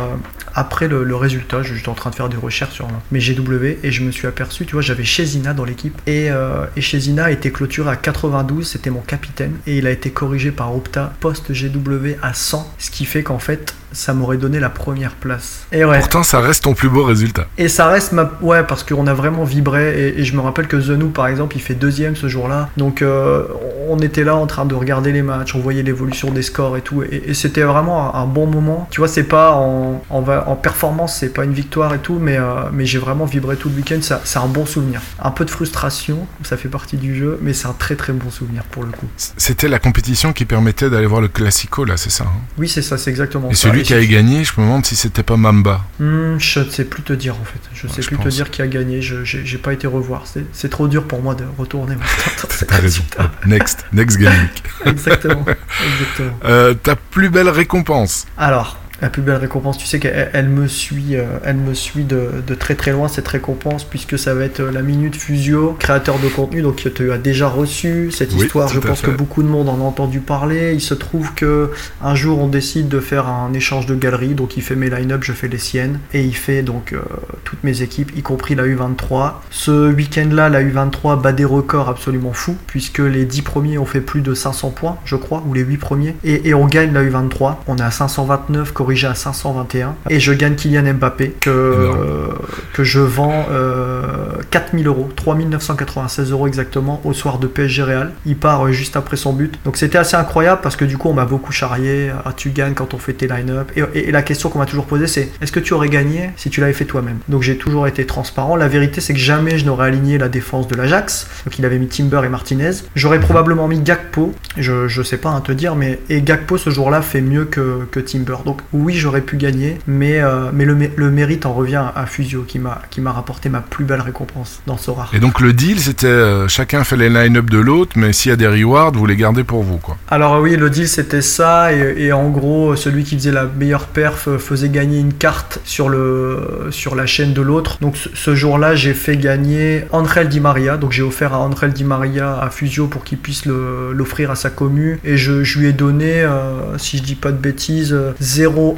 [0.53, 1.63] après le, le résultat.
[1.63, 4.65] J'étais en train de faire des recherches sur mes GW et je me suis aperçu,
[4.65, 5.99] tu vois, j'avais Chezina dans l'équipe.
[6.07, 9.53] Et, euh, et Chezina a été clôturé à 92, c'était mon capitaine.
[9.67, 13.73] Et il a été corrigé par Opta post-GW à 100, ce qui fait qu'en fait,
[13.91, 15.65] ça m'aurait donné la première place.
[15.71, 15.99] Et ouais.
[15.99, 17.47] Pourtant, ça reste ton plus beau résultat.
[17.57, 18.31] Et ça reste ma.
[18.41, 20.09] Ouais, parce qu'on a vraiment vibré.
[20.09, 22.69] Et, et je me rappelle que Zenou, par exemple, il fait deuxième ce jour-là.
[22.77, 23.45] Donc, euh,
[23.87, 26.81] on était là en train de regarder les matchs, on voyait l'évolution des scores et
[26.81, 27.03] tout.
[27.03, 28.87] Et, et c'était vraiment un, un bon moment.
[28.91, 32.37] Tu vois, c'est pas en, en, en performance, c'est pas une victoire et tout, mais,
[32.37, 33.99] euh, mais j'ai vraiment vibré tout le week-end.
[34.23, 35.01] C'est un bon souvenir.
[35.21, 38.29] Un peu de frustration, ça fait partie du jeu, mais c'est un très très bon
[38.29, 39.07] souvenir pour le coup.
[39.37, 42.39] C'était la compétition qui permettait d'aller voir le Classico, là, c'est ça hein?
[42.57, 43.69] Oui, c'est ça, c'est exactement Et ça.
[43.69, 45.81] celui Qui avait gagné, je me demande si c'était pas Mamba.
[45.99, 47.59] Hmm, je ne sais plus te dire en fait.
[47.73, 48.33] Je Ouais, sais je plus te pense.
[48.33, 49.01] dire qui a gagné.
[49.01, 50.23] Je j'ai pas été revoir.
[50.25, 51.95] C'est- C'est trop dur pour moi de retourner
[52.67, 53.03] T'as raison.
[53.45, 54.47] Next, next game.
[54.85, 55.45] Exactement.
[55.45, 56.39] Exactement.
[56.45, 58.78] Euh, ta plus belle récompense Alors.
[59.01, 62.29] La plus belle récompense, tu sais qu'elle elle me suit, euh, elle me suit de,
[62.45, 66.19] de très très loin cette récompense puisque ça va être euh, la minute Fusio, créateur
[66.19, 68.67] de contenu, donc tu as déjà reçu cette Oui, histoire.
[68.67, 69.07] Je pense fait.
[69.07, 70.73] que beaucoup de monde en a entendu parler.
[70.73, 71.71] Il se trouve que
[72.01, 75.23] un jour on décide de faire un échange de galeries, donc il fait mes line-up,
[75.23, 76.99] je fais les siennes et il fait donc euh,
[77.43, 79.33] toutes mes équipes, y compris la U23.
[79.49, 84.01] Ce week-end-là, la U23 bat des records absolument fous puisque les 10 premiers ont fait
[84.01, 87.03] plus de 500 points, je crois, ou les 8 premiers, et, et on gagne la
[87.03, 87.55] U23.
[87.67, 92.27] On est à 529, corrigé à 521, et je gagne Kylian Mbappé que, euh,
[92.73, 94.01] que je vends euh,
[94.49, 98.11] 4000 euros, 3996 euros exactement au soir de PSG Real.
[98.25, 99.59] Il part euh, juste après son but.
[99.63, 102.09] Donc c'était assez incroyable parce que du coup on m'a beaucoup charrié.
[102.25, 103.71] Ah, tu gagnes quand on fait tes line-up.
[103.75, 106.31] Et, et- et la question qu'on m'a toujours posée c'est est-ce que tu aurais gagné
[106.35, 107.17] si tu l'avais fait toi-même?
[107.27, 108.55] Donc j'ai toujours été transparent.
[108.55, 111.27] La vérité c'est que jamais je n'aurais aligné la défense de l'Ajax.
[111.45, 112.71] Donc il avait mis Timber et Martinez.
[112.95, 114.33] J'aurais probablement mis Gakpo.
[114.57, 117.85] Je, je sais pas à te dire, mais et Gakpo ce jour-là fait mieux que,
[117.91, 118.37] que Timber.
[118.45, 122.05] Donc oui j'aurais pu gagner, mais, euh, mais le, mé- le mérite en revient à
[122.05, 125.11] Fusio qui m'a rapporté ma plus belle récompense dans ce rare.
[125.13, 128.33] Et donc le deal, c'était euh, chacun fait les line-up de l'autre, mais s'il y
[128.33, 129.97] a des rewards, vous les gardez pour vous, quoi.
[130.09, 133.87] Alors oui, le deal c'était ça, et, et en gros, celui qui faisait la meilleure
[133.87, 137.77] perf faisait gagner une carte sur, le, sur la chaîne de l'autre.
[137.81, 141.73] Donc ce, ce jour-là, j'ai fait gagner Angel Di Maria, donc j'ai offert à Angel
[141.73, 145.67] Di Maria à Fusio pour qu'il puisse l'offrir à sa commu, et je, je lui
[145.67, 147.95] ai donné, euh, si je dis pas de bêtises,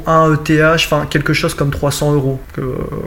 [0.08, 2.62] euh, 0,1 ETH, enfin quelque chose comme 300 euros, que,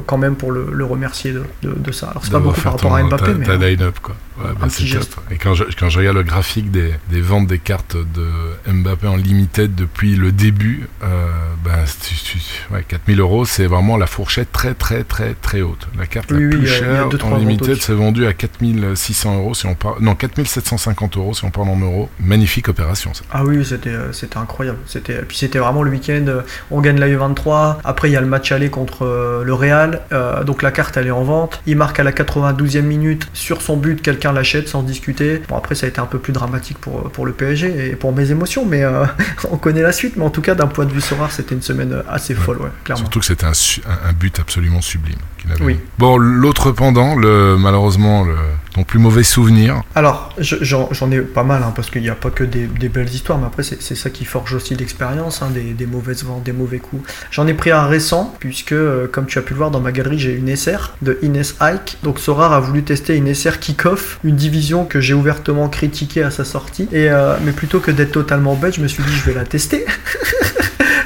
[0.05, 2.07] quand même pour le, le remercier de, de- de ça.
[2.07, 3.45] Alors c'est pas D'avoir beaucoup par rapport à Mbappé, ta, mais...
[3.45, 4.15] ta euh, line-up, quoi.
[4.37, 5.07] Ouais, bah, c'est top.
[5.31, 8.27] Et quand je, quand je regarde le graphique des, des ventes des cartes de
[8.71, 11.27] Mbappé en limited depuis le début, euh,
[11.63, 15.87] ben, tu- tu- ouais, 4000 euros, c'est vraiment la fourchette très très très très haute.
[15.97, 17.81] La carte Oui, la oui, plus chère deux, en limited, au-dessus.
[17.81, 21.77] c'est vendu à 4600 euros si on parle, non 4750 euros si on parle en
[21.79, 22.09] euros.
[22.19, 23.23] Magnifique opération, ça.
[23.31, 24.79] Ah oui, c'était euh, c'était incroyable.
[24.85, 26.25] C'était puis c'était vraiment le week-end.
[26.27, 27.77] euh, On gagne la U23.
[27.83, 30.01] Après il y a le match aller contre euh, le Real.
[30.11, 31.61] Euh, donc la carte elle est en vente.
[31.67, 34.01] Il marque à la 92e minute sur son but.
[34.01, 35.41] Quelqu'un l'achète sans discuter.
[35.49, 38.13] Bon après ça a été un peu plus dramatique pour pour le PSG et pour
[38.13, 39.05] mes émotions, mais euh,
[39.51, 40.15] on connaît la suite.
[40.17, 42.69] Mais en tout cas d'un point de vue Sorar, c'était une semaine assez folle, ouais,
[42.83, 43.03] clairement.
[43.03, 45.19] Surtout que c'était un but absolument sublime.
[45.45, 45.79] Qu'il avait Oui.
[45.97, 48.35] Bon, l'autre pendant, le, malheureusement, le,
[48.73, 49.81] ton plus mauvais souvenir.
[49.95, 52.65] Alors, je- j'en j'en ai pas mal, hein, parce qu'il n'y a pas que des,
[52.67, 56.23] des belles histoires, mais après, c'est ça qui forge aussi l'expérience, hein, des, des mauvaises
[56.23, 57.03] ventes, des mauvais coups.
[57.31, 59.91] J'en ai pris un récent, puisque, euh, comme tu as pu le voir dans ma
[59.91, 61.97] galerie, j'ai une SR de Inès Ike.
[62.03, 66.31] Donc, Sorar a voulu tester une SR Kick-Off, une division que j'ai ouvertement critiquée à
[66.31, 66.87] sa sortie.
[66.91, 69.45] Et, euh, mais plutôt que d'être totalement bête, je me suis dit, je vais la
[69.45, 69.85] tester.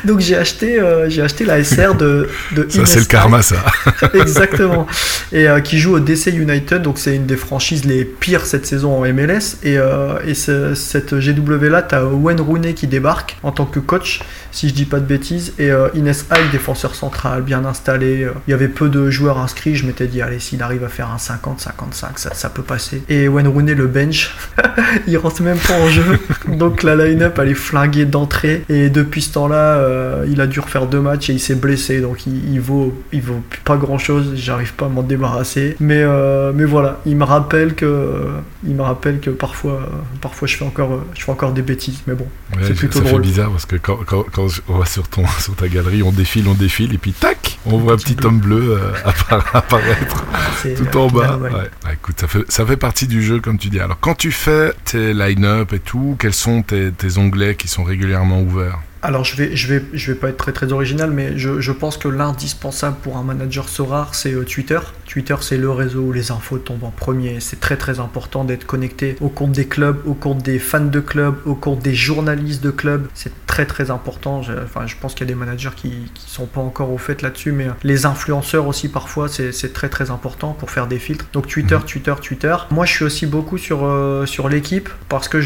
[0.06, 3.58] Donc j'ai acheté, euh, j'ai acheté la SR de, de Ça, c'est le karma, ça.
[4.14, 4.88] Exactement.
[5.32, 8.66] Et euh, qui joue au DC United, donc c'est une des franchises les pires cette
[8.66, 9.58] saison en MLS.
[9.64, 13.80] Et, euh, et ce- cette GW là, t'as Wayne Rooney qui débarque en tant que
[13.80, 14.22] coach,
[14.52, 18.24] si je dis pas de bêtises, et euh, Inès défenseur central, bien installé.
[18.24, 20.90] Euh, Il y avait peu de joueurs inscrits, je m'étais dit, allez, s'il arrive à
[20.90, 23.04] faire un 50-55, ça, ça peut passer.
[23.10, 24.36] Et Wayne Rooney, le bench,
[25.08, 26.04] il rentre même pas en jeu.
[26.48, 28.64] Donc la line-up, elle est flinguée d'entrée.
[28.70, 32.02] Et depuis ce temps-là, euh, il a dû refaire deux matchs et il s'est blessé.
[32.02, 34.34] Donc il, il vaut, il vaut pas grand-chose.
[34.36, 35.76] J'arrive pas à m'en débarrasser.
[35.80, 38.26] Mais, euh, mais voilà, il me rappelle que,
[38.68, 39.82] il me rappelle que parfois,
[40.22, 42.00] parfois je fais encore, je fais encore des bêtises.
[42.08, 43.22] Mais bon, Ouais, C'est plutôt ça drôle.
[43.22, 46.48] bizarre parce que quand, quand, quand on va sur, ton, sur ta galerie, on défile,
[46.48, 50.24] on défile, et puis tac, on voit un petit homme bleu euh, appara- apparaître
[50.62, 51.28] c'est tout en bas.
[51.28, 51.54] normal.
[51.54, 51.70] Ouais.
[51.84, 53.80] Bah, écoute, ça fait, ça fait partie du jeu, comme tu dis.
[53.80, 57.84] Alors, quand tu fais tes line-up et tout, quels sont tes, tes onglets qui sont
[57.84, 58.80] régulièrement ouverts?
[59.02, 61.72] Alors je vais, je vais, je vais pas être très très original, mais je, je
[61.72, 64.80] pense que l'indispensable pour un manager Sorare, c'est euh, Twitter.
[65.10, 67.40] Twitter, c'est le réseau où les infos tombent en premier.
[67.40, 71.00] C'est très très important d'être connecté au compte des clubs, au compte des fans de
[71.00, 73.08] clubs, au compte des journalistes de clubs.
[73.16, 74.42] C'est très très important.
[74.44, 76.98] Je, enfin, je pense qu'il y a des managers qui, qui sont pas encore au
[76.98, 81.00] fait là-dessus, mais euh, les influenceurs aussi parfois, c'est très très important pour faire des
[81.00, 81.26] filtres.
[81.34, 81.84] Donc Twitter, Mhm.
[81.86, 82.56] Twitter, Twitter.
[82.72, 85.42] Moi, je suis aussi beaucoup sur euh, sur l'équipe parce que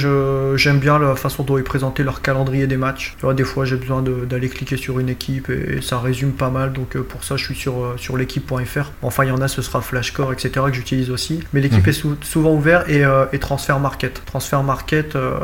[0.57, 3.15] j'aime bien la façon dont ils présentaient leur calendrier des matchs.
[3.17, 6.31] Tu vois, des fois, j'ai besoin d'aller cliquer sur une équipe et, et ça résume
[6.33, 6.73] pas mal.
[6.73, 8.91] Donc euh, pour ça, je suis sur euh, sur l'équipe.fr.
[9.01, 10.49] Enfin, il y en a, ce sera Flashcore, etc.
[10.67, 11.39] que j'utilise aussi.
[11.53, 11.89] Mais l'équipe Mhm.
[11.89, 14.21] est sou- souvent ouverte et, euh, et Transfer Market.
[14.25, 15.35] Transfer Market euh,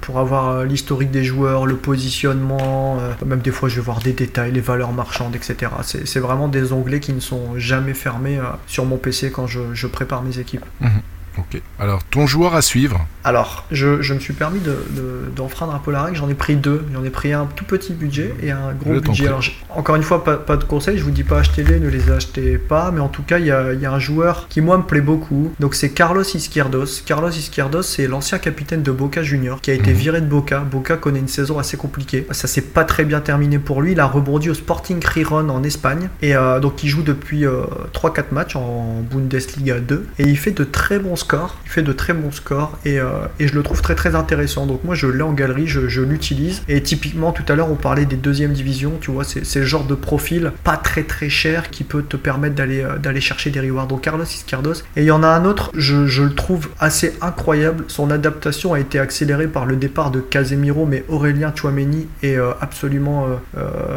[0.00, 4.00] pour avoir euh, l'historique des joueurs, le positionnement, euh, même des fois, je vais voir
[4.00, 5.72] des détails, les valeurs marchandes, etc.
[5.82, 9.86] C'est vraiment des onglets qui ne sont jamais fermés sur mon PC quand je, je
[9.86, 10.64] prépare mes équipes.
[11.38, 11.60] Ok.
[11.78, 15.78] Alors, ton joueur à suivre Alors, je, je me suis permis de- de- d'enfreindre un
[15.78, 16.16] peu la règle.
[16.16, 16.84] J'en ai pris deux.
[16.92, 19.26] J'en ai pris un tout petit budget et un gros Je budget.
[19.28, 20.98] Alors, encore une fois, pas, pas de conseils.
[20.98, 22.90] Je vous dis pas achetez-les, ne les achetez pas.
[22.90, 25.00] Mais en tout cas, il y a, y a un joueur qui, moi, me plaît
[25.00, 25.52] beaucoup.
[25.60, 27.02] Donc, c'est Carlos Izquierdos.
[27.06, 29.96] Carlos Izquierdos, c'est l'ancien capitaine de Boca Junior qui a été Mhm.
[29.96, 30.58] viré de Boca.
[30.60, 32.26] Boca connaît une saison assez compliquée.
[32.32, 33.92] Ça s'est pas très bien terminé pour lui.
[33.92, 36.08] Il a rebondi au Sporting Riron en Espagne.
[36.22, 37.44] Et euh, donc, il joue depuis
[37.92, 40.06] 3-4 matchs en Bundesliga 2.
[40.18, 41.56] Et il fait de très bons scores.
[41.64, 42.78] Il fait de très bons scores.
[42.84, 43.08] Et, euh,
[43.38, 44.66] et je le trouve très très intéressant.
[44.66, 46.62] Donc, moi, je l'ai en galerie, je, je l'utilise.
[46.68, 48.94] Et typiquement, tout à l'heure, on parlait des deuxièmes divisions.
[49.00, 52.54] Tu vois, c'est le genre de profil pas très très cher qui peut te permettre
[52.56, 53.86] d'aller euh, chercher des rewards.
[53.86, 54.82] Donc, Carlos Izquierdos.
[54.96, 57.84] Et il y en a un autre, je, je le trouve assez incroyable.
[57.88, 62.50] Son adaptation a été accélérée par le départ de Casemiro, mais Aurélien Chouameni est euh,
[62.60, 63.26] absolument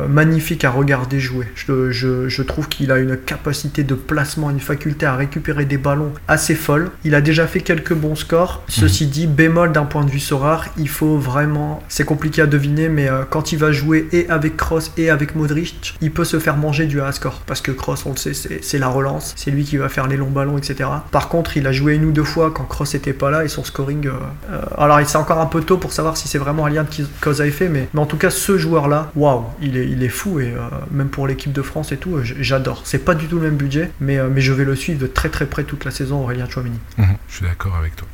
[0.09, 1.47] magnifique à regarder jouer.
[1.55, 5.77] Je, je- je trouve qu'il a une capacité de placement, une faculté à récupérer des
[5.77, 6.91] ballons assez folle.
[7.15, 8.63] A déjà fait quelques bons scores.
[8.67, 11.81] Ceci dit, bémol d'un point de vue Sorare, il faut vraiment.
[11.87, 15.35] C'est compliqué à deviner, mais euh, quand il va jouer et avec Kroos et avec
[15.35, 17.41] Modric, il peut se faire manger du à score.
[17.45, 19.33] Parce que Kroos, on le sait, c'est la relance.
[19.35, 20.89] C'est lui qui va faire les longs ballons, etc.
[21.11, 23.47] Par contre, il a joué une ou deux fois quand Kroos était pas là et
[23.47, 24.07] son scoring.
[24.07, 24.11] euh,
[24.51, 26.89] euh, alors, c'est encore un peu tôt pour savoir si c'est vraiment un lien de
[27.21, 30.09] cause à effet, mais, mais en tout cas, ce joueur-là, waouh, il est, il est
[30.09, 30.59] fou et euh,
[30.91, 32.81] même pour l'équipe de France et tout, j'adore.
[32.85, 35.29] C'est pas du tout le même budget, mais, mais je vais le suivre de très
[35.29, 36.79] très près toute la saison, Aurélien Chouamini.
[37.27, 38.07] Je suis d'accord avec toi.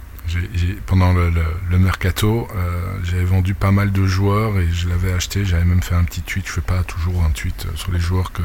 [0.85, 5.11] Pendant le, le- le mercato, euh, j'avais vendu pas mal de joueurs et je l'avais
[5.13, 5.45] acheté.
[5.45, 6.45] J'avais même fait un petit tweet.
[6.47, 8.41] Je fais pas toujours un tweet euh, sur les joueurs que,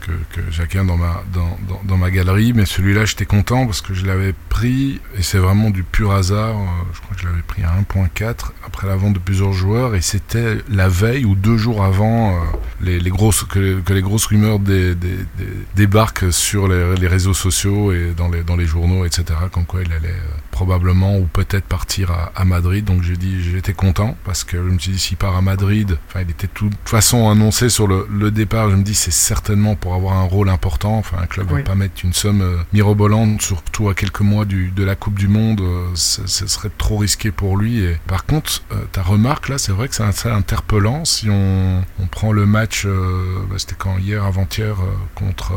[0.00, 3.80] que, que j'acquiers dans ma, dans, dans, dans ma galerie, mais celui-là, j'étais content parce
[3.80, 6.56] que je l'avais pris et c'est vraiment du pur hasard.
[6.56, 9.94] euh, Je crois que je l'avais pris à 1.4 après la vente de plusieurs joueurs
[9.94, 12.38] et c'était la veille ou deux jours avant euh,
[12.80, 17.08] les, les grosses, que, que les grosses rumeurs des, des, des- débarquent sur les, les
[17.08, 19.24] réseaux sociaux et dans les, dans les journaux, etc.
[19.52, 22.84] Comme quoi il allait euh, probablement ou peut-être partir à, à Madrid.
[22.84, 25.98] Donc j'ai dit, j'étais content parce que je me suis dit, s'il part à Madrid,
[26.08, 28.70] enfin, il était de toute façon annoncé sur le, le départ.
[28.70, 30.98] Je me dis, c'est certainement pour avoir un rôle important.
[30.98, 31.58] Enfin, un club Oui.
[31.62, 35.18] va pas mettre une somme euh, mirobolante, surtout à quelques mois du, de la Coupe
[35.18, 35.60] du Monde.
[35.60, 37.80] euh, ce serait trop risqué pour lui.
[37.82, 41.04] Et par contre, euh, ta remarque là, c'est vrai que c'est assez interpellant.
[41.04, 44.84] Si on, on prend le match, euh, bah, c'était quand hier, avant-hier, euh,
[45.16, 45.54] contre.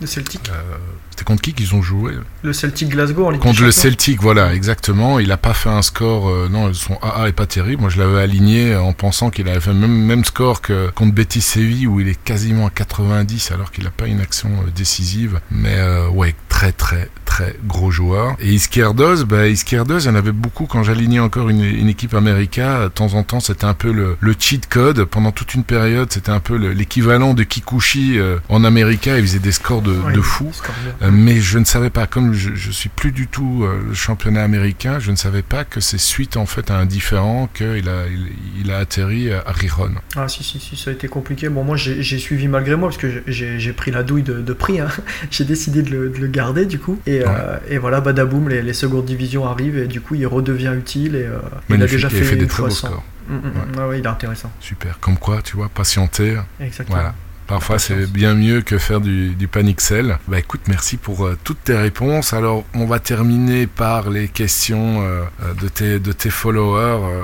[0.00, 0.48] Le Celtic.
[0.50, 0.76] euh,
[1.14, 2.12] c'était contre qui qu'ils ont joué
[2.42, 3.70] Le Celtic Glasgow en Ligue Contre le.
[3.70, 5.18] Celtic, voilà, exactement.
[5.20, 7.80] Il a pas fait un score, euh, non, son AA est pas terrible.
[7.82, 11.14] Moi, je l'avais aligné en pensant qu'il avait fait le même, même score que contre
[11.14, 14.70] Betis Séville où il est quasiment à 90 alors qu'il a pas une action euh,
[14.74, 15.40] décisive.
[15.50, 18.36] Mais euh, ouais, très très très gros joueur.
[18.40, 22.14] Et Izquierdos, bah, Izquierdos, il y en avait beaucoup quand j'alignais encore une, une équipe
[22.14, 22.82] américaine.
[22.84, 25.04] De temps en temps, c'était un peu le, le cheat code.
[25.04, 29.18] Pendant toute une période, c'était un peu le- l'équivalent de Kikuchi euh, en América.
[29.18, 30.50] Il faisait des scores de, Ouais, de fou.
[30.52, 30.74] score
[31.10, 34.42] mais je ne savais pas, comme je, je suis plus du tout euh, le championnat
[34.42, 38.06] américain, je ne savais pas que c'est suite en fait à un différent qu'il a,
[38.06, 38.28] il,
[38.60, 39.90] il a atterri à Riron.
[40.16, 41.48] Ah si si si ça a été compliqué.
[41.48, 44.80] Bon moi j'ai suivi malgré moi parce que j'ai pris la douille de, de prix.
[44.80, 44.88] hein.
[45.30, 46.98] j'ai décidé de le, de le garder du coup.
[47.06, 50.72] Et, euh, et voilà badaboum les, les secondes divisions arrivent et du coup il redevient
[50.76, 51.38] utile et euh,
[51.70, 52.86] il a déjà il fait, des très beaux 100.
[52.88, 53.04] scores.
[53.28, 53.78] Mm, mm, mm.
[53.78, 54.52] Ouais, ouais, il est intéressant.
[54.60, 54.98] Super.
[55.00, 56.36] Comme quoi, tu vois, patienter.
[56.60, 56.96] Exactement.
[56.98, 57.14] Voilà.
[57.46, 60.18] Parfois, c'est bien mieux que faire du, du panixel.
[60.28, 62.32] Bah écoute, merci pour euh, toutes tes réponses.
[62.32, 67.00] Alors, on va terminer par les questions euh, euh, de, tes, de tes followers.
[67.04, 67.20] Euh,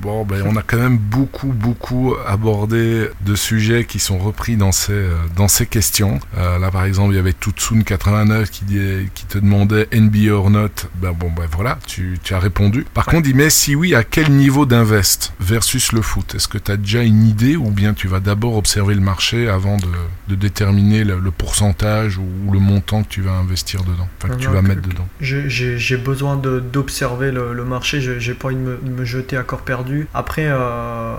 [0.00, 4.72] bon, ben, on a quand même beaucoup, beaucoup abordé de sujets qui sont repris dans
[4.72, 5.06] ces,
[5.36, 6.20] dans ces questions.
[6.36, 10.68] Là, par exemple, il y avait Tutsun89 qui, dit- qui te demandait NBA or not.
[10.96, 12.86] Ben bon, ben voilà, tu, tu as répondu.
[12.94, 16.34] Par contre, il met si oui, à quel niveau d'invest versus le foot?
[16.34, 19.48] Est-ce que tu as déjà une idée ou bien tu vas d'abord observer le marché
[19.56, 19.86] avant de,
[20.28, 24.38] de déterminer le, le pourcentage ou le montant que tu vas investir dedans Enfin, que
[24.40, 25.08] tu vas mettre dedans.
[25.20, 29.42] J'ai- besoin d'observer le, le marché, j'ai pas envie de me, de me jeter à
[29.42, 30.06] corps perdu.
[30.14, 31.14] Après, euh,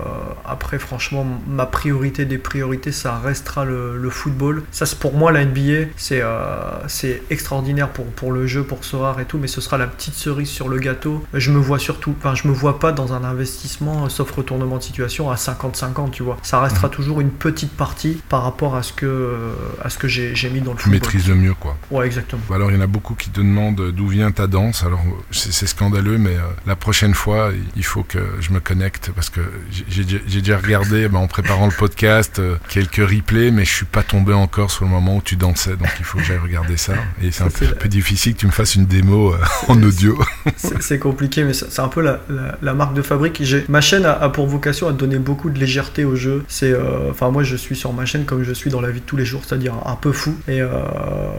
[0.46, 4.62] après, franchement, ma priorité des priorités, ça restera le, le football.
[4.70, 8.84] Ça, c'est pour moi, la NBA, c'est euh, c'est extraordinaire pour, pour le jeu, pour
[8.84, 11.24] Sorare et tout, mais ce sera la petite cerise sur le gâteau.
[11.34, 14.78] Je me vois surtout, enfin, je me vois pas dans un investissement, euh, sauf retournement
[14.78, 16.38] de situation, à 50-50, tu vois.
[16.42, 19.32] Ça restera toujours une petite partie par rapport à ce que,
[19.82, 20.92] à ce que j'ai j'ai mis dans le Tu football.
[21.00, 21.76] maîtrises le mieux, quoi.
[21.90, 22.42] Ouais, exactement.
[22.50, 24.84] Ou Alors il y en a beaucoup qui te demandent d'où vient ta danse.
[24.84, 29.10] Alors c'est c'est scandaleux, mais euh, la prochaine fois, il faut que je me connecte
[29.14, 29.40] parce que
[29.88, 30.04] j'ai-
[30.40, 34.32] déjà regardé bah, en préparant le podcast euh, quelques replays, mais je suis pas tombé
[34.32, 36.94] encore sur le moment où tu dansais, donc il faut que j'aille regarder ça.
[37.22, 39.32] Et c'est un Ça, peu, c'est la- peu difficile que tu me fasses une démo
[39.32, 39.38] euh,
[39.68, 40.18] en audio.
[40.56, 43.38] C'est compliqué, mais c'est un peu la, la- la marque de fabrique.
[43.42, 46.44] J'ai- Ma chaîne a, a pour vocation à donner beaucoup de légèreté au jeu.
[46.48, 46.74] C'est,
[47.10, 49.16] enfin, moi, je suis sur ma chaîne comme je suis dans la vie de tous
[49.16, 50.34] les jours, c'est-à-dire un peu fou.
[50.48, 50.68] Et euh,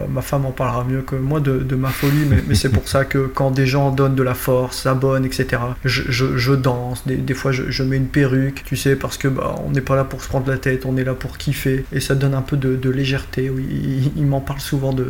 [0.08, 3.26] ma femme en parlera mieux que moi de, ma folie, mais, c'est pour ça que
[3.26, 7.04] quand des gens donnent de la force, s'abonnent, etc., je, danse.
[7.06, 10.04] Des, fois, je, mets une perruque, tu sais, parce que bah, on n'est pas là
[10.04, 11.84] pour se prendre la tête, on est là pour kiffer.
[11.92, 13.50] Et ça donne un peu de, légèreté.
[13.50, 15.06] Oui, il, m'en parle souvent de,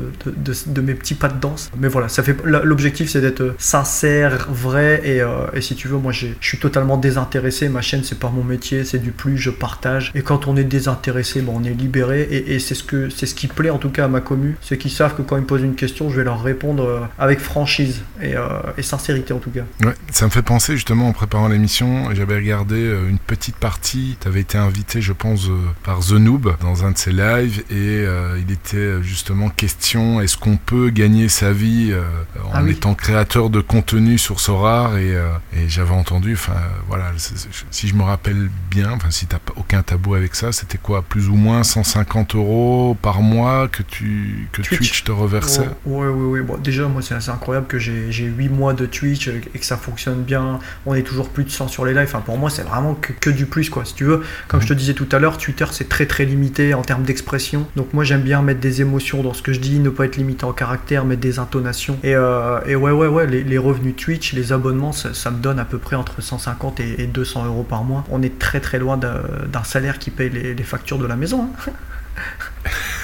[0.81, 1.71] mes petits pas de danse.
[1.79, 5.01] Mais voilà, ça fait l'objectif, c'est d'être sincère, vrai.
[5.05, 7.69] Et, euh, et si tu veux, moi, je suis totalement désintéressé.
[7.69, 10.13] Ma chaîne, c'est pas mon métier, c'est du plus, je partage.
[10.15, 12.23] Et quand on est désintéressé, bon, on est libéré.
[12.31, 14.57] Et, et c'est ce que c'est ce qui plaît en tout cas à ma commu,
[14.63, 17.01] c'est qu'ils savent que quand ils me posent une question, je vais leur répondre euh,
[17.19, 19.63] avec franchise et, euh, et sincérité en tout cas.
[19.85, 24.17] Ouais, ça me fait penser justement en préparant l'émission, j'avais regardé euh, une petite partie,
[24.21, 25.49] tu avais été invité je pense
[25.85, 27.75] par The Noob dans un de ses lives et
[28.05, 32.03] euh, il était justement question est-ce qu'on peut gagner sa vie euh,
[32.45, 32.73] en Ah oui.
[32.73, 35.11] étant créateur de contenu sur Sorar et,
[35.57, 36.55] et j'avais entendu, enfin
[36.89, 37.07] voilà,
[37.71, 41.29] si je me rappelle bien, enfin si t'as aucun tabou avec ça, c'était quoi plus
[41.29, 44.79] ou moins 150 euros par mois que tu que Twitch.
[44.79, 46.41] Twitch, te reversait ouais, ouais, ouais.
[46.43, 49.65] Bon, déjà, moi, c'est assez incroyable que j'ai j'ai 8 mois de Twitch et que
[49.65, 50.59] ça fonctionne bien.
[50.87, 52.05] On est toujours plus de 100 sur les lives.
[52.05, 53.85] Enfin, pour moi, c'est vraiment que, que du plus, quoi.
[53.85, 56.75] Si tu veux, comme je te disais tout à l'heure, Twitter, c'est très très limité
[56.75, 57.67] en termes d'expression.
[57.77, 60.17] Donc, moi, j'aime bien mettre des émotions dans ce que je dis, ne pas être
[60.17, 61.99] limité en caractère, mettre des intonations.
[62.03, 65.39] Et, euh, et ouais, ouais, ouais, les, les revenus Twitch, les abonnements, ça, ça me
[65.39, 68.05] donne à peu près entre 150 et, et 200 euros par mois.
[68.11, 69.21] On est très très loin d'un
[69.51, 71.40] d'un salaire qui paye les, les factures de la maison.
[71.41, 71.73] ハハ
[72.15, 73.00] ハハ。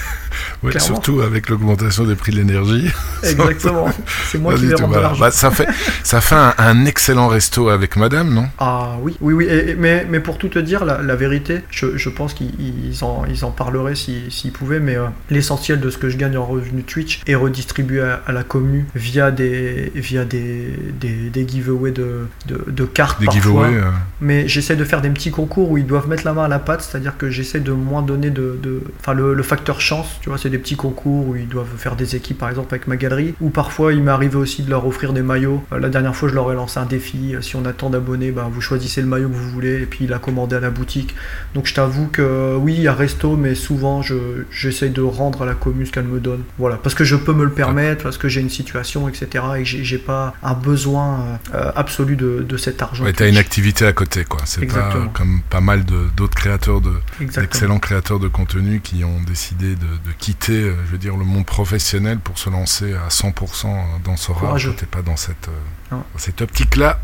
[0.79, 2.91] Surtout avec l'augmentation des prix de l'énergie.
[3.23, 3.89] Exactement.
[4.31, 5.21] C'est moi qui vais rendre de l'argent.
[5.21, 5.67] Bah, ça fait,
[6.03, 8.47] ça fait un, un excellent resto avec madame, non?
[8.59, 11.61] Ah oui, oui, oui, et- et- mais, mais pour tout te dire, la, la vérité,
[11.71, 15.81] je, je pense qu'ils ils en, ils en parleraient si- s'ils pouvaient, mais euh, l'essentiel
[15.81, 19.31] de ce que je gagne en revenu Twitch est redistribué à, à la commu via
[19.31, 20.69] des, via des,
[21.01, 23.43] des, des giveaways de, de, de cartes Des parfois.
[23.43, 23.91] giveaways euh,
[24.21, 26.59] Mais j'essaie de faire des petits concours où ils doivent mettre la main à la
[26.59, 28.59] pâte, c'est-à-dire que j'essaie de moins donner de.
[28.63, 31.67] de- Enfin, le, le facteur chance, tu vois, c'est des petits concours où ils doivent
[31.77, 33.35] faire des équipes, par exemple, avec ma galerie.
[33.41, 35.63] Ou parfois, il m'est arrivé aussi de leur offrir des maillots.
[35.73, 37.35] Euh, la dernière fois, je leur ai lancé un défi.
[37.35, 39.87] Euh, Si on a tant d'abonnés, bah, vous choisissez le maillot que vous voulez, et
[39.87, 41.15] puis il a commandé à la boutique.
[41.55, 45.03] Donc, je t'avoue que euh, oui, il y a resto, mais souvent, je- j'essaie de
[45.03, 46.43] rendre à la commune ce qu'elle me donne.
[46.59, 49.63] Voilà, parce que je peux me le permettre, parce que j'ai une situation, etc., et
[49.63, 53.05] que j'ai pas un besoin euh, absolu de, de cet argent.
[53.05, 53.33] Ouais, t'as Twitch.
[53.35, 54.41] une activité à côté, quoi.
[54.45, 55.85] C'est pas comme pas mal
[56.17, 60.93] d'autres créateurs de, d'excellents créateurs de contenu qui ont décidé de, de quitter, euh, je
[60.93, 64.33] veux dire, le monde professionnel pour se lancer à 100% dans ce.
[64.33, 64.75] Courageux.
[64.77, 65.49] T'es pas dans cette,
[66.17, 66.99] cette optique-là.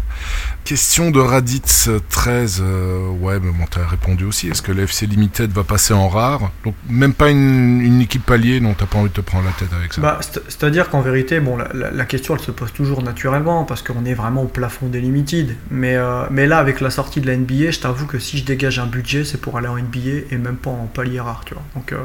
[0.65, 2.61] Question de Raditz 13.
[2.65, 4.49] euh, ouais, mais bon, t'as répondu aussi.
[4.49, 6.51] Est-ce que l'FC Limited va passer en rare?
[6.65, 9.53] Donc, même pas une, une équipe alliée, non, t'as pas envie de te prendre la
[9.53, 10.01] tête avec ça?
[10.01, 13.65] Bah, c'est- C'est-à-dire qu'en vérité, bon, la, la- la question elle se pose toujours naturellement
[13.65, 15.57] parce qu'on est vraiment au plafond des limited.
[15.71, 18.45] Mais, euh, mais là, avec la sortie de la NBA, je t'avoue que si je
[18.45, 21.55] dégage un budget, c'est pour aller en NBA et même pas en palier rare, tu
[21.55, 21.63] vois.
[21.75, 21.99] Donc euh,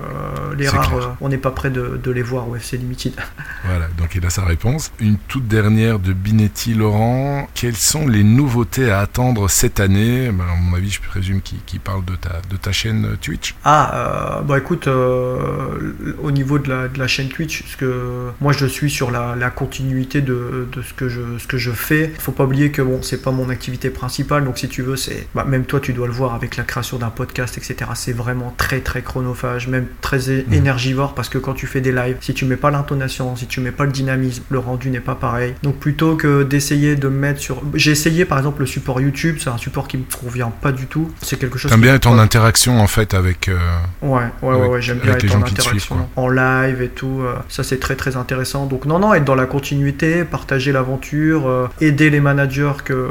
[0.58, 3.14] les rares, euh, on n'est pas prêt de, de les voir au FC Limited.
[3.66, 4.92] Voilà, donc il a sa réponse.
[5.00, 7.48] Une toute dernière de Binetti Laurent.
[7.54, 10.30] Quelles sont les nouveautés à attendre cette année?
[10.32, 13.56] Ben, À mon avis, je présume qu'il parle de ta, de ta chaîne Twitch.
[13.64, 18.30] Ah, euh, bah écoute, euh, au niveau de la, de la chaîne Twitch, parce que
[18.42, 21.72] moi je suis sur la, la continuité de, de ce, que je, ce que je
[21.72, 22.12] fais.
[22.20, 25.28] Faut pas oublier que bon, c'est pas mon activité principale, donc si tu veux, c'est
[25.36, 27.92] bah, même toi tu dois le voir avec la création d'un podcast, etc.
[27.96, 30.54] C'est vraiment très très chronophage, même très Mhm.
[30.54, 33.62] énergivore, parce que quand tu fais des lives, si tu mets pas l'intonation, si tu
[33.62, 35.54] mets pas le dynamisme, le rendu n'est pas pareil.
[35.64, 39.38] Donc plutôt que d'essayer de me mettre sur, j'ai essayé par exemple le support YouTube,
[39.40, 41.12] c'est un support qui me convient pas du tout.
[41.22, 41.70] C'est quelque chose.
[41.72, 43.48] T'aimes bien être en interaction en fait avec.
[43.48, 43.58] euh,
[44.02, 47.22] Ouais, ouais, ouais, Avec- ouais, j'aime bien être en interaction, suivent, en live et tout.
[47.22, 48.66] euh, ça, c'est très très intéressant.
[48.66, 53.08] Donc, non, non, être dans la continuité, partager l'aventure, euh, aider les managers que,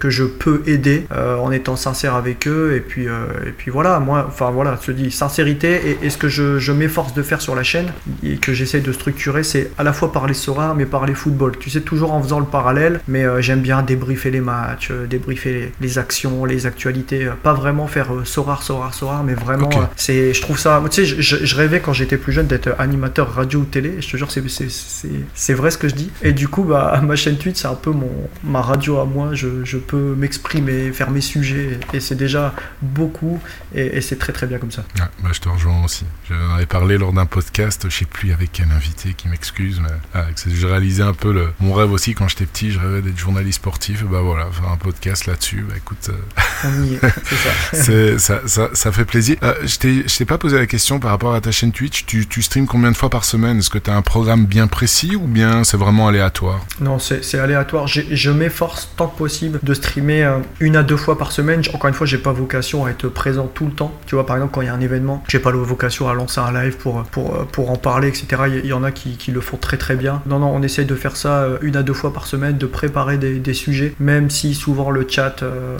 [0.00, 2.74] que je peux aider en étant sincère avec eux.
[2.76, 5.80] Et puis, et puis voilà, moi, enfin voilà, je dis sincérité.
[6.02, 7.92] Et, et ce que je, je m'efforce de faire sur la chaîne
[8.24, 11.52] et que j'essaye de structurer, c'est à la fois parler Sora, mais parler football.
[11.58, 15.06] Tu sais, toujours en faisant le parallèle, mais euh, j'aime bien débriefer les matchs, euh,
[15.06, 17.26] débriefer les, les actions, les actualités.
[17.26, 20.82] euh, pas vraiment faire Sorar, Sorar, Sorar, mais vraiment, c'est, je trouve ça.
[20.90, 24.00] Tu sais, je, rêvais quand j'étais plus jeune d'être animateur radio ou télé.
[24.00, 26.10] Je te jure, c'est, vrai ce que je dis.
[26.22, 28.10] Et du coup, bah, ma chaîne Twitch, c'est un peu mon,
[28.44, 29.30] ma radio à moi.
[29.34, 31.78] Je, je peux m'exprimer, faire mes sujets.
[31.92, 33.40] Et c'est déjà beaucoup.
[33.74, 34.84] Et, et c'est très très bien comme ça.
[34.96, 36.04] Ouais, bah, je te rejoins aussi.
[36.28, 39.88] J'en avais parlé lors d'un podcast, je sais plus avec quel invité qui m'excuse, mais
[40.14, 43.18] ah, j'ai réalisé un peu le, mon rêve aussi quand j'étais petit, je rêvais d'être
[43.18, 46.98] journaliste sportif, et bah voilà, faire un podcast là-dessus, bah écoute, euh,
[47.72, 48.40] c'est ça.
[48.72, 49.36] ça, fait plaisir.
[49.42, 52.42] Euh, je t'ai, pas posé la question par rapport à ta chaîne Twitch, tu, tu
[52.42, 53.58] streams combien de fois par semaine?
[53.58, 56.64] Est-ce que tu as un programme bien précis ou bien c'est vraiment aléatoire?
[56.80, 57.86] Non, c'est aléatoire.
[57.86, 61.62] Je m'efforce tant que possible de streamer euh, une à deux fois par semaine.
[61.72, 63.92] Encore une fois, j'ai pas vocation à être présent tout le temps.
[64.06, 66.14] Tu vois, par exemple, quand il y a un événement, j'ai pas la vocation à
[66.14, 68.26] lancer un live pour, pour, pour en parler, etc.
[68.62, 70.22] Il y- en a qui, qui le font très très bien.
[70.26, 73.16] Non, non, on essaye de faire ça une à deux fois par semaine, de préparer
[73.18, 75.76] des, des sujets, même si souvent le chat, euh,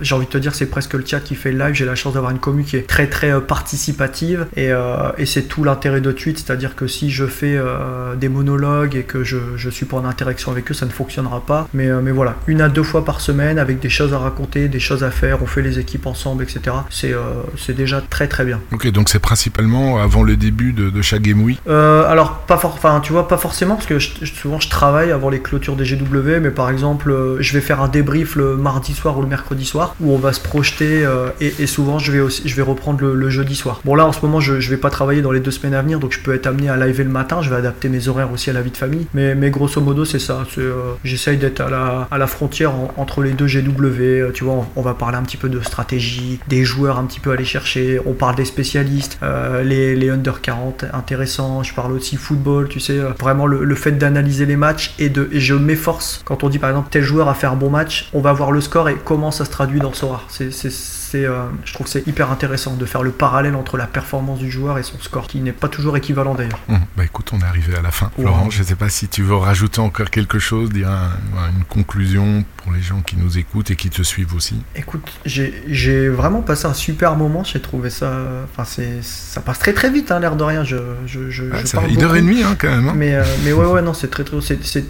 [0.00, 1.74] j'ai envie de te dire, c'est presque le chat qui fait le live.
[1.74, 5.26] J'ai la chance d'avoir une commu qui est très très euh, participative et, euh, et
[5.26, 9.22] c'est tout l'intérêt de Twitch, c'est-à-dire que si je fais euh, des monologues et que
[9.24, 11.68] je, je suis pas en interaction avec eux, ça ne fonctionnera pas.
[11.74, 14.80] Mais, mais voilà, une à deux fois par semaine avec des choses à raconter, des
[14.80, 16.76] choses à faire, on fait les équipes ensemble, etc.
[16.90, 17.14] C'est
[17.56, 18.60] c'est déjà très très bien.
[18.72, 21.60] Ok, donc c'est principalement avant le début de, de chaque Game Week?
[21.66, 25.30] Alors pas for- enfin tu vois pas forcément parce que je- souvent je travaille avant
[25.30, 28.94] les clôtures des GW mais par exemple euh, je vais faire un débrief le mardi
[28.94, 32.20] soir ou le mercredi soir où on va se projeter euh, et, souvent je vais
[32.44, 33.80] je vais reprendre le, jeudi soir.
[33.84, 35.82] Bon là en ce moment je, je vais pas travailler dans les deux semaines à
[35.82, 38.32] venir donc je peux être amené à live le matin je vais adapter mes horaires
[38.32, 39.06] aussi à la vie de famille.
[39.14, 40.72] Mais, mais grosso modo c'est ça euh,
[41.04, 44.66] j'essaye d'être à la, à la frontière en- entre les deux GW euh, tu vois
[44.76, 47.44] on, va parler un petit peu de stratégie des joueurs un petit peu à aller
[47.44, 49.18] chercher on parle des spécialistes
[49.64, 53.92] les, les under 40 intéressants je parle aussi football tu sais vraiment le, le fait
[53.92, 57.34] d'analyser les matchs et de je m'efforce quand on dit par exemple tel joueur a
[57.34, 59.92] fait un bon match on va voir le score et comment ça se traduit dans
[59.94, 60.70] Sora c'est c'est-
[61.10, 64.38] c'est, euh, je trouve que c'est hyper intéressant de faire le parallèle entre la performance
[64.38, 67.40] du joueur et son score qui n'est pas toujours équivalent d'ailleurs Hum, Bah écoute, on
[67.40, 68.12] est arrivé à la fin.
[68.16, 68.26] Ouais.
[68.26, 71.10] Laurent, je ne sais pas si tu veux rajouter encore quelque chose, dire un-
[71.58, 74.62] une conclusion pour les gens qui nous écoutent et qui te suivent aussi.
[74.76, 77.42] Écoute, j'ai j'ai vraiment passé un super moment.
[77.42, 78.12] J'ai trouvé ça.
[78.44, 80.62] Enfin, c'est ça passe très très vite, hein, l'air de rien.
[80.62, 80.76] Je,
[81.06, 82.88] je, je, Ah, je ça parle fait une heure et demie hein, quand même.
[82.88, 82.94] hein.
[82.96, 84.36] Mais, euh, mais ouais, ouais, non, c'est très très.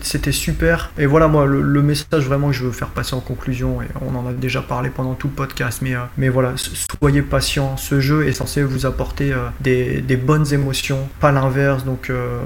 [0.02, 0.69] C'était super.
[0.98, 3.86] Et voilà, moi, le, le message vraiment que je veux faire passer en conclusion, et
[4.00, 7.76] on en a déjà parlé pendant tout le podcast, mais, euh, mais voilà, soyez patient.
[7.76, 11.84] Ce jeu est censé vous apporter euh, des, des bonnes émotions, pas l'inverse.
[11.84, 12.38] Donc euh,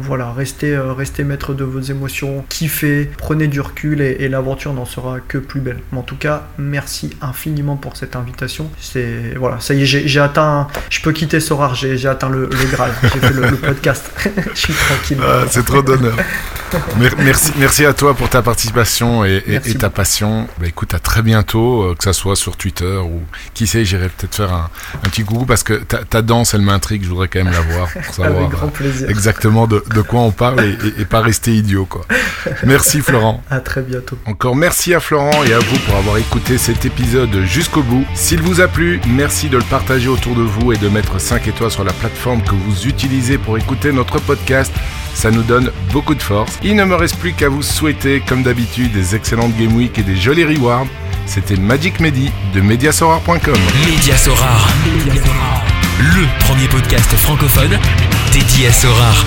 [0.00, 4.84] voilà, restez, restez maître de vos émotions, kiffez, prenez du recul, et, et l'aventure n'en
[4.84, 5.80] sera que plus belle.
[5.92, 8.70] Mais en tout cas, merci infiniment pour cette invitation.
[8.80, 10.68] C'est voilà, ça y est, j'ai atteint.
[10.90, 12.92] Je peux quitter Sorar, j'ai atteint le, le Graal.
[13.02, 14.10] J'ai fait le, le podcast.
[14.54, 15.18] je suis tranquille.
[15.22, 16.16] Ah, c'est trop d'honneur.
[16.98, 20.46] Mer- merci, merci à toi pour ta participation et, et- Merci et ta passion.
[20.58, 23.22] Bah, écoute, à très bientôt, euh, que ça soit sur Twitter ou
[23.54, 24.68] qui sait, j'irai peut-être faire un,
[25.04, 27.02] un petit coucou parce que ta, ta danse, elle m'intrigue.
[27.04, 29.08] Je voudrais quand même la voir pour savoir Avec grand plaisir.
[29.10, 30.64] exactement de, de quoi on parle
[30.98, 32.04] et pas rester idiot, quoi.
[32.64, 33.42] Merci Florent.
[33.50, 34.18] À très bientôt.
[34.26, 38.04] Encore merci à Florent et à vous pour avoir écouté cet épisode jusqu'au bout.
[38.14, 41.46] S'il vous a plu, merci de le partager autour de vous et de mettre 5
[41.48, 44.72] étoiles sur la plateforme que vous utilisez pour écouter notre podcast.
[45.16, 46.58] Ça nous donne beaucoup de force.
[46.62, 50.02] Il ne me reste plus qu'à vous souhaiter, comme d'habitude, des excellentes Game Week et
[50.02, 50.86] des jolis rewards.
[51.24, 53.56] C'était Magic Medi de Mediasorar.com.
[53.86, 54.68] Média Sorar.
[55.98, 57.78] Le premier podcast francophone
[58.30, 59.24] dédié à Sorar.